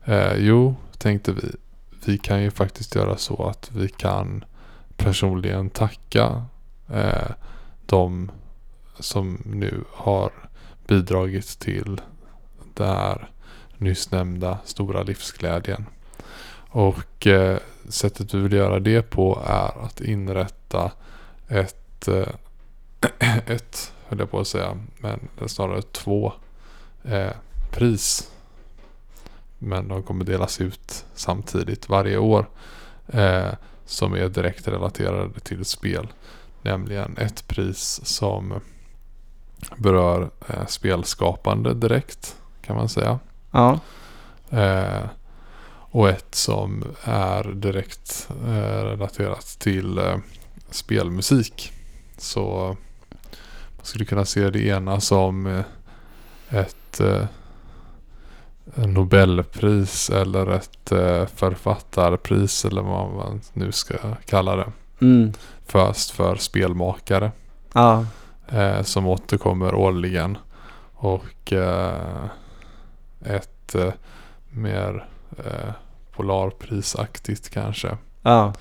[0.05, 1.51] Eh, jo, tänkte vi,
[2.05, 4.45] vi kan ju faktiskt göra så att vi kan
[4.97, 6.45] personligen tacka
[6.93, 7.31] eh,
[7.85, 8.31] de
[8.99, 10.31] som nu har
[10.87, 12.01] bidragit till
[12.73, 13.29] det här
[13.85, 15.85] nyss nämnda stora livsglädjen.
[16.69, 17.57] Och eh,
[17.89, 20.91] sättet vi vill göra det på är att inrätta
[21.47, 22.27] ett, eh,
[23.47, 26.33] ett höll jag på att säga, men snarare två
[27.03, 27.31] eh,
[27.71, 28.31] pris.
[29.59, 32.45] Men de kommer delas ut samtidigt varje år.
[33.07, 33.53] Eh,
[33.85, 36.07] som är direkt relaterade till spel.
[36.61, 38.53] Nämligen ett pris som
[39.77, 43.19] berör eh, spelskapande direkt kan man säga.
[43.55, 43.79] Ja,
[44.49, 45.03] Eh,
[45.91, 50.17] och ett som är direkt eh, relaterat till eh,
[50.69, 51.73] spelmusik.
[52.17, 52.75] Så
[53.75, 55.63] man skulle kunna se det ena som eh,
[56.49, 57.25] ett eh,
[58.75, 63.95] Nobelpris eller ett eh, författarpris eller vad man nu ska
[64.25, 64.71] kalla det.
[65.01, 65.33] mm.
[65.65, 67.31] Först för spelmakare
[67.73, 68.05] ja,
[68.83, 70.37] som återkommer årligen.
[70.93, 71.53] Och
[73.21, 73.93] ett eh,
[74.49, 75.71] mer eh,
[76.15, 77.97] Polarprisaktigt kanske.
[78.21, 78.53] ja,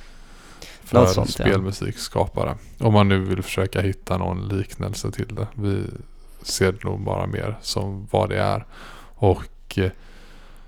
[0.60, 2.56] För Något sånt, spelmusikskapare.
[2.78, 5.46] Om man nu vill försöka hitta någon liknelse till det.
[5.54, 5.84] Vi
[6.42, 8.66] ser det nog bara mer som vad det är.
[9.14, 9.90] Och eh,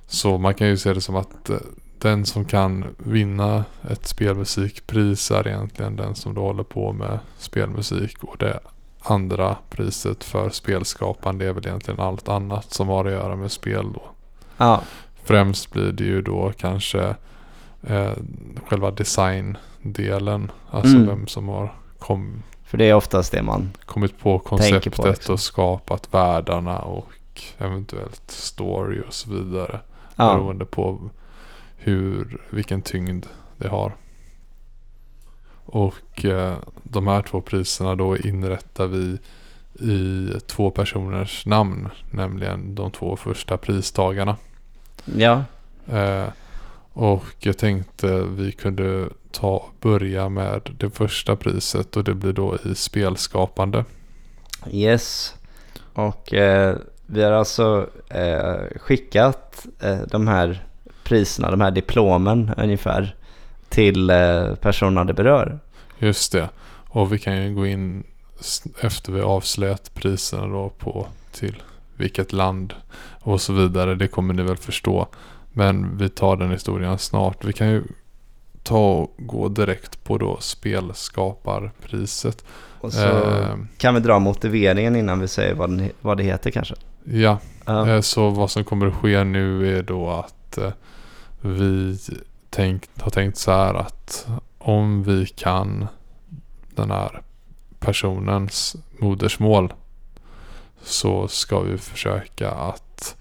[0.06, 1.56] så man kan ju se det som att eh,
[1.98, 8.24] den som kan vinna ett spelmusikpris är egentligen den som då håller på med spelmusik.
[8.24, 8.60] Och det
[9.10, 13.92] andra priset för spelskapande är väl egentligen allt annat som har att göra med spel
[13.94, 14.02] då.
[14.56, 14.80] ja,
[15.24, 17.14] Främst blir det ju då kanske
[17.82, 18.12] eh,
[18.66, 20.50] själva designdelen.
[20.70, 21.06] Alltså Mm.
[21.08, 25.32] vem som har kom, för det är oftast det man, kommit på konceptet på, liksom.
[25.32, 27.12] och skapat världarna och
[27.58, 29.80] eventuellt story och så vidare.
[30.16, 31.10] ja, Beroende på
[31.76, 33.26] hur, vilken tyngd
[33.56, 33.92] det har.
[35.66, 39.18] Och eh, de här två priserna då inrättar vi
[39.80, 41.88] i två personers namn.
[42.10, 44.36] Nämligen de två första pristagarna.
[45.16, 45.44] Ja,
[45.92, 46.28] Eh,
[46.92, 52.58] och jag tänkte vi kunde ta börja med det första priset och det blir då
[52.64, 53.84] i spelskapande.
[54.70, 55.34] yes.
[55.92, 56.76] Och eh,
[57.06, 60.66] vi har alltså eh, skickat eh, de här
[61.04, 63.15] priserna, de här diplomen ungefär,
[63.68, 65.58] till eh, personerna det berör.
[65.98, 66.48] Just det.
[66.88, 68.04] Och vi kan ju gå in
[68.80, 71.62] efter vi avslöjat priserna då på till
[71.96, 72.74] vilket land
[73.20, 73.94] och så vidare.
[73.94, 75.06] Det kommer ni väl förstå.
[75.52, 77.44] Men vi tar den historien snart.
[77.44, 77.82] Vi kan ju
[78.62, 82.44] ta och gå direkt på då spelskaparpriset.
[82.80, 86.50] Och så Eh, kan vi dra motiveringen innan vi säger vad, den, vad det heter
[86.50, 86.74] kanske.
[87.04, 87.88] ja, Ja.
[87.88, 90.70] Eh, Så vad som kommer att ske nu är då att eh,
[91.40, 91.98] vi
[92.56, 94.26] tänkt, har tänkt så här att
[94.58, 95.86] om vi kan
[96.74, 97.22] den här
[97.78, 99.72] personens modersmål
[100.82, 103.16] så ska vi försöka att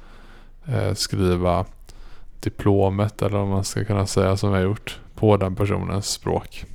[0.65, 1.65] eh, skriva
[2.39, 6.65] diplomet eller vad man ska kunna säga som vi har gjort på den personens språk.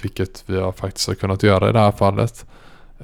[0.00, 2.46] Vilket vi har faktiskt har kunnat göra i det här fallet.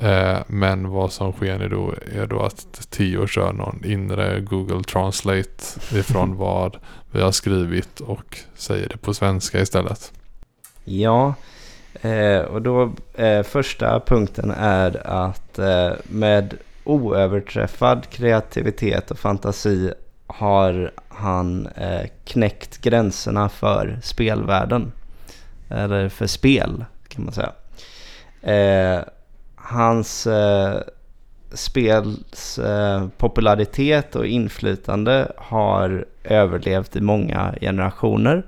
[0.00, 4.82] Eh, men vad som sker nu då är då att Tio kör någon inre Google
[4.84, 6.76] Translate ifrån vad
[7.10, 10.12] vi har skrivit och säger det på svenska istället.
[10.84, 11.34] Ja,
[12.02, 15.58] eh, och då eh, första punkten är att
[16.04, 16.54] med
[16.84, 19.92] oöverträffad kreativitet och fantasi
[20.26, 24.92] har han eh, knäckt gränserna för spelvärlden.
[25.68, 27.52] Eller för spel kan man säga.
[28.42, 29.04] Eh,
[29.64, 30.80] hans eh,
[31.52, 38.46] spels eh, popularitet och inflytande har överlevt i många generationer.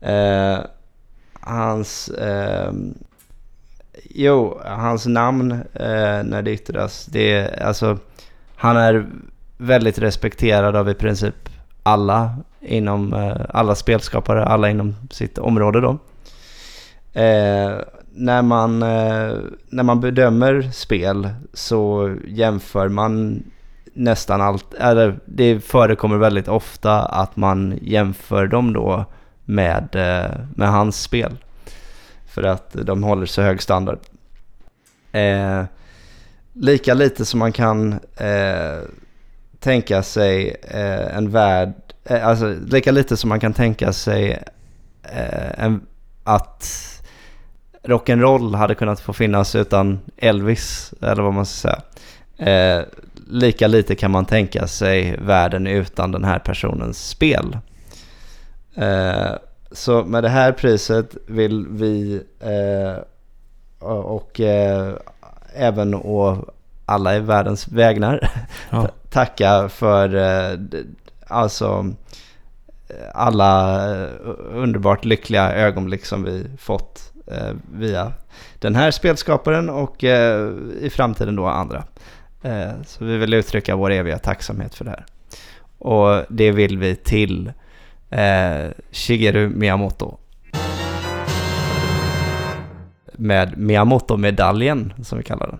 [0.00, 0.58] Eh,
[1.40, 2.72] hans, eh,
[4.04, 7.98] jo, hans namn eh, när det yttras, det är alltså,
[8.56, 9.06] han är
[9.56, 11.48] väldigt respekterad av i princip
[11.82, 15.98] alla inom, eh, alla spelskapare, alla inom sitt område då.
[17.20, 17.78] Eh,
[18.16, 19.36] när, man, eh,
[19.68, 23.42] när man bedömer spel så jämför man
[23.94, 29.04] nästan allt, eller det förekommer väldigt ofta att man jämför dem då
[29.44, 31.36] med, eh, med hans spel.
[32.26, 33.98] För att de håller så hög standard.
[35.12, 35.62] Eh,
[36.52, 38.78] lika lite som man kan eh,
[39.60, 41.74] tänka sig eh, en värld,
[42.04, 44.42] eh, alltså lika lite som man kan tänka sig
[45.02, 45.86] eh, en,
[46.24, 46.93] att
[47.84, 51.80] rock'n'roll hade kunnat få finnas utan Elvis, eller vad man ska säga.
[52.36, 52.84] Eh,
[53.26, 57.58] lika lite kan man tänka sig världen utan den här personens spel.
[58.74, 59.32] Eh,
[59.72, 63.02] så med det här priset vill vi eh,
[63.88, 64.94] och eh,
[65.54, 66.48] även å
[66.86, 68.30] alla i världens vägnar
[68.70, 68.88] Ja.
[69.10, 70.58] tacka för eh,
[71.26, 71.92] alltså
[73.14, 74.08] alla eh,
[74.52, 77.12] underbart lyckliga ögonblick som vi fått
[77.72, 78.12] via
[78.58, 81.84] den här spelskaparen och eh, i framtiden då andra.
[82.42, 85.04] Eh, så vi vill uttrycka vår eviga tacksamhet för det här.
[85.78, 87.52] Och det vill vi till
[88.10, 90.16] eh, Shigeru Miyamoto.
[93.12, 95.58] Med Miyamoto-medaljen som vi kallar den.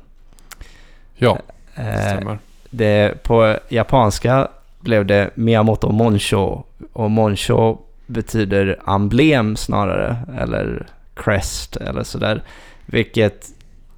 [1.14, 1.38] Ja,
[1.76, 2.38] Eh, stämmer.
[2.70, 4.48] det, på japanska
[4.80, 6.62] blev det Miyamoto Monsho.
[6.92, 10.16] Och Monsho betyder emblem snarare.
[10.38, 12.42] Eller crest eller sådär.
[12.86, 13.48] Vilket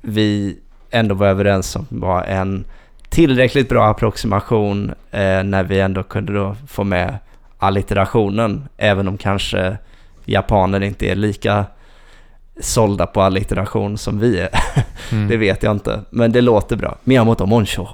[0.01, 0.59] vi
[0.91, 2.65] ändå var överens om var en
[3.09, 7.19] tillräckligt bra approximation eh, när vi ändå kunde då få med
[7.59, 8.69] allitterationen.
[8.77, 9.79] Även om kanske
[10.25, 11.65] japaner inte är lika
[12.61, 14.49] sålda på allitteration som vi är.
[15.13, 15.29] Mm.
[15.29, 16.01] Det vet jag inte.
[16.11, 16.97] Men det låter bra.
[17.05, 17.87] Miyamoto Monsho.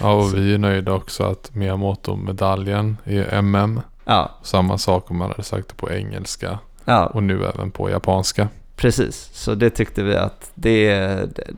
[0.00, 3.80] Ja, och vi är nöjda också att Miyamoto-medaljen är MM.
[4.04, 7.90] Ja, Samma sak om man hade sagt det på engelska ja och nu även på
[7.90, 8.48] japanska.
[8.76, 9.30] precis.
[9.32, 10.94] Så det tyckte vi att det,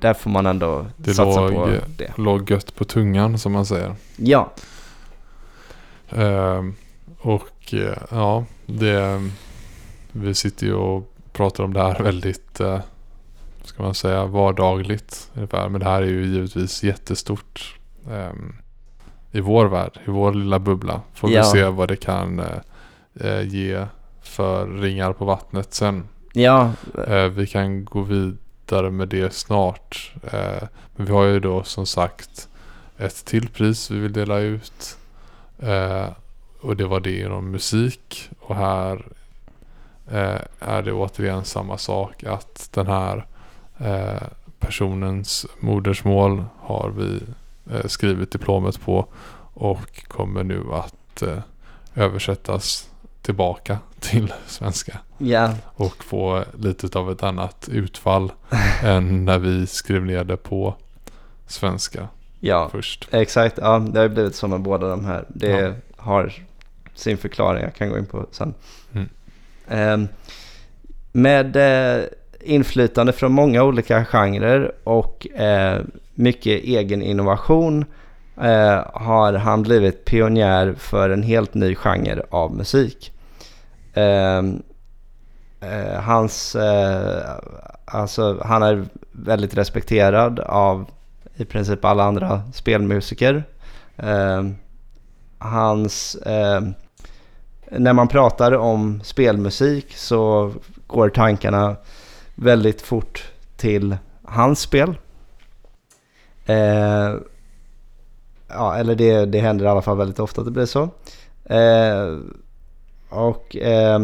[0.01, 2.13] där får man ändå Det satsa låg- på det.
[2.17, 3.95] Låg gött på tungan som man säger.
[4.17, 4.53] Ja,
[6.11, 6.75] Ehm,
[7.19, 9.31] och eh, ja, det,
[10.13, 12.81] vi sitter ju och pratar om det här väldigt, eh,
[13.65, 15.69] ska man säga, vardagligt ungefär.
[15.69, 17.79] Men det här är ju givetvis jättestort
[18.11, 18.57] ehm,
[19.33, 21.01] i vår värld, i vår lilla bubbla.
[21.15, 21.43] Får Ja.
[21.43, 22.47] vi se vad det kan eh,
[23.21, 23.87] eh, ge
[24.37, 26.09] för ringar på vattnet sen.
[26.33, 26.73] ja,
[27.07, 30.13] Eh, vi kan gå vidare med det snart.
[30.33, 32.49] Eh, men vi har ju då som sagt
[32.99, 34.99] ett till pris vi vill dela ut.
[35.59, 36.07] Eh,
[36.61, 38.31] och det var det inom musik.
[38.41, 39.07] Och här
[40.61, 43.27] är det återigen samma sak att den här
[44.59, 47.21] personens modersmål har vi
[47.89, 49.07] skrivit diplomet på
[49.55, 51.23] och kommer nu att
[51.95, 52.91] översättas
[53.23, 53.79] tillbaka
[54.11, 58.33] till svenska Ja, och få lite av ett annat utfall
[58.85, 60.75] än när vi skrev ner det på
[61.47, 62.09] svenska
[62.41, 62.69] ja.
[62.73, 63.09] först.
[63.11, 65.25] Exakt, ja det har blivit så med båda de här.
[65.29, 65.73] Det Ja.
[65.97, 66.33] har
[66.95, 68.55] sin förklaring, jag kan gå in på sen.
[68.93, 69.09] Mm.
[69.69, 70.09] Ehm,
[71.13, 72.05] med eh,
[72.41, 75.81] inflytande från många olika genrer och eh,
[76.15, 77.85] mycket egen innovation
[78.37, 83.13] eh, har han blivit pionjär för en helt ny genre av musik.
[83.97, 84.63] Ehm,
[85.61, 87.31] eh, hans, eh,
[87.85, 90.91] alltså han är väldigt respekterad av
[91.37, 93.45] i princip alla andra spelmusiker.
[93.97, 94.45] Eh,
[95.39, 96.61] hans, eh,
[97.71, 100.53] när man pratar om spelmusik så
[100.87, 101.77] går tankarna
[102.35, 104.95] väldigt fort till hans spel.
[106.47, 107.15] Eh,
[108.49, 110.83] ja, eller det, det händer i alla fall väldigt ofta att det blir så.
[111.45, 112.19] Eh,
[113.09, 113.99] och eh,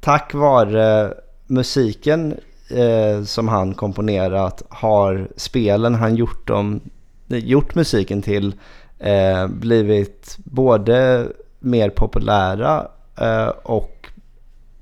[0.00, 1.14] tack vare
[1.46, 2.40] musiken
[2.70, 6.80] eh, som han komponerat har spelen han gjort, dem,
[7.26, 8.54] gjort musiken till
[8.98, 11.26] eh, blivit både
[11.58, 12.88] mer populära
[13.20, 14.08] eh, och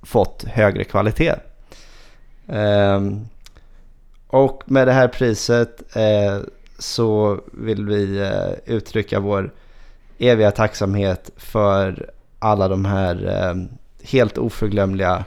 [0.02, 1.34] fått högre kvalitet.
[2.48, 3.28] Ehm,
[4.26, 6.38] och med det här priset eh,
[6.78, 9.52] så vill vi eh, uttrycka vår
[10.18, 12.10] eviga tacksamhet för
[12.46, 13.54] alla de här eh,
[14.08, 15.24] helt oförglömliga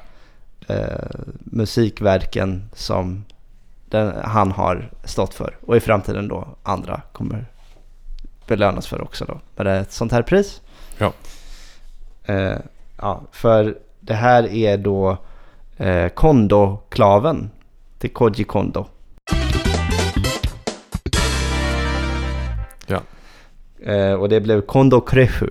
[0.68, 1.10] eh,
[1.40, 3.26] musikverken som
[3.86, 5.58] den, han har stått för.
[5.66, 7.46] Och i framtiden då andra kommer
[8.48, 9.40] belönas för också då.
[9.56, 10.62] Med ett sånt här pris.
[10.98, 11.14] Ja.
[12.24, 12.58] Eh,
[12.98, 15.18] ja, för det här är då
[15.78, 17.50] eh, Kondo-klaven
[17.98, 18.86] till Koji Kondo.
[22.88, 23.02] Ja.
[23.94, 25.50] Eh, och det blev Kondo Krefu.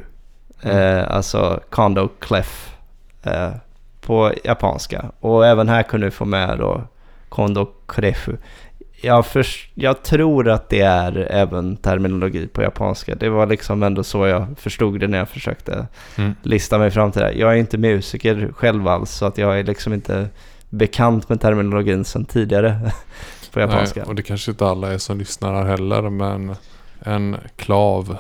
[0.63, 2.77] Eh, alltså Kondo Clef
[3.23, 3.51] eh,
[4.01, 5.11] på japanska.
[5.21, 6.83] Och även här kunde vi få med då
[7.29, 8.37] Kondo Krefu.
[9.03, 9.25] Jag,
[9.75, 13.15] jag tror att det är även terminologi på japanska.
[13.15, 15.87] Det var liksom ändå så jag förstod det när jag försökte
[16.17, 16.35] Mm.
[16.43, 17.33] lista mig fram till det.
[17.33, 20.29] Jag är inte musiker själv alls så att jag är liksom inte
[20.71, 22.93] bekant med terminologin sedan tidigare
[23.53, 24.01] på japanska.
[24.01, 26.55] Nej, och det kanske inte alla är som lyssnar här heller men
[27.01, 28.17] en klav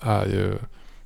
[0.00, 0.54] är ju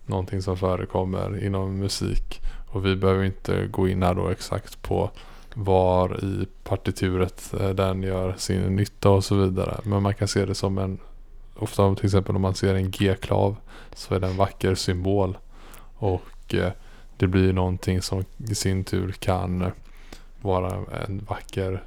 [0.07, 2.41] någonting som förekommer inom musik.
[2.67, 5.11] Och vi behöver inte gå in här då exakt på
[5.55, 9.81] var i partituret eh, den gör sin nytta och så vidare.
[9.83, 10.99] Men man kan se det som en,
[11.57, 13.57] ofta till exempel om man ser en G-klav
[13.95, 15.39] så är det en vacker symbol.
[15.97, 16.73] Och eh,
[17.17, 19.69] det blir någonting som i sin tur kan eh,
[20.41, 20.75] vara
[21.07, 21.83] en vacker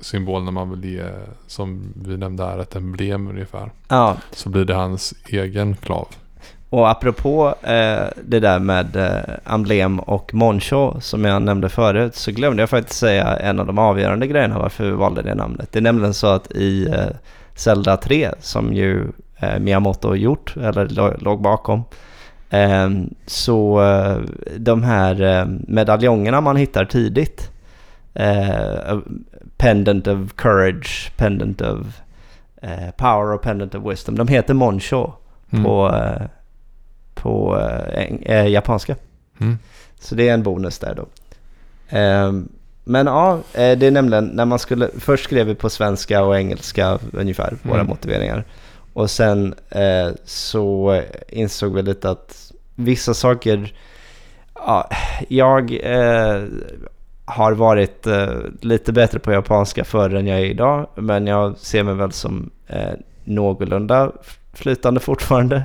[0.00, 1.10] symbol när man vill ge,
[1.46, 3.70] som vi nämnde här, ett emblem ungefär.
[3.88, 6.08] Ja, Så blir det hans egen klav.
[6.74, 12.30] Och apropå eh, det där med eh, emblem och moncho som jag nämnde förut så
[12.32, 15.68] glömde jag faktiskt säga en av de avgörande grejerna varför vi valde det namnet.
[15.72, 17.16] Det är nämligen så att i eh,
[17.54, 19.06] Zelda 3 som ju
[19.38, 21.84] eh, Miyamoto gjort eller lå- låg bakom
[22.50, 22.88] eh,
[23.26, 24.16] så eh,
[24.58, 27.50] de här eh, medaljongerna man hittar tidigt
[29.56, 31.86] Pendant of Courage, Pendant of
[32.96, 34.14] Power och Pendant of Wisdom.
[34.18, 35.12] De heter Moncho
[35.52, 35.64] Mm.
[35.64, 36.22] på, eh,
[37.14, 37.60] på
[38.22, 38.96] eh, japanska.
[39.40, 39.58] Mm.
[40.00, 41.06] Så det är en bonus där då.
[41.88, 42.48] Ehm,
[42.84, 44.88] men ja, eh, det är nämligen när man skulle...
[44.98, 47.86] Först skrev vi på svenska och engelska ungefär, våra Mm.
[47.86, 48.44] motiveringar.
[48.92, 53.74] Och sen eh, så insåg vi lite att vissa saker...
[54.54, 54.90] Ja,
[55.28, 56.42] jag eh,
[57.24, 58.28] har varit eh,
[58.60, 60.88] lite bättre på japanska förr än jag är idag.
[60.94, 62.92] Men jag ser mig väl som eh,
[63.24, 64.12] någorlunda
[64.52, 65.64] flytande fortfarande.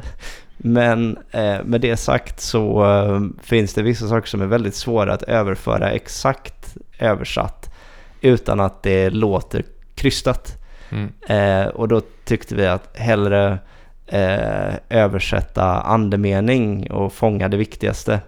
[0.61, 5.13] Men eh, med det sagt så eh, finns det vissa saker som är väldigt svåra
[5.13, 7.75] att överföra exakt översatt
[8.21, 9.63] utan att det låter
[9.95, 10.57] krystat.
[10.89, 11.11] Mm.
[11.27, 13.59] Eh, och då tyckte vi att hellre
[14.07, 18.19] eh, översätta andemening och fånga det viktigaste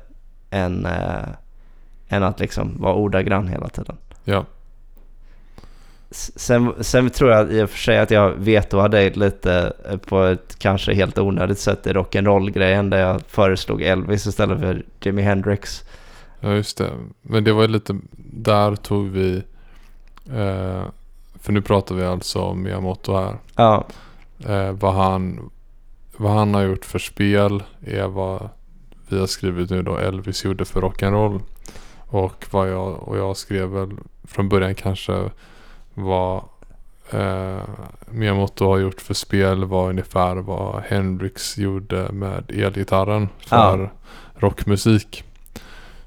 [0.50, 1.30] än, eh,
[2.10, 3.98] än att liksom vara ordagrann hela tiden.
[4.24, 4.46] Ja.
[6.12, 10.24] Sen, sen tror jag i och för sig att jag vetoade dig lite eh, på
[10.24, 15.84] ett kanske helt onödigt sätt i rock'n'roll-grejen där jag föreslog Elvis istället för Jimi Hendrix.
[16.40, 16.90] ja, just det.
[17.22, 18.00] Men det var lite,
[18.34, 19.36] där tog vi,
[20.26, 20.84] eh,
[21.42, 23.36] för nu pratar vi alltså om Miyamoto här.
[23.56, 23.86] Ja,
[24.46, 25.50] Eh, vad, han,
[26.18, 28.50] vad han har gjort för spel är vad
[29.10, 31.42] vi har skrivit nu då Elvis gjorde för rock'n'roll.
[32.00, 33.90] Och vad jag, och jag skrev väl
[34.24, 35.30] från början kanske
[35.94, 36.44] vad
[37.12, 37.62] eh,
[38.10, 43.90] Miyamoto har gjort för spel var ungefär vad Hendrix gjorde med elgitarren för Ja.
[44.36, 45.24] rockmusik.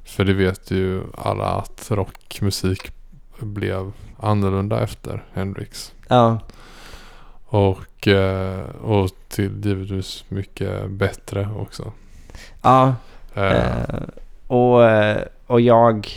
[0.05, 2.93] För det vet ju alla att rockmusik
[3.41, 5.93] blev annorlunda efter Hendrix.
[6.09, 6.39] Ja,
[7.47, 11.93] Och, eh, och till givetvis mycket bättre också.
[12.63, 12.95] ja.
[13.35, 14.01] Eh, Eh,
[14.47, 16.09] och, eh, och jag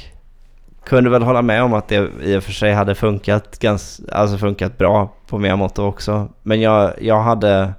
[0.87, 4.37] kunde väl hålla med om att det i och för sig hade funkat, gans, alltså
[4.37, 6.27] funkat bra på Miyamoto också.
[6.43, 7.73] Men jag, jag hade...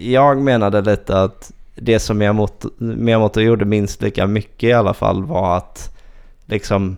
[0.00, 5.24] Jag menade lite att det som Miyamoto, Miyamoto gjorde minst lika mycket i alla fall
[5.24, 5.96] var att
[6.46, 6.96] liksom,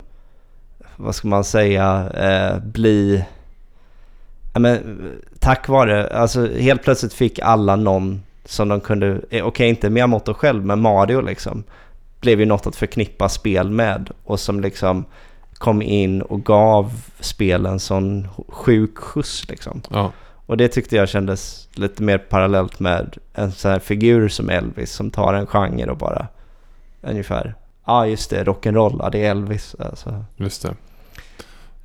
[0.95, 3.25] vad ska man säga, eh, bli...
[4.53, 4.99] Ja, men,
[5.39, 10.33] tack vare, alltså helt plötsligt fick alla någon som de kunde, okej okej inte Miyamoto
[10.33, 11.63] själv men Mario liksom,
[12.19, 15.05] blev ju något att förknippa spel med och som liksom
[15.53, 19.81] kom in och gav spelen sån sjuk skjuts liksom.
[19.89, 20.11] ja,
[20.45, 24.91] Och det tyckte jag kändes lite mer parallellt med en sån här figur som Elvis
[24.91, 26.27] som tar en genre och bara
[27.01, 27.55] ungefär,
[27.85, 29.75] ja ah, just det, rock'n'roll, ja det är Elvis.
[29.79, 30.75] Alltså, just det.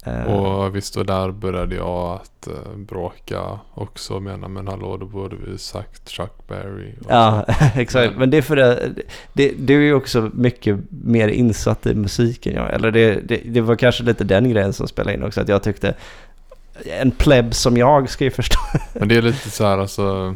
[0.05, 4.20] Eh, Och visst, och där började jag att eh, bråka också.
[4.20, 6.93] Mena, men hallå, då borde vi sagt Chuck Berry.
[7.09, 7.44] Ja,
[7.74, 8.16] exakt.
[8.16, 8.93] Men- det är för det,
[9.32, 12.55] det, du är ju också mycket mer insatt i musiken.
[12.55, 12.68] Ja.
[12.68, 15.40] Eller det, det, det var kanske lite den grejen som spelade in också.
[15.40, 15.94] Att jag tyckte
[17.01, 18.59] en pleb som jag ska ju förstå.
[18.93, 20.35] Men det är lite så här alltså.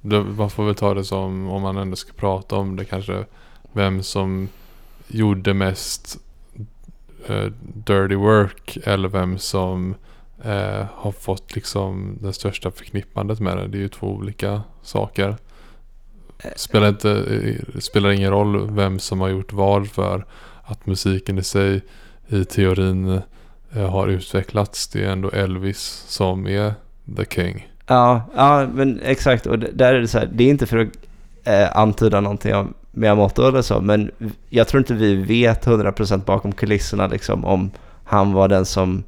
[0.00, 3.24] Det, man får väl ta det som om man ändå ska prata om det kanske.
[3.72, 4.48] Vem som
[5.08, 6.18] gjorde mest
[7.28, 8.78] eh, dirty work.
[8.84, 9.94] Eller vem som
[10.44, 13.68] eh, har fått liksom det största förknippandet med det.
[13.68, 15.36] Det är ju två olika saker.
[16.56, 20.26] Spelar, inte, eh, spelar ingen roll vem som har gjort vad för
[20.62, 21.82] att musiken i sig
[22.28, 23.20] i teorin
[23.72, 24.88] eh, har utvecklats.
[24.88, 26.74] Det är ändå Elvis som är
[27.16, 27.68] the king.
[27.86, 29.46] Ja, ja men exakt.
[29.46, 30.88] Och där är det så här, det är inte för att
[31.44, 33.80] eh, antyda någonting om Miyamoto eller så.
[33.80, 34.10] Men
[34.48, 37.70] jag tror inte vi vet 100% bakom kulisserna liksom om
[38.04, 39.04] han var den som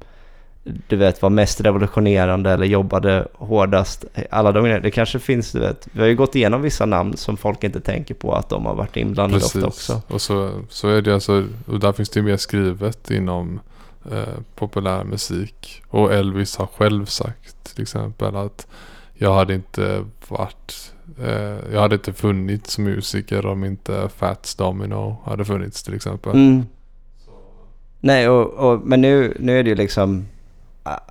[0.65, 4.05] du vet var mest revolutionerande eller jobbade hårdast.
[4.31, 4.83] Alla de grejerna.
[4.83, 5.89] Det kanske finns, du vet.
[5.93, 8.75] Vi har ju gått igenom vissa namn som folk inte tänker på att de har
[8.75, 10.03] varit inblandade ofta också.
[10.07, 13.61] Och så, så är det alltså, och där finns det ju mer skrivet inom
[14.11, 15.83] eh, populär musik.
[15.89, 18.67] Och Elvis har själv sagt till exempel att
[19.15, 20.93] jag hade inte varit,
[21.73, 26.33] jag hade inte funnits musiker om inte Fats Domino hade funnits till exempel.
[26.33, 26.67] Mm.
[28.05, 30.27] Nej, och, och, men nu, nu är det ju liksom...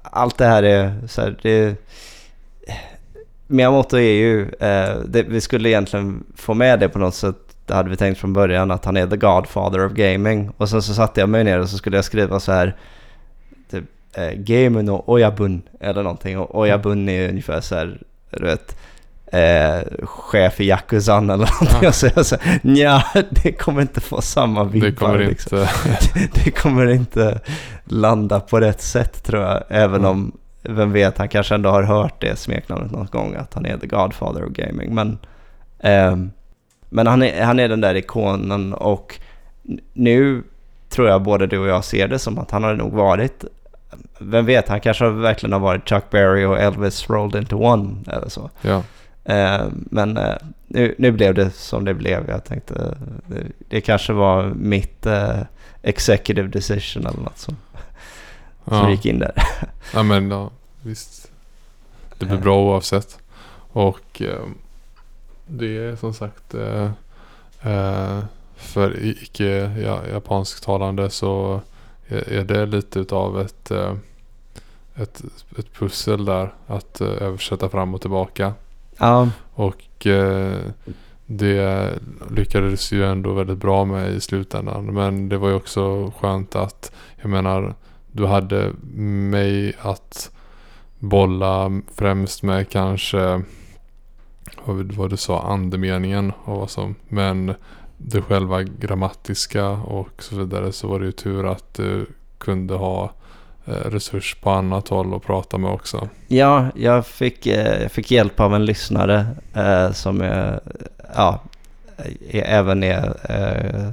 [0.04, 1.76] Allt det här är så här, det...
[3.48, 4.42] Miyamoto är ju...
[4.42, 7.36] Eh, det, vi skulle egentligen få med det på något sätt.
[7.66, 10.52] Det hade vi tänkt från början att han är the godfather of gaming.
[10.58, 12.76] Och sen så satte jag mig ner och så skulle jag skriva så här...
[13.72, 13.84] Typ,
[14.14, 16.38] eh, Game no Oyabun eller någonting.
[16.38, 18.78] Och Oyabun är ungefär så här, du vet...
[19.34, 21.80] Eh, chef i Yakuzan eller någonting.
[21.82, 21.88] Ja.
[21.90, 24.88] Och jag så här, nja, det kommer inte få samma vibbar.
[24.88, 25.70] det kommer liksom inte,
[26.44, 27.40] det kommer inte
[27.86, 29.64] landa på rätt sätt tror jag.
[29.70, 30.12] Även Mm.
[30.12, 30.32] om,
[30.64, 33.36] vem vet, han kanske ändå har hört det smeknamnet någon gång.
[33.36, 34.96] Att han är the godfather of gaming.
[34.96, 35.18] Men,
[35.80, 36.32] ehm,
[36.90, 39.20] men han, är, han är den där ikonen och
[39.94, 40.44] nu
[40.90, 43.46] tror jag både du och jag ser det som att han har nog varit
[44.20, 48.30] vem vet, han kanske verkligen har varit Chuck Berry och Elvis rolled into one eller
[48.30, 48.50] så.
[48.62, 48.84] ja.
[49.24, 50.36] Eh, men eh,
[50.68, 52.30] nu, nu blev det som det blev.
[52.30, 55.40] Jag tänkte det, det kanske var mitt eh,
[55.82, 57.56] executive decision eller något som,
[58.66, 58.90] som Ja.
[58.90, 59.34] gick in där.
[59.94, 60.50] ja men ja,
[60.82, 61.32] visst.
[62.18, 63.18] Det blir bra oavsett.
[63.74, 64.46] Och eh,
[65.48, 66.92] det är som sagt eh,
[67.62, 68.20] eh,
[68.56, 71.62] för icke ja, japansktalande så
[72.08, 73.94] är, det lite utav ett, eh,
[74.96, 75.22] ett,
[75.58, 78.54] ett pussel där att eh, översätta fram och tillbaka.
[78.98, 80.60] Ja, Och eh,
[81.26, 81.90] det
[82.30, 84.86] lyckades ju ändå väldigt bra med i slutändan.
[84.86, 86.92] Men det var ju också skönt att,
[87.22, 87.76] jag menar,
[88.12, 88.72] du hade
[89.32, 90.32] mig att
[91.00, 93.42] bolla främst med kanske
[94.66, 96.96] vad, vad du sa, andemeningen och vad som.
[97.08, 97.54] Men
[97.98, 102.06] det själva grammatiska och så vidare så var det ju tur att du
[102.38, 103.12] kunde ha eh,
[103.86, 106.10] resurs på annat håll och prata med också.
[106.28, 110.60] ja jag, fick, eh, jag fick hjälp av en lyssnare eh, som är,
[111.16, 111.40] ja,
[112.30, 113.92] är, även är eh,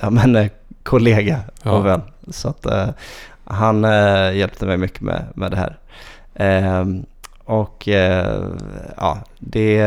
[0.00, 0.46] ja, men, eh,
[0.82, 1.70] kollega Ja.
[1.72, 2.02] och vän.
[2.30, 2.88] Så att eh,
[3.44, 5.76] han eh, hjälpte mig mycket med, med det här.
[6.34, 7.06] Ehm,
[7.44, 8.42] och eh,
[8.96, 9.80] ja, det...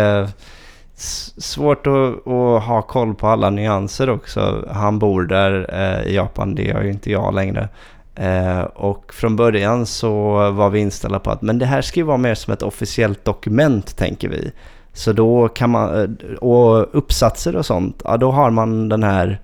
[0.96, 4.68] s- svårt att, att ha koll på alla nyanser också.
[4.72, 7.70] Han bor där eh, i Japan, det gör ju inte jag längre.
[8.16, 10.12] Eh, och från början så
[10.52, 13.26] var vi inställda på att men det här ska ju vara mer som ett officiellt
[13.26, 14.52] dokument tänker vi.
[14.94, 19.40] Så då kan man, eh, och uppsatser och sånt, ja då har man den här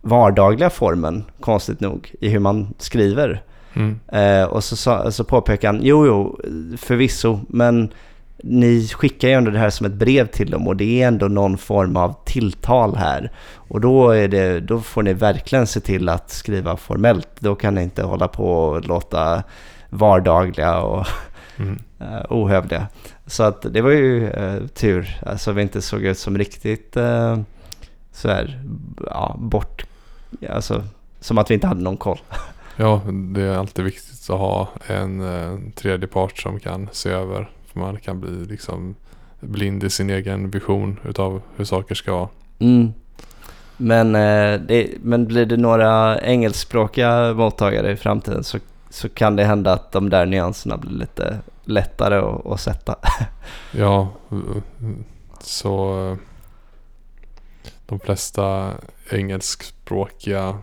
[0.00, 3.42] vardagliga formen, konstigt nog, i hur man skriver.
[3.74, 4.00] Mm.
[4.08, 6.40] Eh, och så, sa, så påpekade han, jo jo,
[6.76, 7.92] förvisso, men
[8.42, 11.28] ni skickar ju ändå det här som ett brev till dem och det är ändå
[11.28, 13.32] någon form av tilltal här.
[13.54, 17.28] Och då, är det, då får ni verkligen se till att skriva formellt.
[17.38, 19.42] Då kan ni inte hålla på och låta
[19.90, 21.06] vardagliga och
[21.58, 21.78] Mm.
[22.00, 22.86] eh, ohövliga.
[23.26, 27.38] Så att det var ju eh, tur, alltså vi inte såg ut som riktigt eh,
[28.12, 28.62] så här,
[29.06, 29.84] ja, bort,
[30.50, 30.84] alltså
[31.20, 32.18] som att vi inte hade någon koll.
[32.76, 33.00] Ja,
[33.34, 37.50] det är alltid viktigt att ha en eh, tredje part som kan se över.
[37.72, 38.94] För man kan bli liksom
[39.40, 42.28] blind i sin egen vision utav hur saker ska vara.
[42.58, 42.92] Mm.
[43.76, 48.58] Men, eh, det, men blir det några engelskspråkiga mottagare i framtiden så,
[48.90, 52.96] så kan det hända att de där nyanserna blir lite lättare att, att sätta.
[53.72, 54.08] Ja,
[55.40, 56.16] så eh,
[57.86, 58.70] de flesta
[59.10, 60.58] engelskspråkiga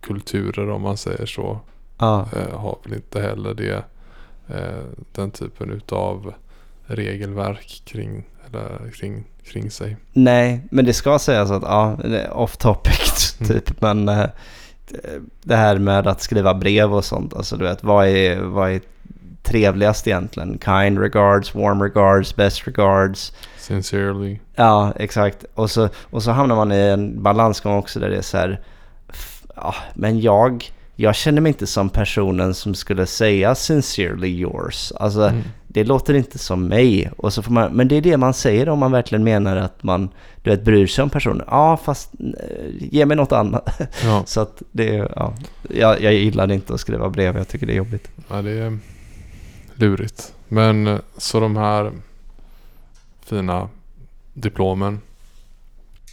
[0.00, 1.60] kulturer om man säger så
[1.98, 2.26] ja.
[2.36, 3.84] eh, har väl inte heller det
[5.12, 6.34] den typen utav
[6.86, 9.96] regelverk kring, eller kring, kring sig.
[10.12, 13.52] Nej, men det ska sägas att ja, det är off topic Mm.
[13.52, 13.80] typ.
[13.80, 14.26] Men eh,
[15.42, 17.34] det här med att skriva brev och sånt.
[17.34, 18.80] Alltså du vet, vad är, vad är
[19.42, 20.58] trevligast egentligen?
[20.64, 23.32] Kind regards, warm regards, best regards.
[23.58, 24.38] Sincerely.
[24.54, 25.44] Ja, exakt.
[25.54, 28.60] Och så, och så hamnar man i en balansgång också där det är så här,
[29.56, 30.64] ja, men jag,
[30.96, 34.92] jag känner mig inte som personen som skulle säga sincerely yours.
[35.00, 35.42] Alltså, Mm.
[35.68, 37.10] det låter inte som mig.
[37.16, 39.82] Och så får man, men det är det man säger om man verkligen menar att
[39.82, 40.08] man
[40.42, 41.46] du vet, bryr sig om personen.
[41.50, 43.80] Ja, fast eh, ge mig något annat.
[44.04, 45.34] Ja, Så att det, ja,
[45.70, 48.08] jag, jag gillade inte att skriva brev, jag tycker det är jobbigt.
[48.28, 48.78] ja, det är
[49.74, 50.32] lurigt.
[50.48, 51.92] Men eh, så de här
[53.24, 53.68] fina
[54.34, 55.00] diplomen.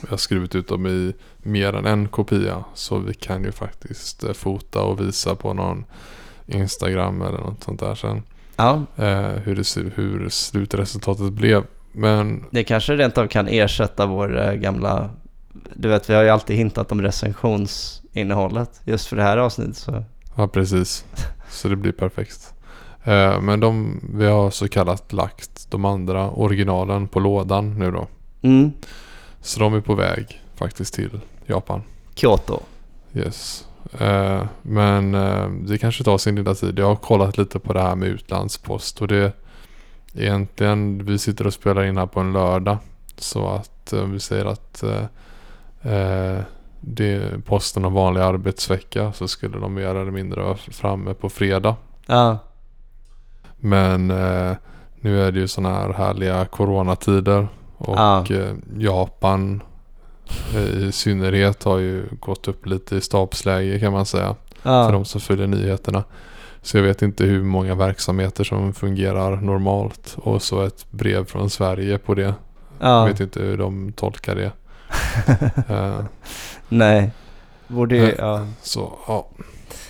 [0.01, 1.14] Jag har skrivit ut dem i
[1.44, 2.64] mer än en kopia.
[2.74, 5.86] Så vi kan ju faktiskt eh, fota och visa på någon
[6.48, 8.24] Instagram eller något sånt där sen.
[8.56, 11.64] Ja, Eh, hur, det, hur slutresultatet blev.
[11.91, 15.10] Men det kanske rent av kan ersätta vår eh, gamla...
[15.74, 18.82] Du vet, vi har ju alltid hintat om recensionsinnehållet.
[18.86, 20.03] Just för det här avsnittet så...
[20.36, 21.06] ja, precis.
[21.49, 22.53] Så det blir perfekt.
[23.41, 28.07] Men de, vi har så kallat lagt de andra originalen på lådan nu då.
[28.41, 28.72] Mm,
[29.41, 31.82] Så de är på väg faktiskt till Japan.
[32.15, 32.60] Kyoto.
[33.14, 33.65] Yes.
[33.99, 36.80] Eh, men eh, det kanske tar sin lilla tid.
[36.80, 39.34] Jag har kollat lite på det här med utlandspost och det
[40.14, 42.78] egentligen, vi sitter och spelar in här på en lördag.
[43.18, 44.84] Så att eh, vi säger att
[46.80, 51.30] det är posten en vanlig arbetsvecka så skulle de mer eller mindre vara framme på
[51.30, 51.76] fredag.
[52.06, 52.38] Ja,
[53.57, 54.07] Men
[54.95, 57.48] nu är det ju sådana här härliga coronatider.
[57.78, 58.26] Och Ja.
[58.78, 59.61] Japan
[60.55, 64.35] i synnerhet har ju gått upp lite i stabsläge kan man säga.
[64.61, 66.03] För ja, de som följer nyheterna.
[66.61, 70.15] Så jag vet inte hur många verksamheter som fungerar normalt.
[70.18, 72.22] Och så ett brev från Sverige på det.
[72.22, 72.35] Jag
[72.80, 73.05] ja.
[73.05, 74.51] vet inte hur de tolkar det.
[75.69, 75.99] Eh,
[76.69, 77.11] Nej.
[77.68, 78.15] Borde ju, Nej.
[78.18, 78.47] ja.
[78.61, 79.27] så ja.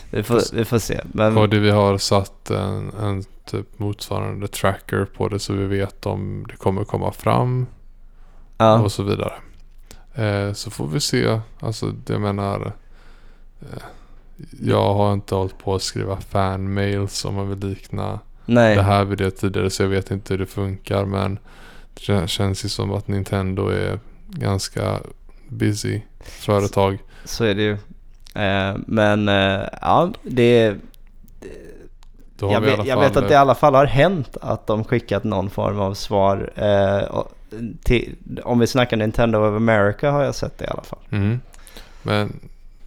[0.10, 1.02] Vi får, vi får se.
[1.04, 5.66] Men, Och det vi har satt en, en typ motsvarande tracker på det så vi
[5.66, 7.68] vet om det kommer komma fram
[8.58, 8.80] ja.
[8.80, 9.34] och så vidare.
[10.16, 11.40] Eh, så får vi se.
[11.60, 12.74] Alltså det menar.
[13.62, 13.84] Eh,
[14.62, 18.76] jag har inte hållit på att skriva fanmails om man vill likna Nej.
[18.76, 21.40] det här vid det tidigare så jag vet inte hur det funkar men
[21.94, 25.00] det kän- känns ju som att Nintendo är ganska
[25.48, 26.98] busy företag.
[27.26, 27.72] Så är det ju.
[28.44, 30.76] Eh, men eh, ja, det...
[32.40, 35.50] Jag vet, jag vet att det i alla fall har hänt att de skickat någon
[35.50, 36.52] form av svar.
[36.56, 37.24] Eh,
[37.84, 41.00] till, om vi snackar Nintendo of America har jag sett det i alla fall.
[41.12, 41.40] Mm.
[42.04, 42.40] Men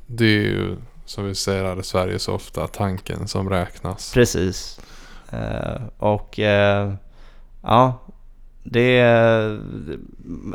[0.06, 4.14] det är ju som vi säger här i Sverige så ofta tanken som räknas.
[4.14, 4.80] Precis.
[5.30, 6.92] Eh, och eh,
[7.62, 8.00] ja,
[8.62, 9.60] det är,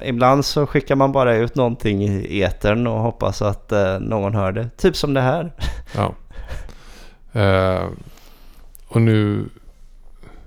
[0.04, 4.52] ibland så skickar man bara ut någonting i etern och hoppas att eh, någon hör
[4.52, 4.70] det.
[4.78, 5.54] Typ som det här.
[5.96, 6.14] Ja.
[8.88, 9.50] Och nu,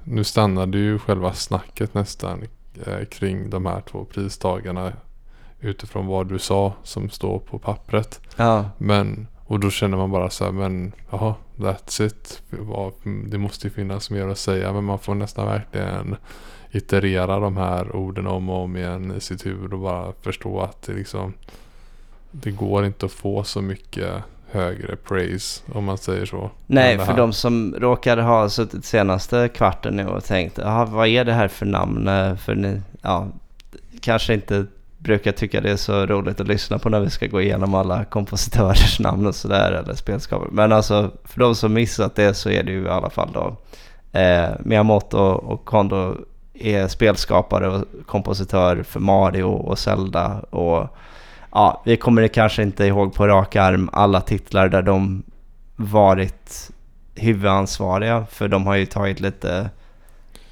[0.05, 2.43] nu stannade ju själva snacket nästan
[3.11, 4.93] kring de här två pristagarna
[5.61, 8.21] utifrån vad du sa som står på pappret.
[8.37, 12.43] Ja, Men, och då känner man bara så här, men jaha, that's it.
[12.51, 12.93] Vad-
[13.27, 16.17] Det måste ju finnas mer att säga men man får nästan verkligen
[16.71, 20.83] iterera de här orden om och om igen i sitt huvud och bara förstå att
[20.83, 21.33] det liksom
[22.31, 24.15] det går inte att få så mycket
[24.55, 26.51] högre praise om man säger så.
[26.66, 31.24] Nej, för de som råkar ha suttit senaste kvarten nu och tänkt, "Jaha, vad är
[31.24, 32.09] det här för namn?
[32.09, 33.26] Eh, För ni, ja,
[34.01, 34.66] kanske inte
[34.98, 38.05] brukar tycka det är så roligt att lyssna på när vi ska gå igenom alla
[38.05, 40.48] kompositörers namn och sådär, eller spelskapare.
[40.52, 43.56] Men alltså, för de som missat det så är det ju i alla fall då
[44.20, 46.16] eh, Miyamoto och Kondo
[46.55, 50.97] är spelskapare och kompositör för Mario och Zelda och
[51.55, 55.22] ja, vi kommer kanske inte ihåg på rak arm alla titlar där de
[55.76, 56.70] varit
[57.14, 59.70] huvudansvariga för de har ju tagit lite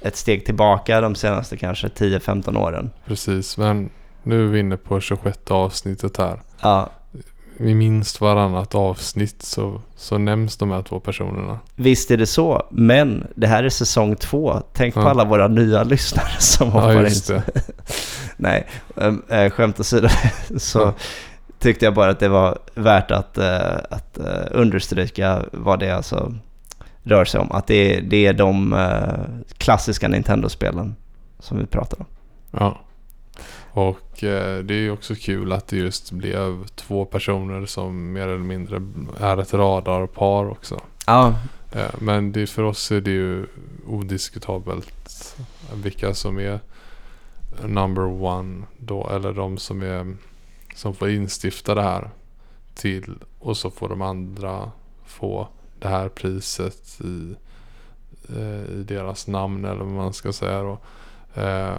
[0.01, 2.89] ett steg tillbaka de senaste kanske 10-15 åren.
[3.05, 3.89] Precis, men
[4.23, 6.41] nu är vi inne på 26 avsnittet här.
[6.61, 6.89] Ja,
[7.57, 11.59] I minst varannat avsnitt så, så nämns de här två personerna.
[11.75, 14.61] visst är det så, men det här är säsong två.
[14.73, 15.09] Tänk på Ja.
[15.09, 17.03] alla våra nya lyssnare som Ja, hoppar in.
[17.03, 17.43] just det.
[18.43, 18.67] Nej,
[18.97, 20.07] äm, äh, skämt åsido
[20.57, 20.93] så
[21.59, 26.35] tyckte jag bara att det var värt att, äh, att äh, understryka vad det alltså
[27.03, 27.51] rör sig om.
[27.51, 28.75] Att det är, det är de
[29.57, 30.95] klassiska Nintendo-spelen
[31.39, 32.05] som vi pratar om.
[32.51, 32.79] Ja.
[33.71, 38.27] Och eh, det är ju också kul att det just blev två personer som mer
[38.27, 38.81] eller mindre
[39.19, 40.79] är ett radarpar också.
[41.05, 41.33] Ja,
[41.75, 43.45] Eh, men det, för oss är det ju
[43.87, 45.35] odiskutabelt
[45.73, 46.59] vilka som är
[47.65, 49.09] number one då.
[49.09, 50.15] Eller de som är
[50.75, 52.09] som får instifta det här
[52.73, 54.71] till och så får de andra
[55.05, 55.47] få
[55.79, 57.35] det här priset i,
[58.29, 60.77] eh, i deras namn eller vad man ska säga då.
[61.41, 61.75] Eh,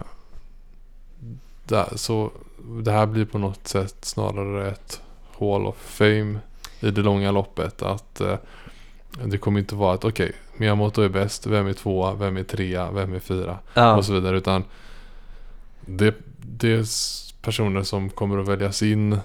[1.96, 2.30] så
[2.82, 5.02] det här blir på något sätt snarare ett
[5.38, 6.38] Hall of Fame
[6.80, 7.82] i det långa loppet.
[7.82, 8.36] Att eh,
[9.24, 12.90] det kommer inte vara att okej, Miyamoto är bäst, vem är tvåa, vem är trea,
[12.90, 14.36] vem är fyra ja, och så vidare.
[14.36, 14.64] Utan
[15.86, 16.89] det, det
[17.43, 19.20] personer som kommer att väljas in eh,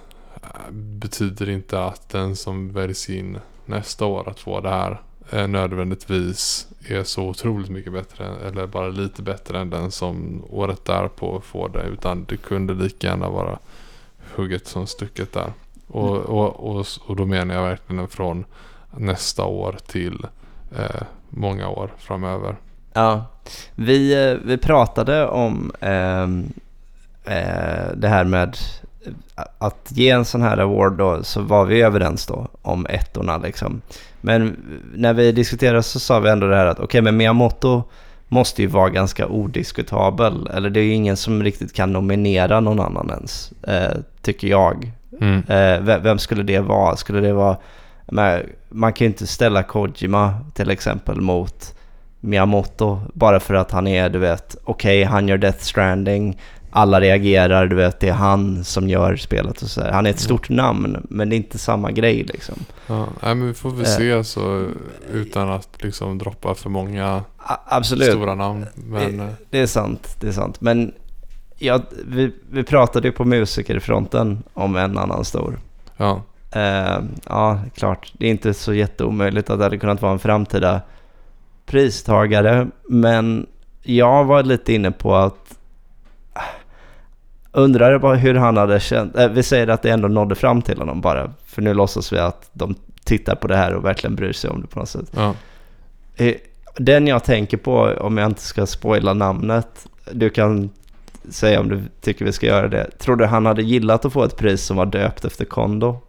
[0.71, 6.67] betyder inte att den som väljs in nästa år att få det här eh, nödvändigtvis
[6.87, 11.69] är så otroligt mycket bättre eller bara lite bättre än den som året därpå får
[11.69, 11.83] det.
[11.83, 13.59] Utan det kunde lika gärna vara
[14.35, 15.53] hugget som stucket där.
[15.87, 18.45] Och, och, och, och då menar jag verkligen från
[18.97, 20.25] nästa år till
[20.77, 22.55] eh, många år framöver.
[22.93, 23.25] ja.
[23.75, 26.53] Vi, eh, vi pratade om ehm,
[27.25, 28.57] eh, det här med
[29.57, 33.81] att ge en sån här award då, så var vi överens då om ettorna liksom.
[34.21, 34.57] Men
[34.95, 37.83] när vi diskuterade så sa vi ändå det här att okej, men Miyamoto
[38.27, 40.47] måste ju vara ganska odiskutabel.
[40.53, 44.91] Eller det är ju ingen som riktigt kan nominera någon annan ens, eh, tycker jag.
[45.21, 45.37] Mm.
[45.47, 46.95] Eh, ve- vem skulle det vara?
[46.95, 47.57] Skulle det vara...
[48.11, 51.75] Men, man kan ju inte ställa Kojima till exempel mot
[52.19, 56.37] Miyamoto bara för att han är, du vet, okej, han gör Death Stranding,
[56.71, 59.91] alla reagerar, du vet, det är han som gör spelet och så här.
[59.91, 62.55] Han är ett stort namn, men det är inte samma grej liksom.
[62.87, 63.91] Ja, nej, men vi får väl Eh.
[63.91, 64.67] se så
[65.13, 68.65] utan att liksom droppa för många A- absolut, stora namn.
[68.75, 70.61] Men eh, det är sant, det är sant.
[70.61, 70.91] Men
[71.57, 75.59] ja, vi, vi pratade ju på musikerfronten om en annan stor.
[75.97, 76.21] ja,
[76.51, 78.13] Eh, ja, klart.
[78.13, 80.81] Det är inte så jätteomöjligt att det hade kunnat vara en framtida
[81.69, 82.67] pristagare.
[82.89, 83.47] Men
[83.83, 85.55] jag var lite inne på att
[87.51, 89.15] undrar bara hur han hade känt.
[89.17, 91.33] Eh, vi säger att det ändå nådde fram till honom bara.
[91.45, 94.61] För nu låtsas vi att de tittar på det här och verkligen bryr sig om
[94.61, 95.11] det på något sätt.
[95.15, 95.33] ja,
[96.15, 96.35] Eh,
[96.77, 100.69] Den jag tänker på, om jag inte ska spoila namnet, du kan
[101.29, 102.89] säga om du tycker vi ska göra det.
[102.99, 105.99] Tror du han hade gillat att få ett pris som var döpt efter Kondo?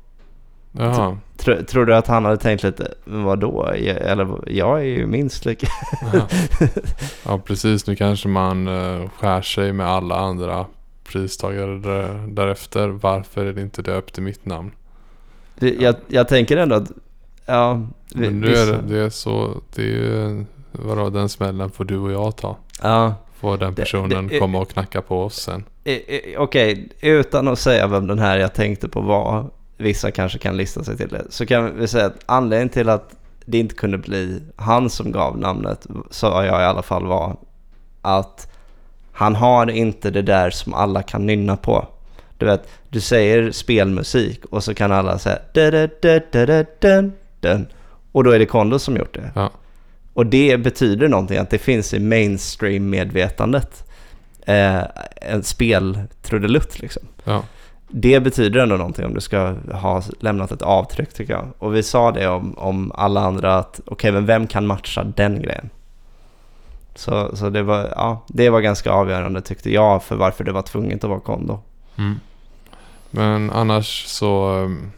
[0.72, 1.18] Jaha.
[1.36, 3.70] Tror, tror du att han hade tänkt lite, vadå?
[3.76, 5.66] Jag, eller jag är ju minst lika...
[7.26, 7.86] Ja, precis.
[7.86, 10.66] Nu kanske man uh, skär sig med alla andra
[11.05, 12.88] pristagare där, därefter.
[12.88, 14.70] Varför är det inte döpt i mitt namn?
[15.78, 16.90] jag, jag tänker ändå att,
[17.47, 17.80] ja...
[18.14, 19.60] vi- Men nu är det, det är så.
[19.74, 22.56] Det är ju, vadå, den smällen får du och jag ta.
[22.82, 25.64] Ja, Får den Det- personen det- komma och knacka på oss sen.
[25.84, 29.44] eh, eh, okej, utan att säga vem den här jag tänkte på var,
[29.81, 33.15] vissa kanske kan lista sig till det, så kan vi säga att anledningen till att
[33.44, 37.36] det inte kunde bli han som gav namnet, sa jag i alla fall var
[38.02, 38.48] att
[39.12, 41.89] han har inte det där som alla kan nynna på.
[42.39, 46.65] Du vet, du säger spelmusik och så kan alla säga da da da da da
[46.81, 47.66] dun, dun,
[48.12, 49.31] och då är det Kondo som gjort det.
[49.35, 49.51] Ja,
[50.12, 53.85] Och det betyder någonting, att det finns i mainstream-medvetandet.
[54.47, 54.82] Eh,
[55.16, 57.02] en speltrudelutt liksom.
[57.24, 57.43] ja,
[57.90, 61.48] det betyder ändå någonting om du ska ha lämnat ett avtryck tycker jag.
[61.58, 65.42] Och vi sa det om, om alla andra att okej, men vem kan matcha den
[65.42, 65.70] grejen?
[66.94, 70.62] Så, så det, var, ja, det var ganska avgörande tyckte jag för varför det var
[70.62, 71.60] tvunget att vara Kondo.
[71.96, 72.20] Mm.
[73.10, 74.90] Men annars så ehm,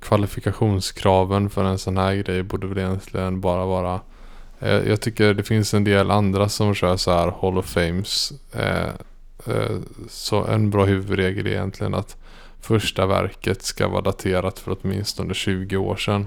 [0.00, 4.00] kvalifikationskraven för en sån här grej borde väl egentligen bara vara
[4.60, 8.32] eh, jag tycker det finns en del andra som kör så här Hall of Fames.
[8.52, 8.90] Eh,
[9.48, 9.76] Eh,
[10.08, 12.16] så en bra huvudregel är egentligen att
[12.60, 16.26] första verket ska vara daterat för åtminstone 20 år sedan.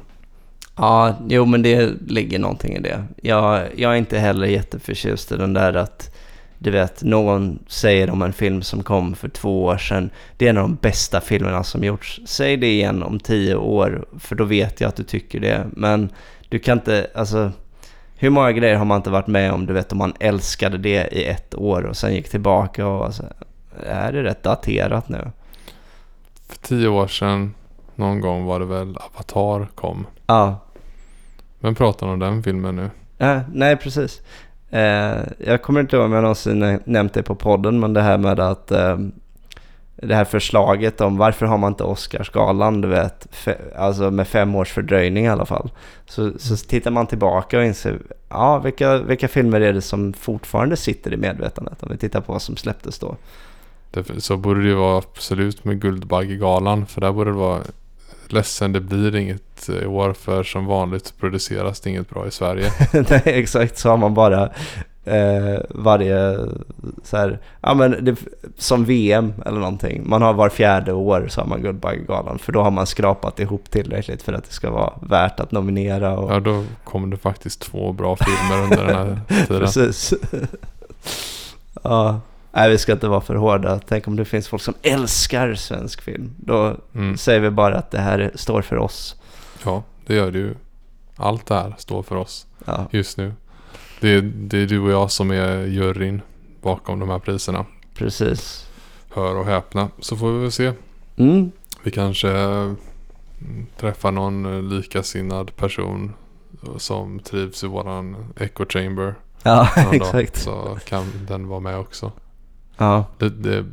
[0.75, 3.03] Ja, jo men det ligger någonting i det.
[3.21, 6.15] Jag, jag är inte heller jätteförtjust i den där att
[6.61, 10.49] du vet, någon säger om en film som kom för två år sedan, det är
[10.49, 12.21] en av de bästa filmerna som gjorts.
[12.25, 15.67] Säg det igen om tio år, för då vet jag att du tycker det.
[15.71, 16.09] Men
[16.49, 17.51] du kan inte, alltså,
[18.21, 21.07] hur många grejer har man inte varit med om, du vet, om man älskade det
[21.11, 23.23] i ett år och sen gick tillbaka och alltså,
[23.85, 25.31] är det rätt daterat nu?
[26.47, 27.53] För tio år sedan,
[27.95, 30.07] någon gång var det väl Avatar kom.
[30.27, 30.59] Ja.
[31.59, 32.89] Vem pratar om den filmen nu?
[33.17, 34.21] Äh, nej, precis.
[34.69, 38.17] Eh, jag kommer inte ihåg om jag någonsin nämnt det på podden, men det här
[38.17, 38.97] med att eh,
[40.01, 44.55] det här förslaget om varför har man inte Oscarsgalan, du vet, fe, alltså med fem
[44.55, 45.71] års fördröjning i alla fall.
[46.05, 47.99] Så, så tittar man tillbaka och inser,
[48.29, 51.83] ja, vilka, vilka filmer är det som fortfarande sitter i medvetandet?
[51.83, 53.17] Om vi tittar på vad som släpptes då.
[54.17, 57.61] Så borde det ju vara absolut med Guldbaggegalan, för där borde det vara
[58.27, 62.71] ledsen, det blir inget i år för som vanligt produceras det inget bra i Sverige.
[62.93, 64.49] Nej, exakt så har man bara
[65.09, 66.37] eh, varje,
[67.03, 68.15] så här, ja men det,
[68.57, 70.09] som VM eller någonting.
[70.09, 73.71] Man har var fjärde år så har man Guldbaggegalan för då har man skrapat ihop
[73.71, 76.17] tillräckligt för att det ska vara värt att nominera.
[76.17, 76.33] Och...
[76.33, 79.59] Ja, då kommer det faktiskt två bra filmer under den här tiden.
[79.61, 80.13] Precis.
[81.83, 82.19] ja.
[82.51, 83.79] Nej, vi ska inte vara för hårda.
[83.87, 86.35] Tänk om det finns folk som älskar svensk film.
[86.37, 87.17] Då mm.
[87.17, 89.15] säger vi bara att det här står för oss.
[89.65, 90.55] Ja, det gör det ju.
[91.15, 92.87] Allt det här står för oss ja.
[92.91, 93.33] just nu.
[93.99, 96.21] Det är, det är du och jag som är juryn
[96.61, 97.65] bakom de här priserna.
[97.93, 98.69] Precis.
[99.09, 99.89] Hör och häpna.
[99.99, 100.73] Så får vi väl se.
[101.17, 101.51] Mm.
[101.83, 102.77] Vi kanske mm,
[103.77, 106.13] träffar någon likasinnad person
[106.77, 109.15] som trivs i våran echo chamber.
[109.43, 110.37] Ja, exakt.
[110.37, 112.11] Så kan den vara med också.
[112.77, 113.05] Ja.
[113.17, 113.65] Det, det,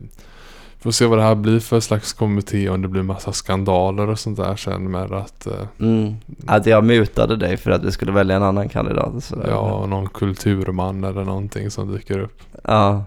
[0.78, 4.19] får se vad det här blir för slags kommitté om det blir massa skandaler och
[4.19, 5.47] sånt där sen med att...
[5.47, 6.15] Eh, mm.
[6.47, 9.24] Att jag mutade dig för att vi skulle välja en annan kandidat.
[9.24, 9.48] Sådär.
[9.51, 12.43] Ja, någon kulturman eller någonting som dyker upp.
[12.65, 13.05] Ja,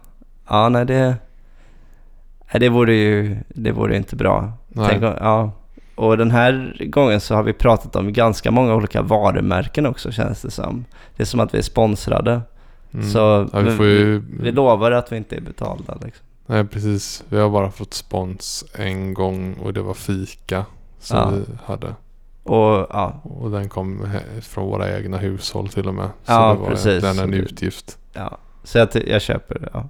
[0.49, 1.15] ja nej det...
[2.53, 4.51] Nej, det vore ju det vore inte bra.
[4.75, 5.51] Tänk, ja.
[5.95, 10.41] Och den här gången så har vi pratat om ganska många olika varumärken också känns
[10.41, 10.85] det som.
[11.15, 12.41] Det är som att vi är sponsrade.
[12.93, 13.09] Mm.
[13.09, 14.19] Så ja, vi, ju...
[14.19, 16.25] vi, vi, lovar att vi inte är betalda liksom.
[16.49, 17.23] Nej precis.
[17.29, 20.65] Vi har bara fått spons en gång och det var fika
[20.99, 21.29] som ja.
[21.29, 21.95] vi hade.
[22.43, 23.21] Och, ja.
[23.23, 24.07] och den kom
[24.41, 26.05] från våra egna hushåll till och med.
[26.05, 27.01] Så ja, det var precis.
[27.01, 27.97] den en utgift.
[28.13, 29.69] Ja, så jag, jag köper det.
[29.73, 29.89] Ja.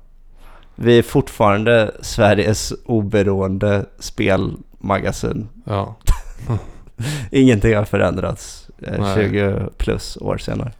[0.75, 5.49] Vi är fortfarande Sveriges oberoende spelmagasin.
[5.63, 5.95] Ja.
[7.31, 10.71] Ingenting har förändrats eh, 20 plus år senare.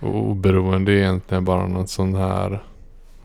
[0.00, 2.62] Oberoende är egentligen bara någon sån här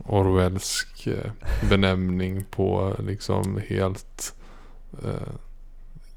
[0.06, 1.30] Orwellsk eh,
[1.70, 4.34] benämning på liksom helt
[5.04, 5.32] eh,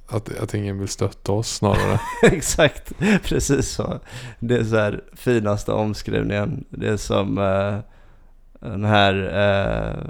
[0.07, 1.99] att, att ingen vill stötta oss snarare.
[2.23, 2.93] Exakt,
[3.23, 3.99] precis så.
[4.39, 6.65] Det är så här finaste omskrivningen.
[6.69, 7.79] Det är som eh,
[8.59, 10.03] den här, eh,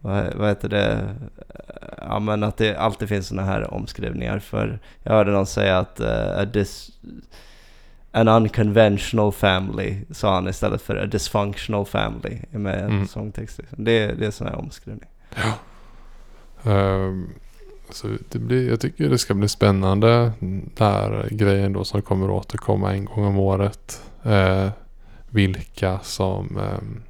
[0.00, 1.14] vad, vad heter det,
[1.98, 6.00] ja men att det alltid finns sådana här omskrivningar för jag hörde någon säga att
[6.00, 6.90] eh, uh, dis,
[8.12, 13.06] an unconventional family sa han istället för a dysfunctional family med mm.
[13.06, 13.58] sångtext.
[13.58, 13.84] Liksom.
[13.84, 15.08] Det, det är sån här omskrivning.
[15.34, 15.52] Ja.
[16.72, 17.30] Um,
[17.90, 20.32] så det blir, jag tycker det ska bli spännande.
[20.40, 24.02] Den här grejen då som kommer återkomma en gång om året.
[24.26, 24.68] Uh,
[25.30, 27.02] vilka som um,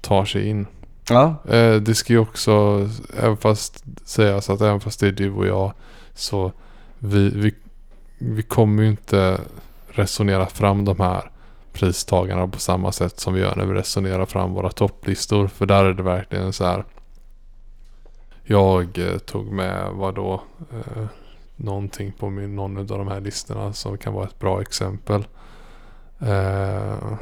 [0.00, 0.66] tar sig in.
[1.08, 1.34] Ja.
[1.44, 2.88] Uh, det ska ju också,
[3.18, 5.72] även fast sägas att även fast det är du och jag
[6.14, 6.52] så
[6.98, 7.54] vi, vi,
[8.22, 9.40] vi kommer ju inte
[9.88, 11.30] resonera fram de här
[11.72, 15.46] pristagarna på samma sätt som vi gör när vi resonerar fram våra topplistor.
[15.46, 16.84] För där är det verkligen så här.
[18.42, 20.42] Jag eh, tog med vad då
[20.72, 21.04] eh,
[21.56, 25.26] någonting på min, någon av de här listorna som kan vara ett bra exempel.
[26.18, 27.18] Eh,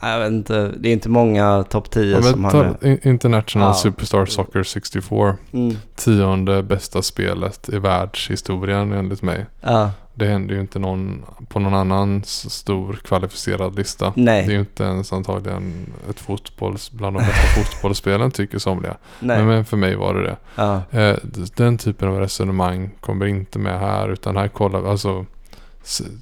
[0.00, 3.06] jag vet inte, det är inte många topp 10 ja, som har det.
[3.06, 3.74] International ah.
[3.74, 5.36] Superstar Soccer 64.
[5.52, 5.76] Mm.
[5.94, 9.46] Tionde bästa spelet i världshistorien enligt mig.
[9.62, 9.88] Ah.
[10.14, 14.12] Det händer ju inte någon på någon annan stor kvalificerad lista.
[14.16, 14.46] Nej.
[14.46, 18.96] Det är ju inte ens antagligen ett fotbolls, bland de bästa fotbollsspelen tycker somliga.
[19.20, 19.44] Nej.
[19.44, 20.36] Men för mig var det det.
[20.54, 20.82] Ja.
[20.90, 21.16] Eh,
[21.56, 25.26] den typen av resonemang kommer inte med här utan här kollar vi alltså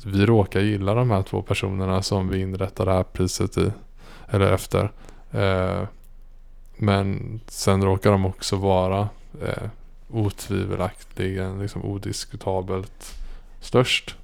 [0.04, 3.72] vi råkar gilla de här två personerna som vi inrättar det här priset i.
[4.28, 4.90] Eller efter.
[5.30, 5.82] Eh,
[6.76, 9.08] men sen råkar de också vara
[9.42, 9.68] eh,
[10.10, 13.21] otvivelaktigen, liksom odiskutabelt
[13.62, 14.16] störst.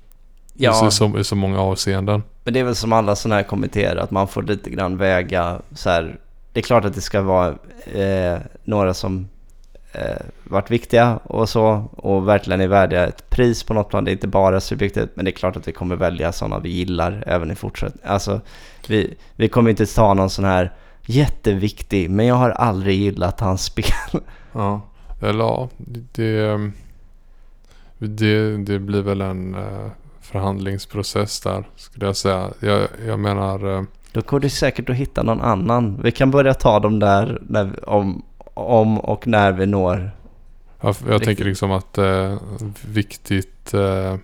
[0.55, 2.23] Ja, I, så, I så många avseenden.
[2.44, 5.60] men det är väl som alla sådana här kommittéer att man får lite grann väga
[5.73, 6.19] så här.
[6.52, 7.48] Det är klart att det ska vara
[7.94, 9.28] eh, några som
[9.93, 14.05] eh, varit viktiga och så och verkligen är värdiga ett pris på något plan.
[14.05, 16.69] Det är inte bara subjektivt men det är klart att vi kommer välja sådana vi
[16.69, 18.10] gillar även i fortsättningen.
[18.10, 18.40] Alltså
[18.86, 20.73] vi, vi kommer inte ta någon sån här
[21.06, 24.23] jätteviktig men jag har aldrig gillat hans spel.
[24.52, 24.81] Ja.
[25.23, 26.70] Eller ja, det, det,
[27.98, 32.50] det blir väl en eh, förhandlingsprocess där skulle jag säga.
[32.60, 36.00] Jag, jag menar eh, Då går det säkert att hitta någon annan.
[36.02, 38.22] Vi kan börja ta dem där när, om,
[38.54, 40.10] om och när vi når.
[40.80, 41.22] Jag Riktigt.
[41.22, 42.38] tänker liksom att eh,
[42.86, 44.16] viktigt eh,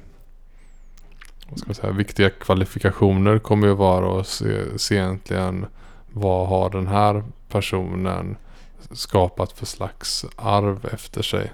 [1.48, 5.66] vad ska man säga, viktiga kvalifikationer kommer ju vara att se, se egentligen
[6.12, 8.36] vad har den här personen
[8.92, 11.52] skapat för slags arv efter sig.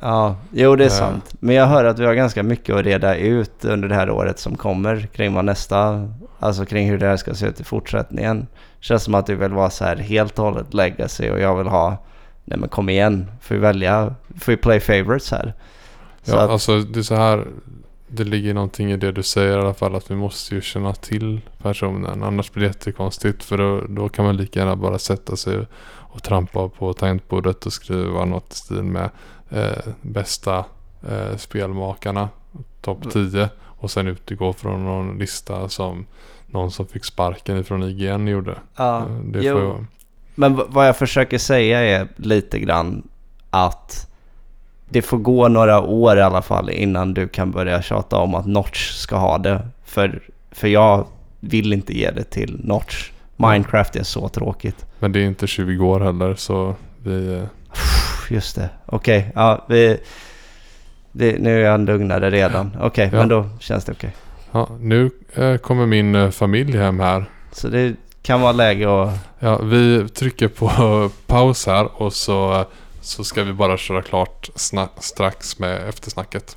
[0.00, 0.92] Ja, jo det är Eh.
[0.92, 1.34] sant.
[1.40, 4.38] Men jag hör att vi har ganska mycket att reda ut under det här året
[4.38, 6.08] som kommer kring vad nästa,
[6.38, 8.46] alltså kring hur det här ska se ut i fortsättningen.
[8.80, 11.66] Känns som att du vill vara så här helt och hållet legacy och jag vill
[11.66, 11.96] ha,
[12.44, 15.54] nej men kom igen, får vi välja, får vi play favorites här.
[16.22, 17.46] Så Ja, att, alltså det är så här.
[18.08, 20.92] Det ligger någonting i det du säger i alla fall att vi måste ju känna
[20.94, 22.22] till personen.
[22.22, 26.22] Annars blir det jättekonstigt för då, då kan man lika gärna bara sätta sig och
[26.22, 29.10] trampa på tangentbordet och skriva något i stil med
[29.50, 30.64] eh, bästa
[31.08, 32.28] eh, spelmakarna,
[32.80, 33.30] topp Mm.
[33.30, 36.06] 10 och sen utgå från någon lista som
[36.46, 38.54] någon som fick sparken ifrån IGN gjorde.
[38.76, 39.52] ja, Eh, det jo.
[39.54, 39.84] får jag,
[40.34, 43.08] Men vad jag försöker säga är lite grann
[43.50, 44.10] att
[44.88, 48.46] det får gå några år i alla fall innan du kan börja tjata om att
[48.46, 49.68] Notch ska ha det.
[49.84, 51.06] För, för jag
[51.40, 53.10] vill inte ge det till Notch.
[53.36, 54.86] Minecraft är så tråkigt.
[54.98, 57.42] men det är inte 20 år heller så vi...
[58.30, 58.68] eh, Just det.
[58.86, 60.00] Okej, ja vi...
[61.12, 62.76] Det, nu är jag lugnare redan.
[62.80, 63.18] Okej, Ja.
[63.18, 64.16] men då känns det okej.
[64.52, 67.24] Ja, nu eh, kommer min eh, familj hem här.
[67.52, 69.18] Så det kan vara läge att...
[69.38, 70.70] Ja, vi trycker på
[71.26, 72.64] paus här och så,
[73.00, 74.48] så ska vi bara köra klart
[75.00, 76.56] strax med eftersnacket.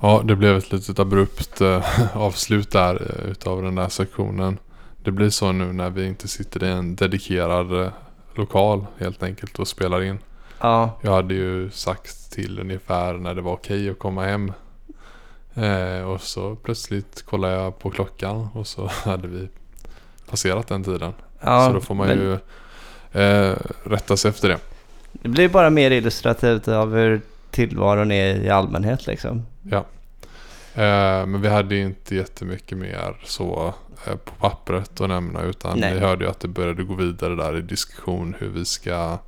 [0.00, 4.58] Ja, det blev ett litet abrupt eh, avslut där eh, utav den där sektionen.
[5.02, 7.90] Det blir så nu när vi inte sitter i en dedikerad eh,
[8.34, 10.18] lokal helt enkelt och spelar in.
[10.60, 14.52] Ja, Jag hade ju sagt till ungefär när det var okej att komma hem.
[15.54, 19.48] Eh, och så plötsligt kollade jag på klockan och så hade vi
[20.30, 21.12] passerat den tiden.
[21.40, 22.32] ja så då får man men ju
[23.22, 24.58] eh, rätta sig efter det.
[25.12, 27.20] Det blir bara mer illustrativt av hur
[27.50, 29.46] tillvaron är i allmänhet liksom.
[29.62, 29.84] Ja.
[30.74, 33.74] Eh, men vi hade ju inte jättemycket mer så
[34.06, 35.94] eh, på pappret att nämna utan Nej.
[35.94, 39.18] vi hörde ju att det började gå vidare där i diskussion hur vi ska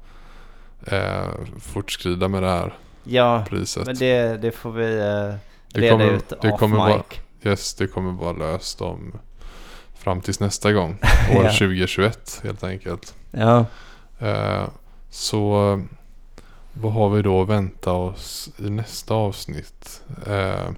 [0.87, 1.29] eh,
[1.61, 2.75] fortskrida med det här
[3.05, 3.87] Ja, priset.
[3.87, 5.35] men det, det får vi eh,
[5.81, 6.95] reda kommer- ut det off kommer mic.
[6.97, 7.03] vara-
[7.43, 9.13] Yes, det kommer vara löst om
[9.99, 10.91] fram tills nästa gång.
[11.37, 11.51] År Ja.
[11.53, 13.15] 2021 helt enkelt.
[13.31, 13.65] Ja,
[15.11, 15.83] så
[16.81, 20.03] vad har vi då att vänta oss i nästa avsnitt?
[20.27, 20.71] Eh,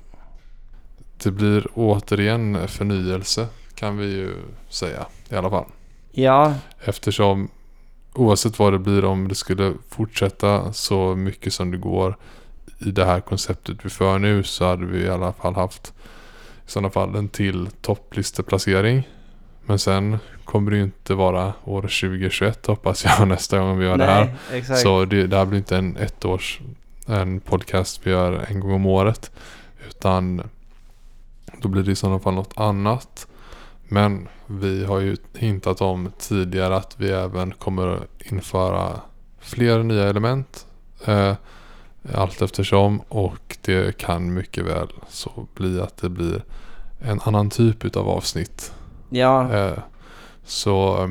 [1.22, 4.34] det blir återigen förnyelse kan vi ju
[4.68, 5.64] säga i alla fall.
[6.10, 7.48] ja, Eftersom
[8.14, 12.16] oavsett vad det blir om det skulle fortsätta så mycket som det går
[12.78, 15.92] i det här konceptet vi för nu så hade vi i alla fall haft
[16.66, 19.08] i sådana fall en till topplisteplacering.
[19.66, 23.96] Men sen kommer det ju inte vara år 2021 hoppas jag nästa gång vi gör
[23.96, 24.24] det här.
[24.24, 24.80] nej, exakt.
[24.80, 26.60] Så det, det här blir inte en ettårs
[27.06, 29.30] en podcast vi gör en gång om året.
[29.88, 30.42] Utan
[31.58, 33.26] då blir det i sådana fall något annat.
[33.88, 39.00] Men vi har ju hintat om tidigare att vi även kommer att införa
[39.40, 40.66] fler nya element.
[41.04, 41.34] Eh,
[42.14, 46.42] allt eftersom och det kan mycket väl så bli att det blir
[47.00, 48.72] en annan typ utav avsnitt.
[49.12, 49.78] Ja, Eh,
[50.44, 51.08] så eh,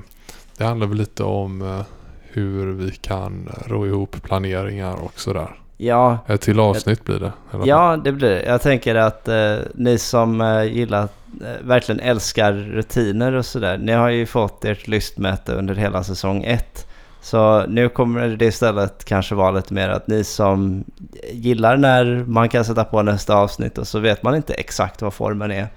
[0.57, 1.81] det handlar väl lite om eh,
[2.21, 5.55] hur vi kan ro ihop planeringar och sådär.
[5.77, 7.31] ja, Ett till avsnitt blir det.
[7.65, 8.43] ja, det blir det.
[8.43, 11.03] Jag tänker att eh, ni som eh, gillar,
[11.41, 13.77] eh, verkligen älskar rutiner och sådär.
[13.77, 16.87] Ni har ju fått ert lystmäte under hela säsong ett.
[17.23, 20.83] Så nu kommer det istället kanske vara lite mer att ni som
[21.31, 25.13] gillar när man kan sätta på nästa avsnitt och så vet man inte exakt vad
[25.13, 25.67] formen är.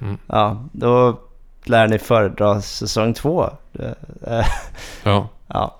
[0.00, 0.18] Mm.
[0.26, 1.18] Ja, då
[1.68, 3.50] lär ni föredra säsong två.
[4.26, 4.46] Eh,
[5.02, 5.28] Ja.
[5.50, 5.74] Ja,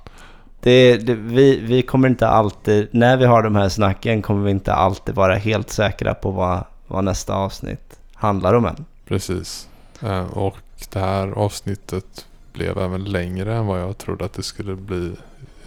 [0.60, 4.50] Det, det, vi, vi kommer inte alltid, när vi har de här snacken kommer vi
[4.50, 8.84] inte alltid vara helt säkra på vad, vad nästa avsnitt handlar om än.
[9.08, 9.68] Precis.
[10.02, 10.56] Eh, och
[10.92, 15.12] det här avsnittet blev även längre än vad jag trodde att det skulle bli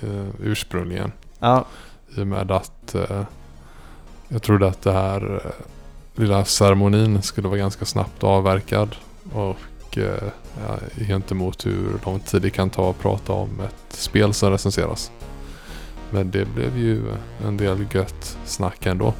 [0.01, 1.11] eh, ursprungligen.
[1.39, 1.65] Ja,
[2.17, 3.21] I och med att eh,
[4.27, 5.51] jag trodde att det här eh,
[6.21, 8.95] lilla ceremonin skulle vara ganska snabbt avverkad.
[9.33, 9.57] Och
[9.97, 10.23] eh,
[10.67, 10.77] ja,
[11.07, 15.11] gentemot hur lång tid det kan ta att prata om ett spel som recenseras.
[16.09, 17.01] Men det blev ju
[17.45, 19.13] en del gött snack ändå.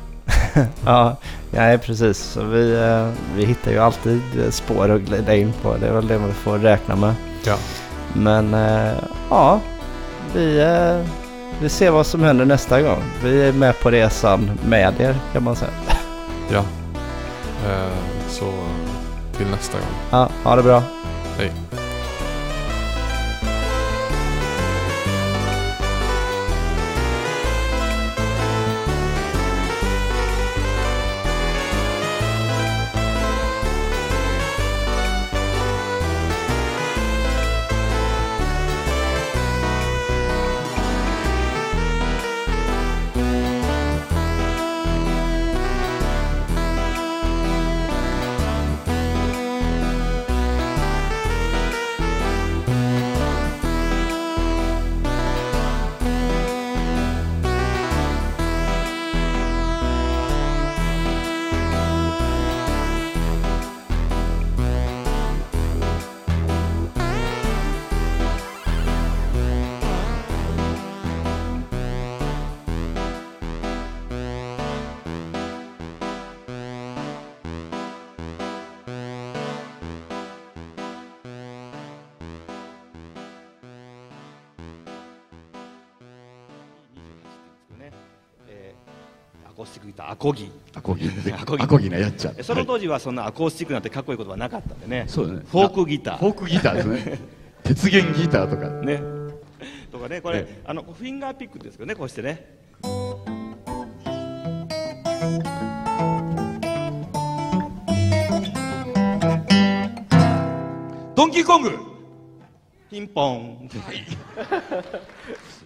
[0.85, 1.18] ja,
[1.52, 2.18] nej precis.
[2.18, 5.77] Så vi, eh, vi hittar ju alltid spår att glida in på.
[5.77, 7.14] Det är väl det man får räkna med.
[7.45, 7.57] Ja.
[8.14, 8.93] Men eh,
[9.30, 9.60] ja,
[10.34, 11.07] vi, eh,
[11.61, 13.03] vi ser vad som händer nästa gång.
[13.23, 15.72] Vi är med på resan med er kan man säga.
[16.52, 16.64] Ja.
[17.69, 17.93] Eh,
[18.30, 18.45] så
[19.41, 19.88] till nästa gång.
[20.11, 20.84] Ja, ha det bra.
[21.38, 21.51] Hej.
[90.22, 90.52] コギ。
[90.76, 91.10] アコギ。
[91.34, 91.64] アコギ。
[91.64, 92.43] アコギなやっちゃう。
[92.43, 95.06] そのはい当時はそんなアコースティックなんてかっこいい言葉なかったんでね。
[95.07, 95.41] そうだね。
[95.49, 96.18] フォークギター。
[96.19, 97.19] フォークギターですね。
[97.64, 98.69] 鉄弦ギターとか。
[98.85, 99.02] ね。
[99.91, 100.61] とかねこれ、ええ。
[100.64, 102.60] あのフィンガーピックですけどねこうしてね。
[111.15, 111.80] ドンキーコング。
[112.91, 113.69] ピンポン